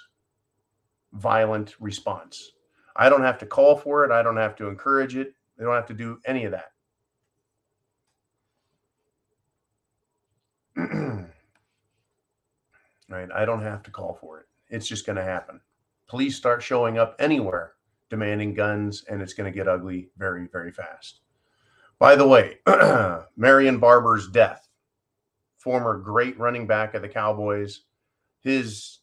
violent 1.14 1.76
response. 1.80 2.52
I 2.96 3.10
don't 3.10 3.24
have 3.24 3.38
to 3.40 3.46
call 3.46 3.78
for 3.78 4.06
it. 4.06 4.12
I 4.12 4.22
don't 4.22 4.38
have 4.38 4.56
to 4.58 4.68
encourage 4.68 5.16
it. 5.16 5.34
They 5.58 5.66
don't 5.66 5.74
have 5.76 5.88
to 5.88 5.94
do 5.94 6.20
any 6.26 6.46
of 6.46 6.52
that. 6.52 6.72
right? 13.10 13.30
I 13.34 13.46
don't 13.46 13.62
have 13.62 13.84
to 13.84 13.92
call 13.92 14.18
for 14.20 14.40
it. 14.40 14.46
It's 14.70 14.88
just 14.88 15.06
going 15.06 15.16
to 15.16 15.24
happen. 15.24 15.62
Police 16.08 16.36
start 16.36 16.62
showing 16.62 16.98
up 16.98 17.16
anywhere 17.20 17.74
demanding 18.10 18.54
guns, 18.54 19.04
and 19.10 19.22
it's 19.22 19.34
going 19.34 19.52
to 19.52 19.56
get 19.56 19.68
ugly 19.68 20.10
very, 20.18 20.48
very 20.48 20.72
fast. 20.72 21.22
By 22.00 22.16
the 22.16 22.28
way, 22.28 22.60
Marion 23.38 23.80
Barber's 23.80 24.28
death, 24.28 24.68
former 25.58 25.98
great 25.98 26.38
running 26.40 26.68
back 26.68 26.94
of 26.94 27.02
the 27.02 27.10
Cowboys, 27.10 27.82
his 28.42 29.00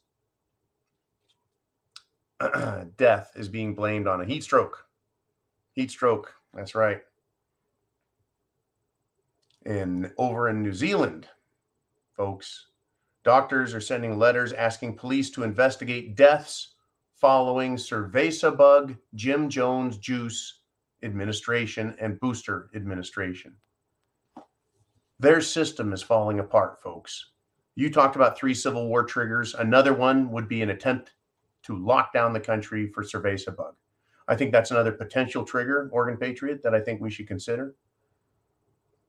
death 2.97 3.33
is 3.35 3.49
being 3.49 3.75
blamed 3.75 4.07
on 4.07 4.21
a 4.21 4.25
heat 4.25 4.45
stroke. 4.45 4.87
Heat 5.73 5.91
stroke. 5.91 6.33
That's 6.53 6.75
right. 6.77 7.01
And 9.67 10.13
over 10.19 10.49
in 10.49 10.63
New 10.63 10.73
Zealand, 10.73 11.27
folks, 12.17 12.67
doctors 13.25 13.75
are 13.75 13.81
sending 13.81 14.19
letters 14.19 14.53
asking 14.53 14.97
police 14.97 15.31
to 15.31 15.43
investigate 15.43 16.15
deaths 16.15 16.75
following 17.17 17.77
cerveza 17.77 18.57
bug, 18.57 18.95
Jim 19.15 19.49
Jones 19.49 19.97
juice 19.97 20.61
administration, 21.05 21.95
and 22.01 22.19
booster 22.19 22.71
administration. 22.75 23.55
Their 25.21 25.41
system 25.41 25.93
is 25.93 26.03
falling 26.03 26.41
apart, 26.41 26.83
folks. 26.83 27.31
You 27.77 27.91
talked 27.91 28.17
about 28.17 28.39
three 28.39 28.55
Civil 28.55 28.89
War 28.89 29.05
triggers. 29.05 29.55
Another 29.55 29.95
one 29.95 30.31
would 30.31 30.49
be 30.49 30.63
an 30.63 30.71
attempt 30.71 31.13
to 31.65 31.77
lock 31.77 32.13
down 32.13 32.33
the 32.33 32.41
country 32.41 32.91
for 32.93 33.03
cerveza 33.03 33.55
bug. 33.55 33.75
I 34.29 34.37
think 34.37 34.53
that's 34.53 34.71
another 34.71 34.93
potential 34.93 35.45
trigger, 35.45 35.89
Oregon 35.93 36.19
Patriot, 36.19 36.63
that 36.63 36.75
I 36.75 36.81
think 36.81 37.01
we 37.01 37.11
should 37.11 37.29
consider. 37.29 37.75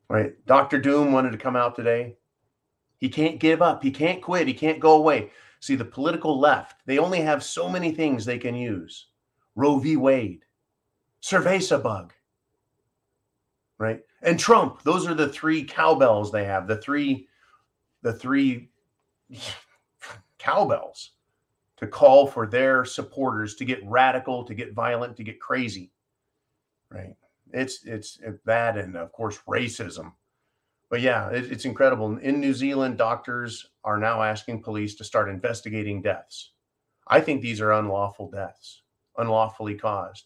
Right? 0.10 0.34
Dr. 0.46 0.80
Doom 0.80 1.12
wanted 1.12 1.32
to 1.32 1.38
come 1.38 1.56
out 1.56 1.76
today. 1.76 2.18
He 2.98 3.10
can't 3.10 3.40
give 3.40 3.62
up. 3.62 3.84
He 3.84 3.92
can't 3.92 4.22
quit. 4.22 4.48
He 4.48 4.54
can't 4.54 4.80
go 4.80 4.96
away. 4.98 5.32
See, 5.60 5.76
the 5.76 5.86
political 5.86 6.40
left, 6.40 6.82
they 6.86 6.98
only 7.00 7.22
have 7.22 7.44
so 7.44 7.68
many 7.68 7.92
things 7.92 8.24
they 8.24 8.38
can 8.38 8.56
use. 8.56 9.08
Roe 9.56 9.80
v. 9.80 9.98
Wade, 9.98 10.45
cerveza 11.26 11.82
bug, 11.82 12.14
right? 13.80 14.02
And 14.22 14.40
Trump. 14.40 14.84
Those 14.84 15.08
are 15.08 15.16
the 15.16 15.30
three 15.30 15.64
cowbells 15.64 16.32
they 16.32 16.46
have. 16.46 16.68
The 16.68 16.78
three, 16.78 17.28
the 18.04 18.14
three 18.14 18.70
cowbells 20.38 21.12
to 21.78 21.88
call 21.88 22.28
for 22.28 22.46
their 22.46 22.86
supporters 22.86 23.56
to 23.56 23.66
get 23.66 23.86
radical, 23.86 24.44
to 24.44 24.54
get 24.54 24.74
violent, 24.74 25.18
to 25.18 25.24
get 25.24 25.40
crazy. 25.40 25.92
Right? 26.92 27.16
It's 27.52 27.84
it's 27.86 28.20
that, 28.46 28.78
and 28.78 28.96
of 28.96 29.12
course 29.12 29.40
racism. 29.48 30.14
But 30.92 31.02
yeah, 31.02 31.30
it, 31.30 31.52
it's 31.52 31.66
incredible. 31.66 32.18
In 32.18 32.40
New 32.40 32.54
Zealand, 32.54 33.00
doctors 33.00 33.66
are 33.84 33.98
now 33.98 34.22
asking 34.22 34.62
police 34.62 34.94
to 34.96 35.04
start 35.04 35.30
investigating 35.30 36.04
deaths. 36.04 36.52
I 37.08 37.20
think 37.20 37.42
these 37.42 37.62
are 37.62 37.74
unlawful 37.74 38.30
deaths, 38.30 38.84
unlawfully 39.18 39.76
caused, 39.76 40.26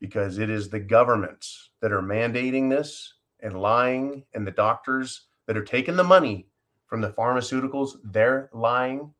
because 0.00 0.38
it 0.38 0.50
is 0.50 0.68
the 0.68 0.80
governments 0.80 1.70
that 1.80 1.92
are 1.92 2.02
mandating 2.02 2.68
this 2.70 3.14
and 3.40 3.60
lying, 3.60 4.24
and 4.34 4.46
the 4.46 4.50
doctors 4.52 5.28
that 5.46 5.56
are 5.56 5.64
taking 5.64 5.96
the 5.96 6.04
money 6.04 6.48
from 6.86 7.00
the 7.00 7.10
pharmaceuticals, 7.10 7.96
they're 8.04 8.48
lying 8.52 9.12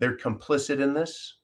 they're 0.00 0.16
complicit 0.16 0.80
in 0.80 0.92
this 0.92 1.36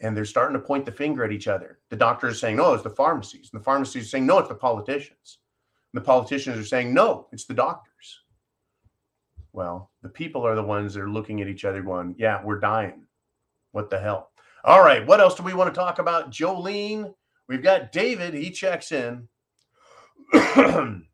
and 0.00 0.14
they're 0.14 0.24
starting 0.24 0.58
to 0.58 0.66
point 0.66 0.84
the 0.84 0.92
finger 0.92 1.24
at 1.24 1.32
each 1.32 1.48
other. 1.48 1.78
The 1.88 1.96
doctors 1.96 2.34
are 2.34 2.38
saying, 2.38 2.56
no, 2.56 2.74
it's 2.74 2.82
the 2.82 2.90
pharmacies. 2.90 3.50
And 3.52 3.60
the 3.60 3.64
pharmacies 3.64 4.04
are 4.04 4.08
saying, 4.08 4.26
no, 4.26 4.38
it's 4.40 4.48
the 4.48 4.54
politicians. 4.56 5.38
And 5.94 6.02
the 6.02 6.04
politicians 6.04 6.58
are 6.58 6.64
saying, 6.64 6.92
no, 6.92 7.28
it's 7.32 7.46
the 7.46 7.54
doctors. 7.54 8.24
Well, 9.52 9.90
the 10.02 10.08
people 10.08 10.44
are 10.44 10.56
the 10.56 10.62
ones 10.62 10.94
that 10.94 11.02
are 11.02 11.10
looking 11.10 11.40
at 11.40 11.48
each 11.48 11.64
other 11.64 11.82
going, 11.82 12.16
yeah, 12.18 12.42
we're 12.44 12.58
dying. 12.58 13.06
What 13.70 13.88
the 13.88 14.00
hell? 14.00 14.30
All 14.64 14.82
right. 14.82 15.06
What 15.06 15.20
else 15.20 15.36
do 15.36 15.44
we 15.44 15.54
want 15.54 15.72
to 15.72 15.78
talk 15.78 15.98
about? 16.00 16.30
Jolene. 16.30 17.14
We've 17.48 17.62
got 17.62 17.92
David. 17.92 18.34
He 18.34 18.50
checks 18.50 18.92
in. 18.92 19.28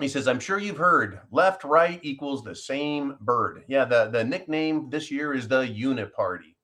He 0.00 0.08
says, 0.08 0.26
I'm 0.26 0.40
sure 0.40 0.58
you've 0.58 0.78
heard 0.78 1.20
left, 1.30 1.62
right 1.62 2.00
equals 2.02 2.42
the 2.42 2.54
same 2.54 3.16
bird. 3.20 3.64
Yeah, 3.68 3.84
the, 3.84 4.08
the 4.08 4.24
nickname 4.24 4.88
this 4.88 5.10
year 5.10 5.34
is 5.34 5.46
the 5.46 5.66
Uniparty. 5.66 6.54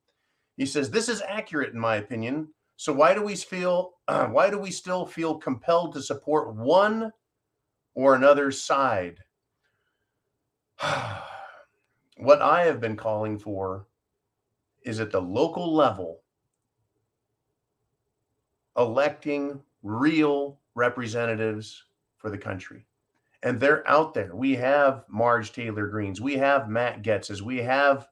He 0.56 0.64
says, 0.64 0.90
This 0.90 1.10
is 1.10 1.22
accurate 1.28 1.74
in 1.74 1.78
my 1.78 1.96
opinion. 1.96 2.48
So 2.76 2.94
why 2.94 3.12
do 3.14 3.22
we 3.22 3.36
feel 3.36 3.92
uh, 4.08 4.26
why 4.28 4.48
do 4.48 4.58
we 4.58 4.70
still 4.70 5.04
feel 5.04 5.36
compelled 5.36 5.92
to 5.94 6.02
support 6.02 6.56
one 6.56 7.12
or 7.94 8.14
another 8.14 8.50
side? 8.50 9.18
what 12.16 12.40
I 12.40 12.64
have 12.64 12.80
been 12.80 12.96
calling 12.96 13.38
for 13.38 13.86
is 14.82 14.98
at 14.98 15.10
the 15.10 15.20
local 15.20 15.74
level 15.74 16.22
electing 18.76 19.60
real 19.82 20.58
representatives 20.74 21.84
for 22.16 22.30
the 22.30 22.38
country 22.38 22.86
and 23.42 23.60
they're 23.60 23.88
out 23.88 24.14
there. 24.14 24.34
We 24.34 24.54
have 24.56 25.04
Marge 25.08 25.52
Taylor 25.52 25.86
Greenes, 25.86 26.20
we 26.20 26.34
have 26.34 26.68
Matt 26.68 27.02
Gaetzes, 27.02 27.42
we 27.42 27.58
have 27.58 28.08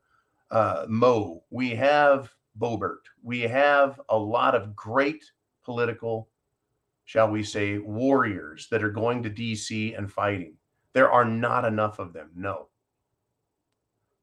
uh, 0.50 0.86
Mo, 0.88 1.42
we 1.50 1.70
have 1.70 2.30
Boebert. 2.58 3.00
We 3.22 3.40
have 3.40 4.00
a 4.08 4.16
lot 4.16 4.54
of 4.54 4.76
great 4.76 5.24
political, 5.64 6.28
shall 7.04 7.30
we 7.30 7.42
say, 7.42 7.78
warriors 7.78 8.68
that 8.70 8.84
are 8.84 8.90
going 8.90 9.22
to 9.24 9.30
DC 9.30 9.96
and 9.98 10.10
fighting. 10.10 10.54
There 10.92 11.10
are 11.10 11.24
not 11.24 11.64
enough 11.64 11.98
of 11.98 12.12
them, 12.12 12.30
no. 12.36 12.68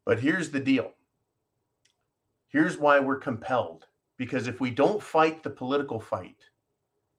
But 0.06 0.20
here's 0.20 0.50
the 0.50 0.60
deal. 0.60 0.94
Here's 2.48 2.78
why 2.78 3.00
we're 3.00 3.18
compelled. 3.18 3.88
Because 4.22 4.46
if 4.48 4.60
we 4.62 4.70
don't 4.70 5.02
fight 5.02 5.42
the 5.42 5.50
political 5.50 6.00
fight 6.00 6.38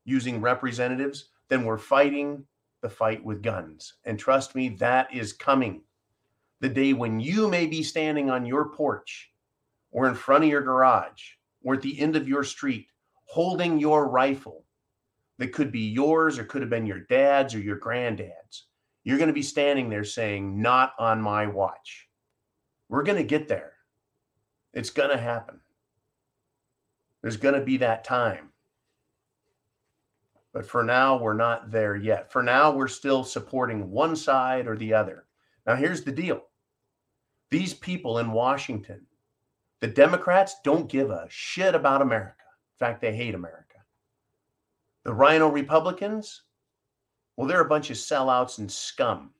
using 0.05 0.41
representatives, 0.41 1.31
then 1.49 1.65
we're 1.65 1.77
fighting 1.77 2.45
the 2.81 2.89
fight 2.89 3.25
with 3.25 3.43
guns. 3.43 3.95
And 4.05 4.17
trust 4.17 4.55
me, 4.55 4.69
that 4.79 5.13
is 5.13 5.33
coming. 5.33 5.83
The 6.61 6.69
day 6.69 6.93
when 6.93 7.19
you 7.19 7.49
may 7.49 7.67
be 7.67 7.83
standing 7.83 8.31
on 8.31 8.47
your 8.47 8.69
porch 8.69 9.33
or 9.91 10.07
in 10.07 10.15
front 10.15 10.45
of 10.45 10.51
your 10.51 10.63
garage 10.63 11.25
or 11.65 11.75
at 11.75 11.83
the 11.83 11.99
end 11.99 12.15
of 12.15 12.29
your 12.29 12.45
street 12.45 12.87
holding 13.25 13.81
your 13.81 14.09
rifle 14.09 14.65
that 15.39 15.53
could 15.53 15.73
be 15.73 15.89
yours 15.89 16.39
or 16.39 16.45
could 16.45 16.63
have 16.63 16.71
been 16.71 16.87
your 16.87 17.01
dad's 17.01 17.53
or 17.53 17.59
your 17.59 17.79
granddad's. 17.79 18.69
You're 19.03 19.19
going 19.19 19.27
to 19.27 19.35
be 19.35 19.43
standing 19.43 19.91
there 19.91 20.05
saying, 20.05 20.63
Not 20.63 20.93
on 21.01 21.21
my 21.21 21.49
watch. 21.49 22.07
We're 22.89 23.03
going 23.03 23.19
to 23.19 23.25
get 23.25 23.49
there. 23.49 23.73
It's 24.73 24.91
going 24.91 25.11
to 25.11 25.19
happen. 25.19 25.62
There's 27.23 27.37
going 27.37 27.55
to 27.55 27.65
be 27.65 27.77
that 27.79 28.05
time. 28.05 28.51
But 30.53 30.67
for 30.67 30.83
now, 30.83 31.19
we're 31.19 31.33
not 31.33 31.71
there 31.71 31.97
yet. 31.97 32.31
For 32.31 32.43
now, 32.43 32.73
we're 32.73 32.89
still 32.89 33.25
supporting 33.25 33.91
one 33.91 34.15
side 34.15 34.67
or 34.67 34.77
the 34.77 34.93
other. 34.93 35.25
Now, 35.67 35.77
here's 35.77 36.03
the 36.03 36.13
deal 36.13 36.43
these 37.51 37.75
people 37.75 38.19
in 38.19 38.33
Washington, 38.33 39.07
the 39.81 39.89
Democrats 39.89 40.57
don't 40.65 40.89
give 40.89 41.11
a 41.11 41.27
shit 41.29 41.75
about 41.75 42.03
America. 42.03 42.45
In 42.75 42.87
fact, 42.87 43.01
they 43.01 43.15
hate 43.15 43.35
America. 43.35 43.79
The 45.05 45.13
RINO 45.13 45.49
Republicans, 45.49 46.43
well, 47.37 47.47
they're 47.47 47.61
a 47.63 47.69
bunch 47.69 47.91
of 47.91 47.97
sellouts 47.97 48.59
and 48.59 48.71
scum. 48.71 49.31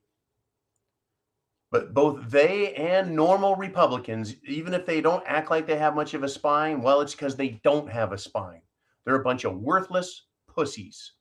But 1.73 1.95
both 1.95 2.31
they 2.31 2.75
and 2.75 3.17
normal 3.17 3.57
Republicans, 3.57 4.37
even 4.47 4.75
if 4.75 4.85
they 4.85 5.01
don't 5.01 5.25
act 5.27 5.51
like 5.51 5.67
they 5.67 5.79
have 5.79 5.95
much 5.95 6.13
of 6.13 6.23
a 6.23 6.29
spine, 6.29 6.83
well, 6.83 7.01
it's 7.01 7.15
because 7.15 7.35
they 7.35 7.61
don't 7.65 7.91
have 7.91 8.13
a 8.13 8.19
spine. 8.19 8.61
They're 9.05 9.15
a 9.15 9.25
bunch 9.25 9.45
of 9.45 9.57
worthless 9.57 10.27
pussies. 10.47 11.13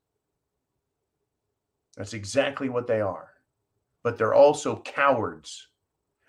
That's 1.96 2.14
exactly 2.14 2.68
what 2.68 2.86
they 2.86 3.00
are. 3.00 3.30
But 4.04 4.18
they're 4.18 4.34
also 4.34 4.82
cowards. 4.82 5.70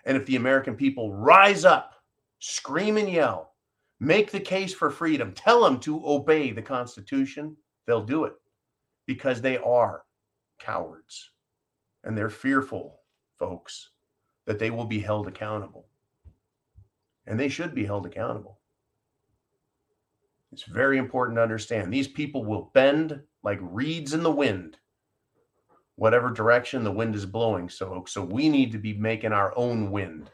And 0.05 0.16
if 0.16 0.25
the 0.27 0.37
American 0.37 0.77
people 0.77 1.12
rise 1.12 1.64
up, 1.64 1.97
scream 2.39 2.99
and 2.99 3.11
yell, 3.11 3.55
make 3.99 4.31
the 4.31 4.41
case 4.41 4.73
for 4.73 4.91
freedom, 4.91 5.33
tell 5.33 5.64
them 5.64 5.81
to 5.81 6.01
obey 6.07 6.53
the 6.53 6.62
Constitution, 6.62 7.57
they'll 7.89 8.05
do 8.05 8.23
it 8.25 8.35
because 9.05 9.41
they 9.41 9.59
are 9.59 10.05
cowards 10.61 11.31
and 12.05 12.16
they're 12.16 12.31
fearful, 12.31 13.01
folks 13.37 13.89
that 14.47 14.59
they 14.59 14.70
will 14.70 14.84
be 14.84 15.01
held 15.01 15.28
accountable. 15.28 15.86
And 17.26 17.38
they 17.38 17.49
should 17.49 17.74
be 17.74 17.84
held 17.84 18.07
accountable. 18.07 18.59
It's 20.51 20.64
very 20.64 20.99
important 20.99 21.36
to 21.38 21.43
understand 21.43 21.93
these 21.93 22.09
people 22.09 22.45
will 22.45 22.70
bend 22.74 23.20
like 23.43 23.59
reeds 23.62 24.12
in 24.12 24.22
the 24.22 24.30
wind, 24.30 24.76
whatever 25.97 26.30
direction 26.30 26.84
the 26.84 26.93
wind 26.93 27.14
is 27.14 27.24
blowing. 27.24 27.68
So, 27.68 28.05
so 28.07 28.22
we 28.22 28.49
need 28.49 28.72
to 28.72 28.78
be 28.78 28.93
making 28.93 29.32
our 29.32 29.57
own 29.57 29.90
wind. 29.90 30.30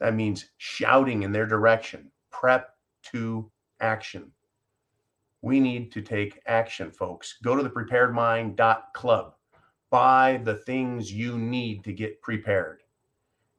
That 0.00 0.14
means 0.14 0.50
shouting 0.56 1.24
in 1.24 1.32
their 1.32 1.46
direction, 1.46 2.10
prep 2.30 2.70
to 3.12 3.50
action. 3.80 4.30
We 5.42 5.60
need 5.60 5.92
to 5.92 6.00
take 6.00 6.40
action, 6.46 6.90
folks. 6.90 7.36
Go 7.42 7.54
to 7.54 7.62
the 7.62 7.68
preparedmind.club. 7.68 9.34
Buy 9.90 10.40
the 10.42 10.56
things 10.56 11.12
you 11.12 11.36
need 11.38 11.84
to 11.84 11.92
get 11.92 12.22
prepared 12.22 12.83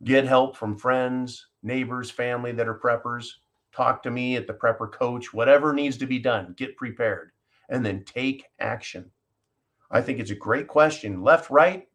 get 0.04 0.26
help 0.26 0.56
from 0.56 0.78
friends, 0.78 1.48
neighbors, 1.64 2.12
family 2.12 2.52
that 2.52 2.68
are 2.68 2.80
preppers. 2.80 3.28
Talk 3.74 4.04
to 4.04 4.12
me 4.12 4.36
at 4.36 4.48
the 4.48 4.54
prepper 4.54 4.92
coach, 4.92 5.34
whatever 5.34 5.74
needs 5.74 5.98
to 5.98 6.06
be 6.06 6.20
done, 6.20 6.54
get 6.58 6.78
prepared 6.78 7.32
and 7.70 7.86
then 7.86 8.04
take 8.06 8.46
action. 8.60 9.10
I 9.92 10.02
think 10.02 10.20
it's 10.20 10.32
a 10.32 10.36
great 10.36 10.68
question. 10.68 11.24
Left, 11.24 11.50
right, 11.50 11.88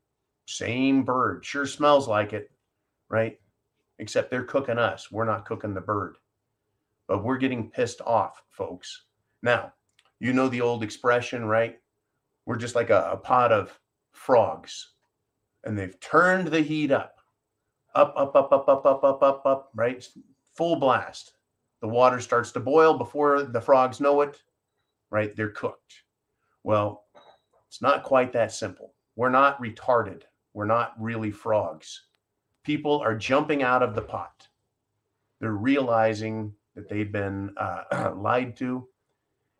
same 0.46 1.04
bird. 1.04 1.44
Sure 1.44 1.66
smells 1.66 2.08
like 2.08 2.32
it, 2.32 2.50
right? 3.08 3.38
Except 3.98 4.30
they're 4.30 4.44
cooking 4.44 4.78
us. 4.78 5.10
We're 5.10 5.24
not 5.24 5.44
cooking 5.44 5.74
the 5.74 5.80
bird. 5.80 6.16
But 7.06 7.24
we're 7.24 7.38
getting 7.38 7.70
pissed 7.70 8.00
off, 8.02 8.42
folks. 8.50 9.04
Now, 9.42 9.72
you 10.18 10.32
know 10.32 10.48
the 10.48 10.60
old 10.60 10.82
expression, 10.82 11.44
right? 11.44 11.78
We're 12.46 12.56
just 12.56 12.74
like 12.74 12.90
a, 12.90 13.10
a 13.12 13.16
pot 13.16 13.52
of 13.52 13.78
frogs 14.12 14.92
and 15.64 15.78
they've 15.78 15.98
turned 16.00 16.48
the 16.48 16.60
heat 16.60 16.90
up 16.90 17.19
up, 17.94 18.14
up, 18.16 18.34
up, 18.34 18.52
up, 18.52 18.68
up, 18.68 18.86
up, 18.86 19.04
up, 19.04 19.22
up, 19.22 19.46
up, 19.46 19.70
right? 19.74 20.06
Full 20.54 20.76
blast. 20.76 21.32
The 21.80 21.88
water 21.88 22.20
starts 22.20 22.52
to 22.52 22.60
boil 22.60 22.94
before 22.94 23.42
the 23.42 23.60
frogs 23.60 24.00
know 24.00 24.20
it, 24.20 24.42
right? 25.10 25.34
They're 25.34 25.50
cooked. 25.50 26.02
Well, 26.62 27.04
it's 27.68 27.80
not 27.80 28.02
quite 28.02 28.32
that 28.32 28.52
simple. 28.52 28.94
We're 29.16 29.30
not 29.30 29.60
retarded. 29.62 30.22
We're 30.52 30.66
not 30.66 30.94
really 30.98 31.30
frogs. 31.30 32.06
People 32.64 33.00
are 33.00 33.16
jumping 33.16 33.62
out 33.62 33.82
of 33.82 33.94
the 33.94 34.02
pot. 34.02 34.46
They're 35.40 35.52
realizing 35.52 36.52
that 36.74 36.88
they've 36.88 37.10
been 37.10 37.54
uh, 37.56 38.12
lied 38.16 38.56
to, 38.58 38.86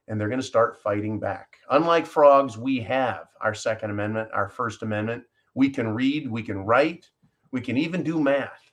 and 0.09 0.21
they're 0.21 0.29
going 0.29 0.41
to 0.41 0.47
start 0.47 0.83
fighting 0.83 1.19
back. 1.19 1.59
Unlike 1.71 2.07
frogs, 2.07 2.59
we 2.59 2.81
have 2.81 3.29
our 3.41 3.55
Second 3.55 3.91
Amendment, 3.91 4.29
our 4.33 4.49
First 4.49 4.83
Amendment. 4.83 5.25
We 5.55 5.71
can 5.71 5.89
read, 5.89 6.31
we 6.31 6.43
can 6.43 6.59
write, 6.59 7.09
we 7.53 7.61
can 7.61 7.77
even 7.77 8.03
do 8.03 8.21
math, 8.21 8.73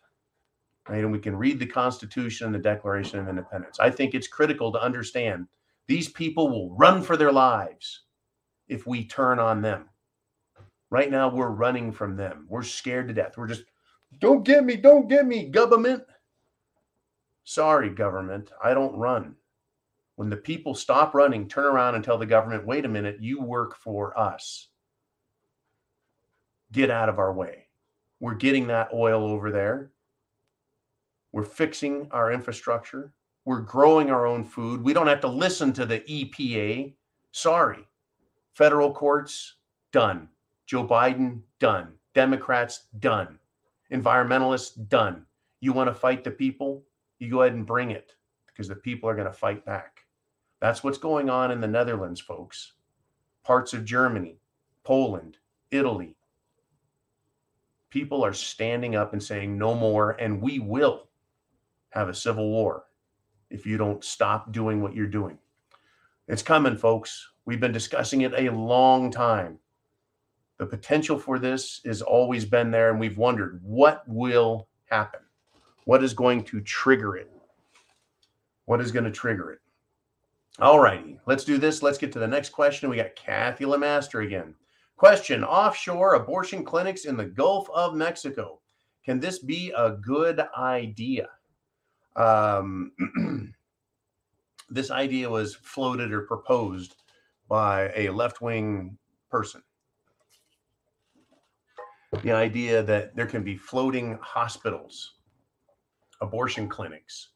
right? 0.88 1.04
And 1.04 1.12
we 1.12 1.20
can 1.20 1.36
read 1.36 1.60
the 1.60 1.66
Constitution 1.66 2.48
and 2.48 2.56
the 2.56 2.60
Declaration 2.60 3.20
of 3.20 3.28
Independence. 3.28 3.80
I 3.80 3.90
think 3.90 4.14
it's 4.14 4.28
critical 4.28 4.72
to 4.72 4.82
understand 4.82 5.48
these 5.88 6.10
people 6.10 6.50
will 6.50 6.76
run 6.76 7.02
for 7.02 7.18
their 7.18 7.32
lives 7.32 8.04
if 8.68 8.86
we 8.86 9.06
turn 9.06 9.40
on 9.40 9.62
them. 9.62 9.90
Right 10.90 11.10
now, 11.10 11.30
we're 11.30 11.50
running 11.50 11.92
from 11.92 12.16
them. 12.16 12.46
We're 12.50 12.64
scared 12.64 13.08
to 13.08 13.14
death. 13.14 13.38
We're 13.38 13.48
just, 13.48 13.64
don't 14.20 14.44
get 14.44 14.64
me, 14.64 14.76
don't 14.78 15.08
get 15.08 15.26
me, 15.26 15.50
government. 15.50 16.04
Sorry, 17.44 17.90
government, 17.90 18.52
I 18.64 18.74
don't 18.74 18.98
run. 18.98 19.36
When 20.16 20.30
the 20.30 20.38
people 20.38 20.76
stop 20.76 21.14
running, 21.14 21.48
turn 21.48 21.66
around 21.66 21.96
and 21.96 22.04
tell 22.04 22.18
the 22.18 22.26
government, 22.26 22.66
wait 22.66 22.86
a 22.86 22.90
minute, 22.90 23.18
you 23.22 23.42
work 23.42 23.76
for 23.78 24.18
us. 24.20 24.70
Get 26.72 26.90
out 26.90 27.08
of 27.08 27.20
our 27.20 27.34
way. 27.34 27.67
We're 28.20 28.36
getting 28.36 28.68
that 28.68 28.90
oil 28.94 29.24
over 29.24 29.52
there. 29.52 29.92
We're 31.32 31.44
fixing 31.44 32.08
our 32.12 32.32
infrastructure. 32.32 33.14
We're 33.46 33.62
growing 33.62 34.10
our 34.10 34.26
own 34.26 34.44
food. 34.44 34.84
We 34.84 34.94
don't 34.94 35.08
have 35.08 35.22
to 35.22 35.28
listen 35.28 35.72
to 35.74 35.86
the 35.86 36.00
EPA. 36.02 36.96
Sorry. 37.32 37.88
Federal 38.54 38.92
courts, 38.92 39.56
done. 39.92 40.28
Joe 40.66 40.86
Biden, 40.86 41.42
done. 41.60 41.94
Democrats, 42.14 42.88
done. 43.00 43.40
Environmentalists, 43.92 44.90
done. 44.90 45.26
You 45.62 45.72
want 45.72 45.88
to 45.88 45.94
fight 45.94 46.24
the 46.24 46.32
people? 46.32 46.84
You 47.20 47.30
go 47.30 47.44
ahead 47.44 47.54
and 47.54 47.66
bring 47.66 47.92
it 47.92 48.16
because 48.48 48.68
the 48.68 48.76
people 48.76 49.08
are 49.10 49.16
going 49.16 49.28
to 49.28 49.34
fight 49.34 49.64
back. 49.66 50.02
That's 50.60 50.84
what's 50.84 50.98
going 50.98 51.30
on 51.30 51.52
in 51.52 51.62
the 51.62 51.68
Netherlands, 51.68 52.20
folks. 52.20 52.74
Parts 53.44 53.74
of 53.74 53.86
Germany, 53.86 54.40
Poland, 54.84 55.38
Italy, 55.72 56.17
people 57.90 58.24
are 58.24 58.34
standing 58.34 58.96
up 58.96 59.14
and 59.14 59.22
saying 59.22 59.58
no 59.58 59.74
more, 59.74 60.12
and 60.12 60.42
we 60.42 60.60
will 60.60 61.08
have 61.90 62.10
a 62.10 62.14
civil 62.14 62.50
war 62.50 62.86
if 63.50 63.66
you 63.66 63.78
don't 63.78 64.04
stop 64.04 64.52
doing 64.52 64.82
what 64.82 64.96
you're 64.96 65.08
doing. 65.08 65.38
It's 66.28 66.44
coming, 66.44 66.76
folks. 66.76 67.28
We've 67.46 67.60
been 67.60 67.72
discussing 67.72 68.22
it 68.22 68.34
a 68.38 68.52
long 68.52 69.10
time. 69.10 69.60
The 70.58 70.66
potential 70.66 71.18
for 71.18 71.40
this 71.40 71.82
has 71.86 72.02
always 72.02 72.44
been 72.44 72.72
there, 72.72 72.90
and 72.90 73.00
we've 73.00 73.18
wondered 73.18 73.62
what 73.64 74.04
will 74.08 74.68
happen? 74.86 75.22
What 75.86 76.04
is 76.04 76.14
going 76.14 76.44
to 76.46 76.60
trigger 76.62 77.16
it? 77.16 77.32
What 78.66 78.82
is 78.82 78.92
going 78.92 79.06
to 79.06 79.12
trigger 79.12 79.52
it? 79.52 79.60
All 80.60 80.80
righty, 80.80 81.20
let's 81.28 81.44
do 81.44 81.58
this. 81.58 81.84
Let's 81.84 82.00
get 82.00 82.12
to 82.14 82.20
the 82.20 82.28
next 82.28 82.50
question. 82.50 82.90
We 82.90 82.98
got 82.98 83.16
Kathy 83.16 83.64
Lemaster 83.64 84.26
again. 84.26 84.56
Question 84.98 85.44
Offshore 85.44 86.16
abortion 86.16 86.66
clinics 86.66 87.06
in 87.06 87.16
the 87.16 87.26
Gulf 87.26 87.70
of 87.70 87.94
Mexico. 87.94 88.60
Can 89.06 89.20
this 89.20 89.38
be 89.38 89.72
a 89.78 89.92
good 89.92 90.44
idea? 90.58 91.30
Um, 92.16 92.92
this 94.70 94.90
idea 94.90 95.30
was 95.30 95.54
floated 95.54 96.12
or 96.12 96.24
proposed 96.24 96.96
by 97.48 97.92
a 97.96 98.10
left 98.10 98.42
wing 98.42 98.98
person. 99.30 99.62
The 102.24 102.32
idea 102.32 102.82
that 102.82 103.16
there 103.16 103.28
can 103.28 103.44
be 103.44 103.56
floating 103.56 104.18
hospitals, 104.20 105.14
abortion 106.22 106.68
clinics, 106.68 107.30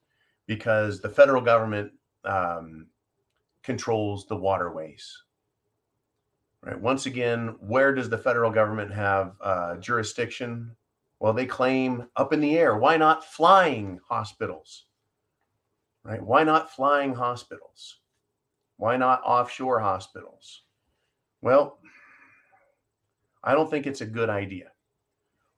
because 0.48 1.00
the 1.00 1.10
federal 1.10 1.44
government 1.44 1.92
um, 2.26 2.88
controls 3.62 4.26
the 4.26 4.36
waterways. 4.36 5.16
Right. 6.64 6.80
Once 6.80 7.08
again, 7.08 7.56
where 7.60 7.94
does 7.94 8.08
the 8.08 8.18
federal 8.20 8.52
government 8.52 8.94
have 8.94 9.36
uh, 9.42 9.78
jurisdiction? 9.78 10.76
Well, 11.20 11.34
they 11.34 11.48
claim 11.48 12.08
up 12.16 12.34
in 12.34 12.40
the 12.40 12.58
air. 12.58 12.78
Why 12.78 12.98
not 12.98 13.26
flying 13.26 14.00
hospitals? 14.08 14.86
Right? 16.04 16.22
Why 16.22 16.44
not 16.44 16.72
flying 16.72 17.16
hospitals? 17.16 17.98
Why 18.78 18.96
not 18.96 19.22
offshore 19.24 19.80
hospitals? 19.80 20.64
Well, 21.42 21.80
I 23.44 23.54
don't 23.54 23.70
think 23.70 23.88
it's 23.88 24.02
a 24.02 24.06
good 24.06 24.30
idea. 24.30 24.72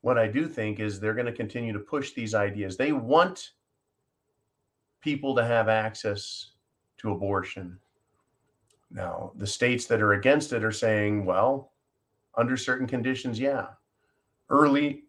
What 0.02 0.18
I 0.18 0.28
do 0.28 0.48
think 0.48 0.80
is 0.80 1.00
they're 1.00 1.14
going 1.14 1.26
to 1.26 1.34
continue 1.34 1.74
to 1.74 1.80
push 1.80 2.14
these 2.14 2.34
ideas. 2.34 2.76
They 2.76 2.92
want 2.92 3.52
people 5.02 5.36
to 5.36 5.46
have 5.46 5.70
access 5.70 6.52
to 6.98 7.12
abortion. 7.12 7.78
Now, 8.94 9.32
the 9.36 9.48
states 9.48 9.88
that 9.88 10.02
are 10.02 10.14
against 10.14 10.54
it 10.54 10.64
are 10.64 10.72
saying, 10.72 11.26
well, 11.26 11.72
under 12.36 12.56
certain 12.56 12.88
conditions, 12.88 13.40
yeah. 13.40 13.68
Early 14.50 15.04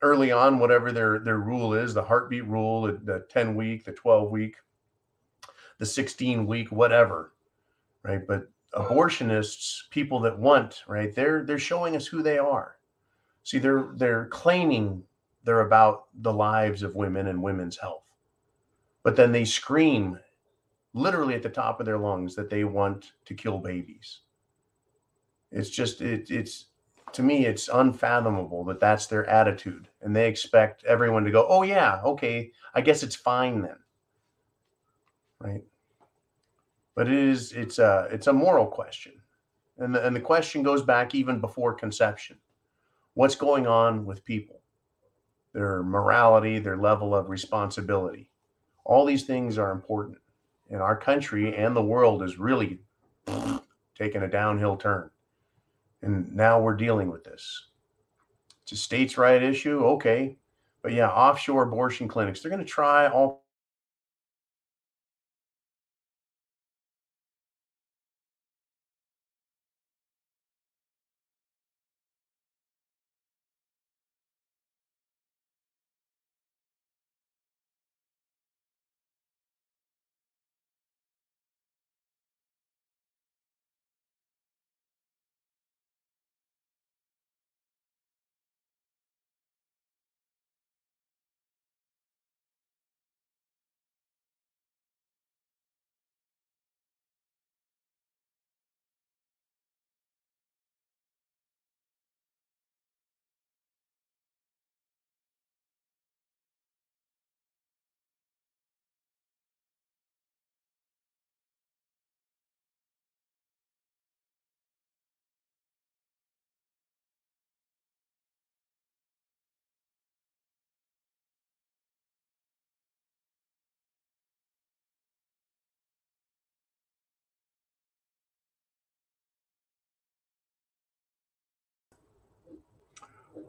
early 0.00 0.30
on 0.30 0.58
whatever 0.58 0.92
their 0.92 1.18
their 1.18 1.38
rule 1.38 1.74
is, 1.74 1.92
the 1.92 2.02
heartbeat 2.02 2.46
rule, 2.46 2.82
the 2.82 3.26
10 3.28 3.54
week, 3.54 3.84
the 3.84 3.92
12 3.92 4.30
week, 4.30 4.56
the 5.78 5.86
16 5.86 6.46
week, 6.46 6.70
whatever. 6.70 7.32
Right? 8.02 8.26
But 8.26 8.48
abortionists, 8.74 9.90
people 9.90 10.20
that 10.20 10.38
want, 10.38 10.82
right? 10.86 11.14
They're 11.14 11.44
they're 11.44 11.58
showing 11.58 11.96
us 11.96 12.06
who 12.06 12.22
they 12.22 12.38
are. 12.38 12.76
See, 13.42 13.58
they're 13.58 13.90
they're 13.96 14.26
claiming 14.26 15.02
they're 15.44 15.66
about 15.66 16.04
the 16.20 16.32
lives 16.32 16.82
of 16.82 16.94
women 16.94 17.26
and 17.28 17.42
women's 17.42 17.76
health. 17.76 18.04
But 19.02 19.16
then 19.16 19.32
they 19.32 19.44
scream 19.44 20.18
literally 20.98 21.34
at 21.34 21.42
the 21.42 21.48
top 21.48 21.80
of 21.80 21.86
their 21.86 21.98
lungs 21.98 22.34
that 22.34 22.50
they 22.50 22.64
want 22.64 23.12
to 23.24 23.34
kill 23.34 23.58
babies. 23.58 24.20
It's 25.50 25.70
just 25.70 26.00
it, 26.00 26.30
it's 26.30 26.66
to 27.12 27.22
me 27.22 27.46
it's 27.46 27.68
unfathomable 27.68 28.64
that 28.64 28.80
that's 28.80 29.06
their 29.06 29.26
attitude 29.26 29.88
and 30.02 30.14
they 30.14 30.28
expect 30.28 30.84
everyone 30.84 31.24
to 31.24 31.30
go, 31.30 31.46
"Oh 31.48 31.62
yeah, 31.62 32.00
okay, 32.04 32.52
I 32.74 32.80
guess 32.80 33.02
it's 33.02 33.16
fine 33.16 33.62
then." 33.62 33.76
Right? 35.40 35.62
but 36.98 37.06
it 37.06 37.12
is 37.12 37.52
it's 37.52 37.78
a 37.78 38.08
it's 38.10 38.26
a 38.26 38.32
moral 38.32 38.66
question 38.66 39.12
and 39.78 39.94
the, 39.94 40.04
and 40.04 40.16
the 40.16 40.20
question 40.20 40.64
goes 40.64 40.82
back 40.82 41.14
even 41.14 41.40
before 41.40 41.72
conception 41.72 42.36
what's 43.14 43.36
going 43.36 43.68
on 43.68 44.04
with 44.04 44.24
people 44.24 44.60
their 45.52 45.84
morality 45.84 46.58
their 46.58 46.76
level 46.76 47.14
of 47.14 47.30
responsibility 47.30 48.28
all 48.84 49.04
these 49.04 49.22
things 49.22 49.58
are 49.58 49.70
important 49.70 50.18
and 50.70 50.80
our 50.82 50.96
country 50.96 51.56
and 51.56 51.74
the 51.74 51.82
world 51.82 52.22
is 52.22 52.38
really 52.38 52.78
taking 53.96 54.22
a 54.22 54.28
downhill 54.28 54.76
turn. 54.76 55.10
And 56.02 56.34
now 56.34 56.60
we're 56.60 56.76
dealing 56.76 57.10
with 57.10 57.24
this. 57.24 57.68
It's 58.62 58.72
a 58.72 58.76
states 58.76 59.18
right 59.18 59.42
issue 59.42 59.84
okay. 59.84 60.36
But 60.82 60.92
yeah 60.92 61.08
offshore 61.08 61.64
abortion 61.64 62.06
clinics 62.06 62.40
they're 62.40 62.50
going 62.50 62.64
to 62.64 62.70
try 62.70 63.08
all 63.08 63.44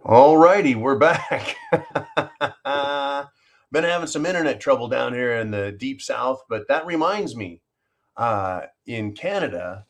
All 0.04 0.38
righty, 0.38 0.76
we're 0.76 0.98
back. 0.98 1.56
Been 3.72 3.84
having 3.84 4.08
some 4.08 4.26
internet 4.26 4.62
trouble 4.62 4.88
down 4.88 5.14
here 5.14 5.38
in 5.38 5.52
the 5.52 5.74
deep 5.74 6.02
south, 6.02 6.42
but 6.50 6.68
that 6.70 6.86
reminds 6.86 7.36
me, 7.36 7.62
uh, 8.16 8.62
in 8.88 9.14
Canada, 9.14 9.86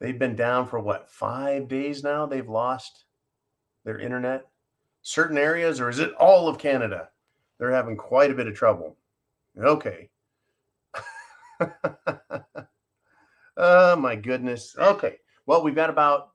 they've 0.00 0.18
been 0.18 0.34
down 0.34 0.66
for 0.66 0.80
what 0.80 1.08
five 1.08 1.68
days 1.68 2.02
now. 2.02 2.26
They've 2.26 2.48
lost 2.48 3.04
their 3.84 3.98
internet. 3.98 4.44
Certain 5.02 5.38
areas, 5.38 5.80
or 5.80 5.88
is 5.88 6.00
it 6.00 6.12
all 6.14 6.48
of 6.48 6.58
Canada? 6.58 7.08
They're 7.58 7.72
having 7.72 7.96
quite 7.96 8.30
a 8.30 8.34
bit 8.34 8.48
of 8.48 8.54
trouble. 8.54 8.98
Okay. 9.58 10.10
oh 13.56 13.96
my 13.96 14.16
goodness. 14.16 14.74
Okay. 14.76 15.16
Well, 15.46 15.62
we've 15.62 15.74
got 15.74 15.90
about 15.90 16.30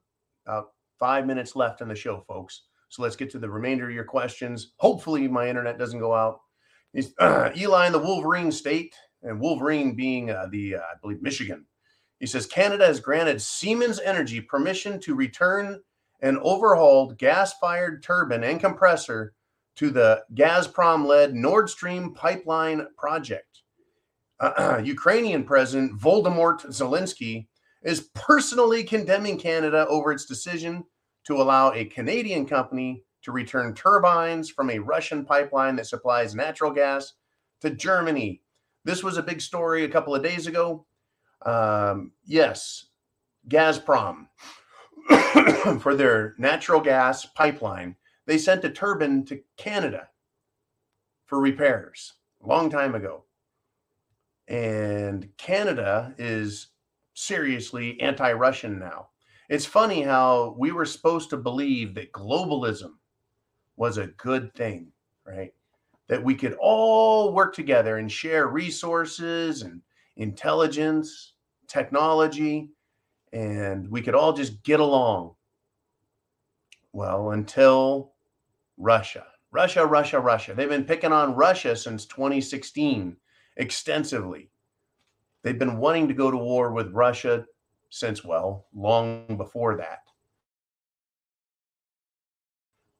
about 0.48 0.75
Five 1.00 1.26
minutes 1.26 1.56
left 1.56 1.82
in 1.82 1.88
the 1.88 1.96
show, 1.96 2.24
folks. 2.28 2.64
So 2.90 3.02
let's 3.02 3.16
get 3.16 3.30
to 3.32 3.40
the 3.40 3.50
remainder 3.50 3.88
of 3.88 3.96
your 3.96 4.06
questions. 4.06 4.74
Hopefully, 4.78 5.28
my 5.28 5.50
internet 5.50 5.78
doesn't 5.78 6.00
go 6.00 6.14
out. 6.14 6.40
uh, 7.20 7.50
Eli 7.58 7.88
in 7.88 7.92
the 7.92 8.00
Wolverine 8.00 8.52
state, 8.52 8.96
and 9.24 9.40
Wolverine 9.40 9.96
being 9.96 10.32
uh, 10.32 10.48
the, 10.50 10.76
uh, 10.76 10.80
I 10.80 10.96
believe, 11.02 11.22
Michigan. 11.22 11.66
He 12.20 12.26
says 12.26 12.46
Canada 12.46 12.86
has 12.86 13.00
granted 13.00 13.42
Siemens 13.42 14.00
Energy 14.00 14.40
permission 14.40 15.00
to 15.02 15.16
return 15.16 15.82
an 16.22 16.38
overhauled 16.42 17.18
gas 17.18 17.54
fired 17.60 18.02
turbine 18.02 18.44
and 18.44 18.60
compressor 18.60 19.34
to 19.76 19.90
the 19.90 20.24
Gazprom 20.34 21.06
led 21.06 21.36
Nord 21.36 21.70
Stream 21.70 22.14
pipeline 22.14 22.88
project. 22.98 23.62
Ukrainian 24.84 25.44
President 25.44 26.00
Voldemort 26.00 26.66
Zelensky 26.68 27.48
is 27.86 28.10
personally 28.16 28.84
condemning 28.84 29.38
Canada 29.38 29.86
over 29.88 30.12
its 30.12 30.26
decision 30.26 30.84
to 31.24 31.36
allow 31.36 31.72
a 31.72 31.86
Canadian 31.86 32.46
company 32.46 33.04
to 33.22 33.32
return 33.32 33.74
turbines 33.74 34.50
from 34.50 34.70
a 34.70 34.80
Russian 34.80 35.24
pipeline 35.24 35.76
that 35.76 35.88
supplies 35.88 36.36
natural 36.36 36.72
gas 36.72 37.14
to 37.62 37.70
Germany. 37.70 38.42
This 38.84 39.04
was 39.04 39.18
a 39.18 39.24
big 39.24 39.40
story 39.40 39.84
a 39.84 39.90
couple 39.90 40.14
of 40.16 40.24
days 40.24 40.48
ago. 40.48 40.86
Um, 41.46 42.12
yes, 42.26 42.88
Gazprom, 43.48 44.28
for 45.80 45.96
their 45.96 46.34
natural 46.40 46.82
gas 46.82 47.26
pipeline, 47.26 47.96
they 48.26 48.40
sent 48.40 48.66
a 48.66 48.70
turbine 48.70 49.26
to 49.26 49.42
Canada 49.58 50.10
for 51.26 51.40
repairs 51.40 52.14
a 52.44 52.48
long 52.48 52.70
time 52.70 52.96
ago. 52.96 53.26
And 54.48 55.30
Canada 55.38 56.14
is 56.18 56.68
seriously 57.16 58.00
anti 58.00 58.32
Russian 58.34 58.78
now. 58.78 59.08
It's 59.50 59.66
funny 59.66 60.04
how 60.04 60.56
we 60.58 60.72
were 60.72 60.86
supposed 60.86 61.32
to 61.32 61.38
believe 61.38 61.96
that 61.96 62.12
globalism 62.12 62.94
was 63.78 63.98
a 63.98 64.08
good 64.08 64.54
thing, 64.54 64.92
right? 65.26 65.54
That 66.08 66.24
we 66.24 66.36
could 66.36 66.56
all 66.60 67.34
work 67.34 67.56
together 67.56 67.98
and 67.98 68.12
share 68.12 68.48
resources 68.48 69.64
and 69.64 69.82
intelligence, 70.18 71.34
technology, 71.68 72.70
and 73.34 73.90
we 73.90 74.02
could 74.02 74.16
all 74.16 74.34
just 74.34 74.64
get 74.64 74.80
along. 74.80 75.36
Well, 76.94 77.32
until 77.32 78.14
Russia. 78.78 79.26
Russia, 79.52 79.86
Russia, 79.86 80.20
Russia. 80.20 80.54
They've 80.54 80.70
been 80.70 80.86
picking 80.86 81.12
on 81.12 81.36
Russia 81.36 81.76
since 81.76 82.06
2016 82.06 83.16
extensively. 83.58 84.50
They've 85.46 85.60
been 85.60 85.78
wanting 85.78 86.08
to 86.08 86.16
go 86.16 86.32
to 86.32 86.38
war 86.38 86.72
with 86.72 86.92
Russia 86.92 87.46
since, 87.92 88.26
well, 88.26 88.66
long 88.74 89.38
before 89.38 89.78
that. 89.78 90.00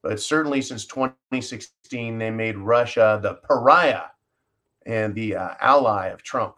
But 0.00 0.20
certainly 0.20 0.62
since 0.62 0.86
2016, 0.86 2.16
they 2.16 2.30
made 2.30 2.56
Russia 2.56 3.18
the 3.20 3.34
pariah 3.34 4.04
and 4.86 5.12
the 5.12 5.34
uh, 5.34 5.54
ally 5.60 6.06
of 6.06 6.22
Trump. 6.22 6.54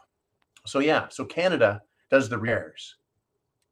So 0.66 0.80
yeah, 0.80 1.06
so 1.08 1.24
Canada 1.24 1.80
does 2.10 2.28
the 2.28 2.36
repairs, 2.36 2.96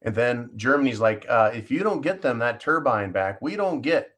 and 0.00 0.14
then 0.14 0.48
Germany's 0.56 1.00
like, 1.00 1.26
uh, 1.28 1.50
if 1.52 1.70
you 1.70 1.80
don't 1.80 2.00
get 2.00 2.22
them 2.22 2.38
that 2.38 2.60
turbine 2.60 3.12
back, 3.12 3.42
we 3.42 3.56
don't 3.56 3.82
get 3.82 4.16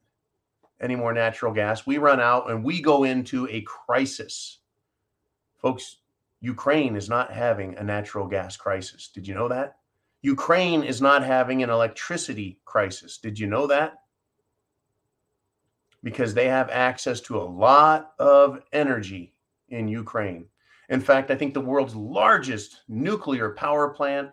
any 0.80 0.94
more 0.94 1.12
natural 1.12 1.52
gas. 1.52 1.84
We 1.84 1.98
run 1.98 2.20
out, 2.20 2.48
and 2.48 2.62
we 2.62 2.80
go 2.80 3.02
into 3.02 3.48
a 3.48 3.62
crisis, 3.62 4.60
folks. 5.60 5.96
Ukraine 6.40 6.96
is 6.96 7.08
not 7.08 7.32
having 7.32 7.76
a 7.76 7.82
natural 7.82 8.26
gas 8.26 8.56
crisis. 8.56 9.08
Did 9.08 9.26
you 9.26 9.34
know 9.34 9.48
that? 9.48 9.76
Ukraine 10.22 10.82
is 10.82 11.00
not 11.00 11.24
having 11.24 11.62
an 11.62 11.70
electricity 11.70 12.60
crisis. 12.64 13.18
Did 13.18 13.38
you 13.38 13.46
know 13.46 13.66
that? 13.66 13.94
Because 16.02 16.34
they 16.34 16.48
have 16.48 16.70
access 16.70 17.20
to 17.22 17.38
a 17.38 17.42
lot 17.42 18.12
of 18.18 18.62
energy 18.72 19.34
in 19.68 19.88
Ukraine. 19.88 20.46
In 20.88 21.00
fact, 21.00 21.30
I 21.30 21.34
think 21.34 21.54
the 21.54 21.60
world's 21.60 21.94
largest 21.94 22.82
nuclear 22.88 23.50
power 23.50 23.90
plant 23.90 24.30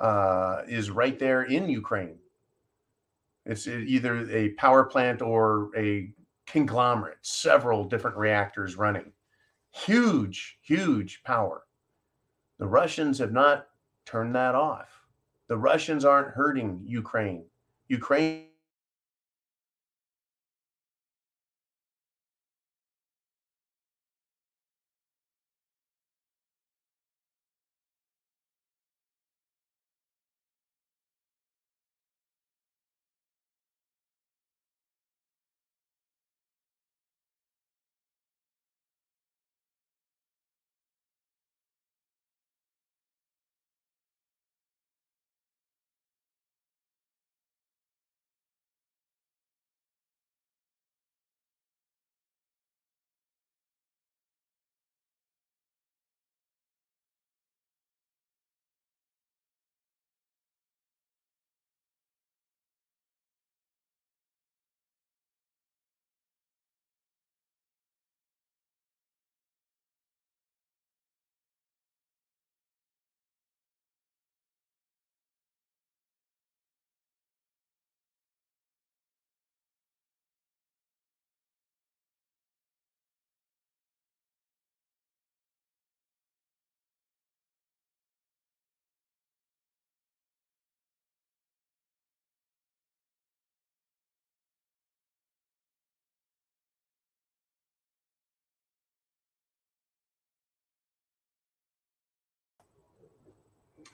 uh, 0.00 0.62
is 0.68 0.90
right 0.90 1.18
there 1.18 1.42
in 1.42 1.68
Ukraine. 1.68 2.18
It's 3.44 3.68
either 3.68 4.28
a 4.30 4.50
power 4.50 4.84
plant 4.84 5.22
or 5.22 5.70
a 5.76 6.10
conglomerate, 6.46 7.18
several 7.22 7.84
different 7.84 8.16
reactors 8.16 8.76
running. 8.76 9.12
Huge, 9.84 10.58
huge 10.62 11.22
power. 11.22 11.64
The 12.58 12.66
Russians 12.66 13.18
have 13.18 13.32
not 13.32 13.68
turned 14.06 14.34
that 14.34 14.54
off. 14.54 14.88
The 15.48 15.58
Russians 15.58 16.02
aren't 16.02 16.34
hurting 16.34 16.80
Ukraine. 16.86 17.44
Ukraine 17.88 18.46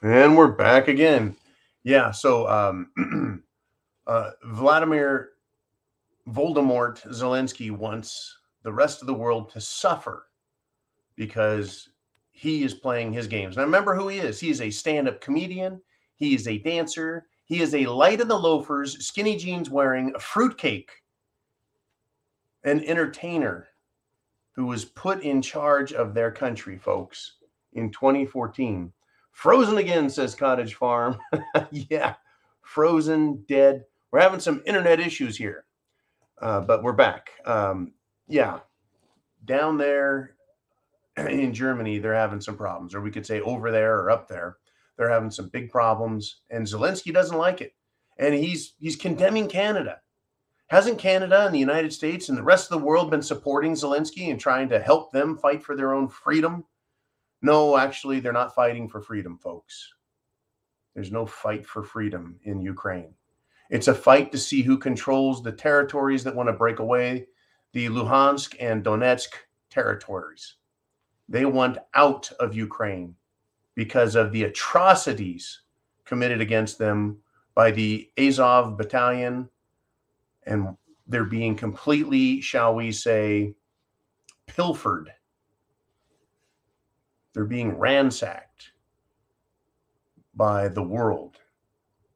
And 0.01 0.37
we're 0.37 0.51
back 0.51 0.87
again. 0.87 1.35
Yeah. 1.83 2.11
So 2.11 2.47
um, 2.47 3.43
uh, 4.07 4.31
Vladimir 4.43 5.31
Voldemort 6.27 7.01
Zelensky 7.09 7.71
wants 7.71 8.37
the 8.63 8.73
rest 8.73 9.01
of 9.01 9.07
the 9.07 9.13
world 9.13 9.51
to 9.51 9.61
suffer 9.61 10.27
because 11.15 11.89
he 12.31 12.63
is 12.63 12.73
playing 12.73 13.13
his 13.13 13.27
games. 13.27 13.55
Now, 13.55 13.63
remember 13.63 13.95
who 13.95 14.07
he 14.07 14.19
is. 14.19 14.39
He 14.39 14.49
is 14.49 14.61
a 14.61 14.69
stand 14.69 15.07
up 15.07 15.21
comedian, 15.21 15.81
he 16.15 16.35
is 16.35 16.47
a 16.47 16.57
dancer, 16.57 17.27
he 17.45 17.61
is 17.61 17.75
a 17.75 17.85
light 17.85 18.21
in 18.21 18.27
the 18.27 18.37
loafers, 18.39 19.05
skinny 19.05 19.35
jeans 19.35 19.69
wearing, 19.69 20.13
a 20.15 20.19
fruitcake, 20.19 20.91
an 22.63 22.83
entertainer 22.85 23.67
who 24.53 24.65
was 24.65 24.85
put 24.85 25.21
in 25.21 25.41
charge 25.41 25.93
of 25.93 26.13
their 26.13 26.31
country, 26.31 26.77
folks, 26.77 27.33
in 27.73 27.91
2014. 27.91 28.91
Frozen 29.33 29.79
again, 29.79 30.09
says 30.09 30.35
Cottage 30.35 30.75
Farm. 30.75 31.17
yeah, 31.71 32.15
frozen, 32.61 33.43
dead. 33.47 33.83
We're 34.11 34.21
having 34.21 34.39
some 34.39 34.61
internet 34.65 34.99
issues 34.99 35.35
here, 35.35 35.65
uh, 36.41 36.61
but 36.61 36.83
we're 36.83 36.93
back. 36.93 37.31
Um, 37.43 37.93
yeah, 38.27 38.59
down 39.43 39.77
there 39.77 40.35
in 41.17 41.53
Germany, 41.53 41.97
they're 41.97 42.13
having 42.13 42.39
some 42.39 42.55
problems, 42.55 42.93
or 42.93 43.01
we 43.01 43.11
could 43.11 43.25
say 43.25 43.41
over 43.41 43.71
there 43.71 43.97
or 43.97 44.11
up 44.11 44.27
there, 44.27 44.57
they're 44.97 45.09
having 45.09 45.31
some 45.31 45.49
big 45.49 45.71
problems, 45.71 46.41
and 46.51 46.65
Zelensky 46.65 47.11
doesn't 47.11 47.37
like 47.37 47.59
it, 47.59 47.73
and 48.19 48.35
he's 48.35 48.75
he's 48.79 48.95
condemning 48.95 49.49
Canada. 49.49 49.99
Hasn't 50.67 50.99
Canada 50.99 51.45
and 51.45 51.53
the 51.53 51.59
United 51.59 51.91
States 51.91 52.29
and 52.29 52.37
the 52.37 52.43
rest 52.43 52.71
of 52.71 52.79
the 52.79 52.85
world 52.85 53.11
been 53.11 53.21
supporting 53.21 53.73
Zelensky 53.73 54.29
and 54.29 54.39
trying 54.39 54.69
to 54.69 54.79
help 54.79 55.11
them 55.11 55.37
fight 55.37 55.63
for 55.63 55.75
their 55.75 55.93
own 55.93 56.07
freedom? 56.07 56.65
No, 57.43 57.77
actually, 57.77 58.21
they're 58.21 58.31
not 58.31 58.55
fighting 58.55 58.87
for 58.87 59.01
freedom, 59.01 59.37
folks. 59.37 59.93
There's 60.95 61.11
no 61.11 61.25
fight 61.25 61.67
for 61.67 61.83
freedom 61.83 62.39
in 62.43 62.61
Ukraine. 62.61 63.13
It's 63.69 63.89
a 63.89 63.93
fight 63.93 64.31
to 64.31 64.37
see 64.37 64.61
who 64.61 64.77
controls 64.77 65.43
the 65.43 65.51
territories 65.51 66.23
that 66.23 66.35
want 66.35 66.47
to 66.47 66.53
break 66.53 66.79
away 66.79 67.27
the 67.73 67.89
Luhansk 67.89 68.55
and 68.61 68.81
Donetsk 68.81 69.33
territories. 69.69 70.55
They 71.27 71.45
want 71.45 71.79
out 71.95 72.31
of 72.39 72.55
Ukraine 72.55 73.13
because 73.75 74.15
of 74.15 74.31
the 74.31 74.43
atrocities 74.43 75.63
committed 76.05 76.39
against 76.39 76.77
them 76.77 77.17
by 77.55 77.71
the 77.71 78.09
Azov 78.17 78.77
battalion. 78.77 79.49
And 80.43 80.77
they're 81.07 81.25
being 81.25 81.55
completely, 81.55 82.39
shall 82.39 82.73
we 82.73 82.93
say, 82.93 83.55
pilfered 84.47 85.11
they're 87.33 87.45
being 87.45 87.77
ransacked 87.77 88.71
by 90.35 90.67
the 90.67 90.83
world. 90.83 91.37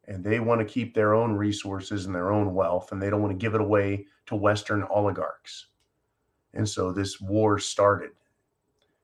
And 0.07 0.23
they 0.23 0.39
want 0.39 0.61
to 0.61 0.65
keep 0.65 0.93
their 0.93 1.13
own 1.13 1.33
resources 1.33 2.05
and 2.05 2.15
their 2.15 2.31
own 2.31 2.53
wealth 2.53 2.91
and 2.91 3.01
they 3.01 3.09
don't 3.09 3.21
want 3.21 3.37
to 3.37 3.43
give 3.43 3.55
it 3.55 3.61
away 3.61 4.05
to 4.27 4.35
western 4.35 4.83
oligarchs. 4.83 5.67
And 6.53 6.67
so 6.67 6.91
this 6.91 7.19
war 7.19 7.59
started. 7.59 8.11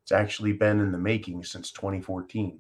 It's 0.03 0.11
actually 0.11 0.53
been 0.53 0.80
in 0.80 0.91
the 0.91 0.97
making 0.97 1.43
since 1.43 1.72
2014 1.72 2.59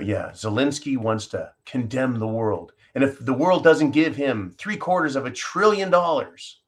but 0.00 0.06
yeah 0.06 0.30
zelensky 0.30 0.96
wants 0.96 1.26
to 1.26 1.52
condemn 1.66 2.18
the 2.18 2.26
world. 2.26 2.72
And 2.94 3.04
if 3.04 3.22
the 3.22 3.34
world 3.34 3.62
doesn't 3.62 3.90
give 3.90 4.16
him 4.16 4.54
three 4.56 4.78
quarters 4.78 5.14
of 5.14 5.26
a 5.26 5.30
trillion 5.30 5.90
dollars 5.90 6.62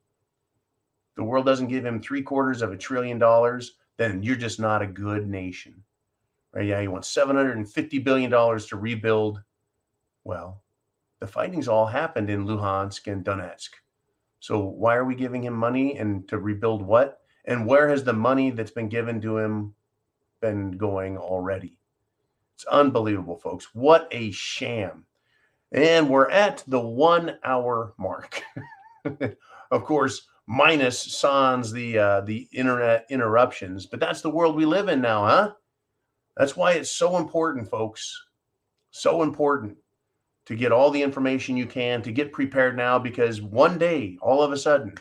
the 1.16 1.24
world 1.24 1.46
doesn't 1.46 1.68
give 1.68 1.82
him 1.82 2.02
three 2.02 2.20
quarters 2.20 2.60
of 2.60 2.72
a 2.72 2.76
trillion 2.76 3.18
dollars 3.18 3.76
then 4.02 4.22
you're 4.22 4.36
just 4.36 4.58
not 4.58 4.82
a 4.82 4.86
good 4.86 5.28
nation. 5.28 5.74
Right? 6.52 6.66
Yeah, 6.66 6.80
you 6.80 6.90
want 6.90 7.04
$750 7.04 8.04
billion 8.04 8.30
to 8.30 8.76
rebuild. 8.76 9.42
Well, 10.24 10.62
the 11.20 11.26
fighting's 11.26 11.68
all 11.68 11.86
happened 11.86 12.28
in 12.28 12.46
Luhansk 12.46 13.10
and 13.10 13.24
Donetsk. 13.24 13.70
So 14.40 14.58
why 14.58 14.96
are 14.96 15.04
we 15.04 15.14
giving 15.14 15.44
him 15.44 15.54
money 15.54 15.96
and 15.98 16.28
to 16.28 16.38
rebuild 16.38 16.82
what? 16.82 17.20
And 17.44 17.66
where 17.66 17.88
has 17.88 18.02
the 18.02 18.12
money 18.12 18.50
that's 18.50 18.72
been 18.72 18.88
given 18.88 19.20
to 19.20 19.38
him 19.38 19.74
been 20.40 20.72
going 20.72 21.16
already? 21.16 21.78
It's 22.56 22.64
unbelievable, 22.66 23.36
folks. 23.36 23.68
What 23.72 24.08
a 24.10 24.32
sham. 24.32 25.04
And 25.70 26.10
we're 26.10 26.30
at 26.30 26.64
the 26.66 26.80
one 26.80 27.38
hour 27.44 27.94
mark. 27.98 28.42
of 29.70 29.84
course, 29.84 30.26
minus 30.52 31.00
sans 31.00 31.72
the 31.72 31.98
uh, 31.98 32.20
the 32.20 32.46
internet 32.52 33.06
interruptions. 33.08 33.86
But 33.86 34.00
that's 34.00 34.20
the 34.20 34.30
world 34.30 34.54
we 34.54 34.66
live 34.66 34.88
in 34.88 35.00
now, 35.00 35.24
huh? 35.24 35.52
That's 36.36 36.56
why 36.56 36.72
it's 36.72 36.90
so 36.90 37.16
important, 37.16 37.70
folks. 37.70 38.14
So 38.90 39.22
important 39.22 39.78
to 40.44 40.54
get 40.54 40.70
all 40.70 40.90
the 40.90 41.02
information 41.02 41.56
you 41.56 41.66
can 41.66 42.02
to 42.02 42.12
get 42.12 42.32
prepared 42.32 42.76
now 42.76 42.98
because 42.98 43.40
one 43.40 43.78
day, 43.78 44.18
all 44.20 44.42
of 44.42 44.52
a 44.52 44.56
sudden, 44.58 44.94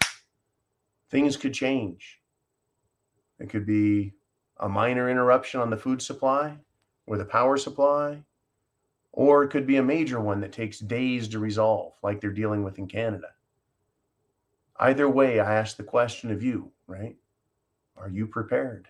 things 1.10 1.36
could 1.36 1.54
change. 1.54 2.20
It 3.40 3.50
could 3.50 3.66
be 3.66 4.14
a 4.60 4.70
minor 4.70 5.10
interruption 5.10 5.60
on 5.60 5.70
the 5.70 5.78
food 5.78 6.02
supply 6.02 6.58
or 7.08 7.18
the 7.18 7.26
power 7.26 7.58
supply, 7.58 8.24
or 9.12 9.44
it 9.44 9.50
could 9.50 9.68
be 9.68 9.78
a 9.78 9.84
major 9.84 10.22
one 10.22 10.40
that 10.40 10.54
takes 10.54 10.80
days 10.80 11.28
to 11.30 11.40
resolve, 11.40 11.94
like 12.04 12.22
they're 12.22 12.32
dealing 12.32 12.64
with 12.64 12.78
in 12.78 12.88
Canada. 12.88 13.28
Either 14.82 15.08
way, 15.08 15.40
I 15.40 15.56
ask 15.56 15.78
the 15.78 15.84
question 15.84 16.32
of 16.32 16.42
you, 16.42 16.72
right? 16.88 17.16
Are 17.98 18.10
you 18.10 18.26
prepared? 18.26 18.88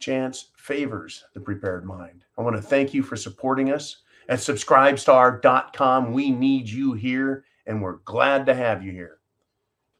Chance 0.00 0.50
favors 0.56 1.24
the 1.34 1.40
prepared 1.40 1.86
mind. 1.86 2.24
I 2.36 2.42
want 2.42 2.56
to 2.56 2.62
thank 2.62 2.92
you 2.92 3.04
for 3.04 3.14
supporting 3.14 3.72
us 3.72 3.98
at 4.28 4.40
subscribestar.com. 4.40 6.12
We 6.12 6.32
need 6.32 6.68
you 6.68 6.94
here 6.94 7.44
and 7.66 7.80
we're 7.80 7.98
glad 8.04 8.44
to 8.46 8.54
have 8.54 8.82
you 8.82 8.90
here. 8.90 9.18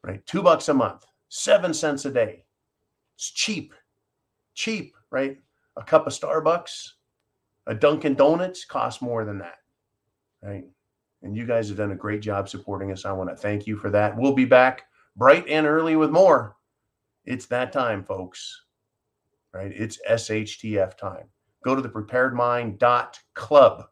Right? 0.03 0.25
Two 0.25 0.43
bucks 0.43 0.67
a 0.67 0.73
month, 0.73 1.05
seven 1.29 1.73
cents 1.73 2.03
a 2.03 2.11
day. 2.11 2.43
It's 3.15 3.31
cheap, 3.31 3.73
cheap, 4.53 4.95
right? 5.11 5.39
A 5.77 5.83
cup 5.83 6.07
of 6.07 6.13
Starbucks, 6.13 6.91
a 7.67 7.73
Dunkin' 7.73 8.15
Donuts 8.15 8.65
costs 8.65 9.01
more 9.01 9.23
than 9.23 9.37
that, 9.39 9.59
right? 10.41 10.65
And 11.21 11.37
you 11.37 11.45
guys 11.45 11.69
have 11.69 11.77
done 11.77 11.91
a 11.91 11.95
great 11.95 12.21
job 12.21 12.49
supporting 12.49 12.91
us. 12.91 13.05
I 13.05 13.13
want 13.13 13.29
to 13.29 13.35
thank 13.35 13.65
you 13.65 13.77
for 13.77 13.89
that. 13.91 14.17
We'll 14.17 14.33
be 14.33 14.45
back 14.45 14.83
bright 15.19 15.47
and 15.49 15.67
early 15.67 15.95
with 15.97 16.09
more. 16.09 16.55
It's 17.25 17.45
that 17.47 17.71
time, 17.73 18.03
folks, 18.03 18.63
right? 19.53 19.71
It's 19.75 19.99
SHTF 20.09 20.97
time. 20.97 21.25
Go 21.63 21.75
to 21.75 21.81
the 21.81 21.89
preparedmind.club, 21.89 23.83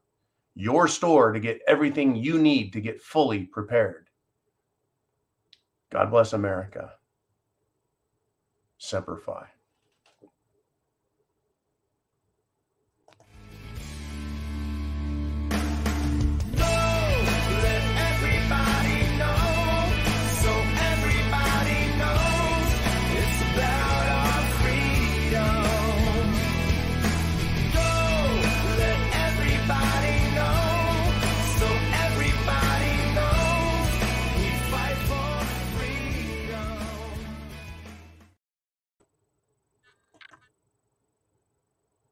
your 0.56 0.88
store 0.88 1.34
to 1.34 1.40
get 1.40 1.60
everything 1.68 2.16
you 2.16 2.40
need 2.40 2.72
to 2.74 2.82
get 2.82 3.02
fully 3.02 3.44
prepared. 3.44 4.08
God 5.92 6.10
bless 6.10 6.34
America. 6.34 6.94
Semper 8.78 9.18
Fi. 9.18 9.48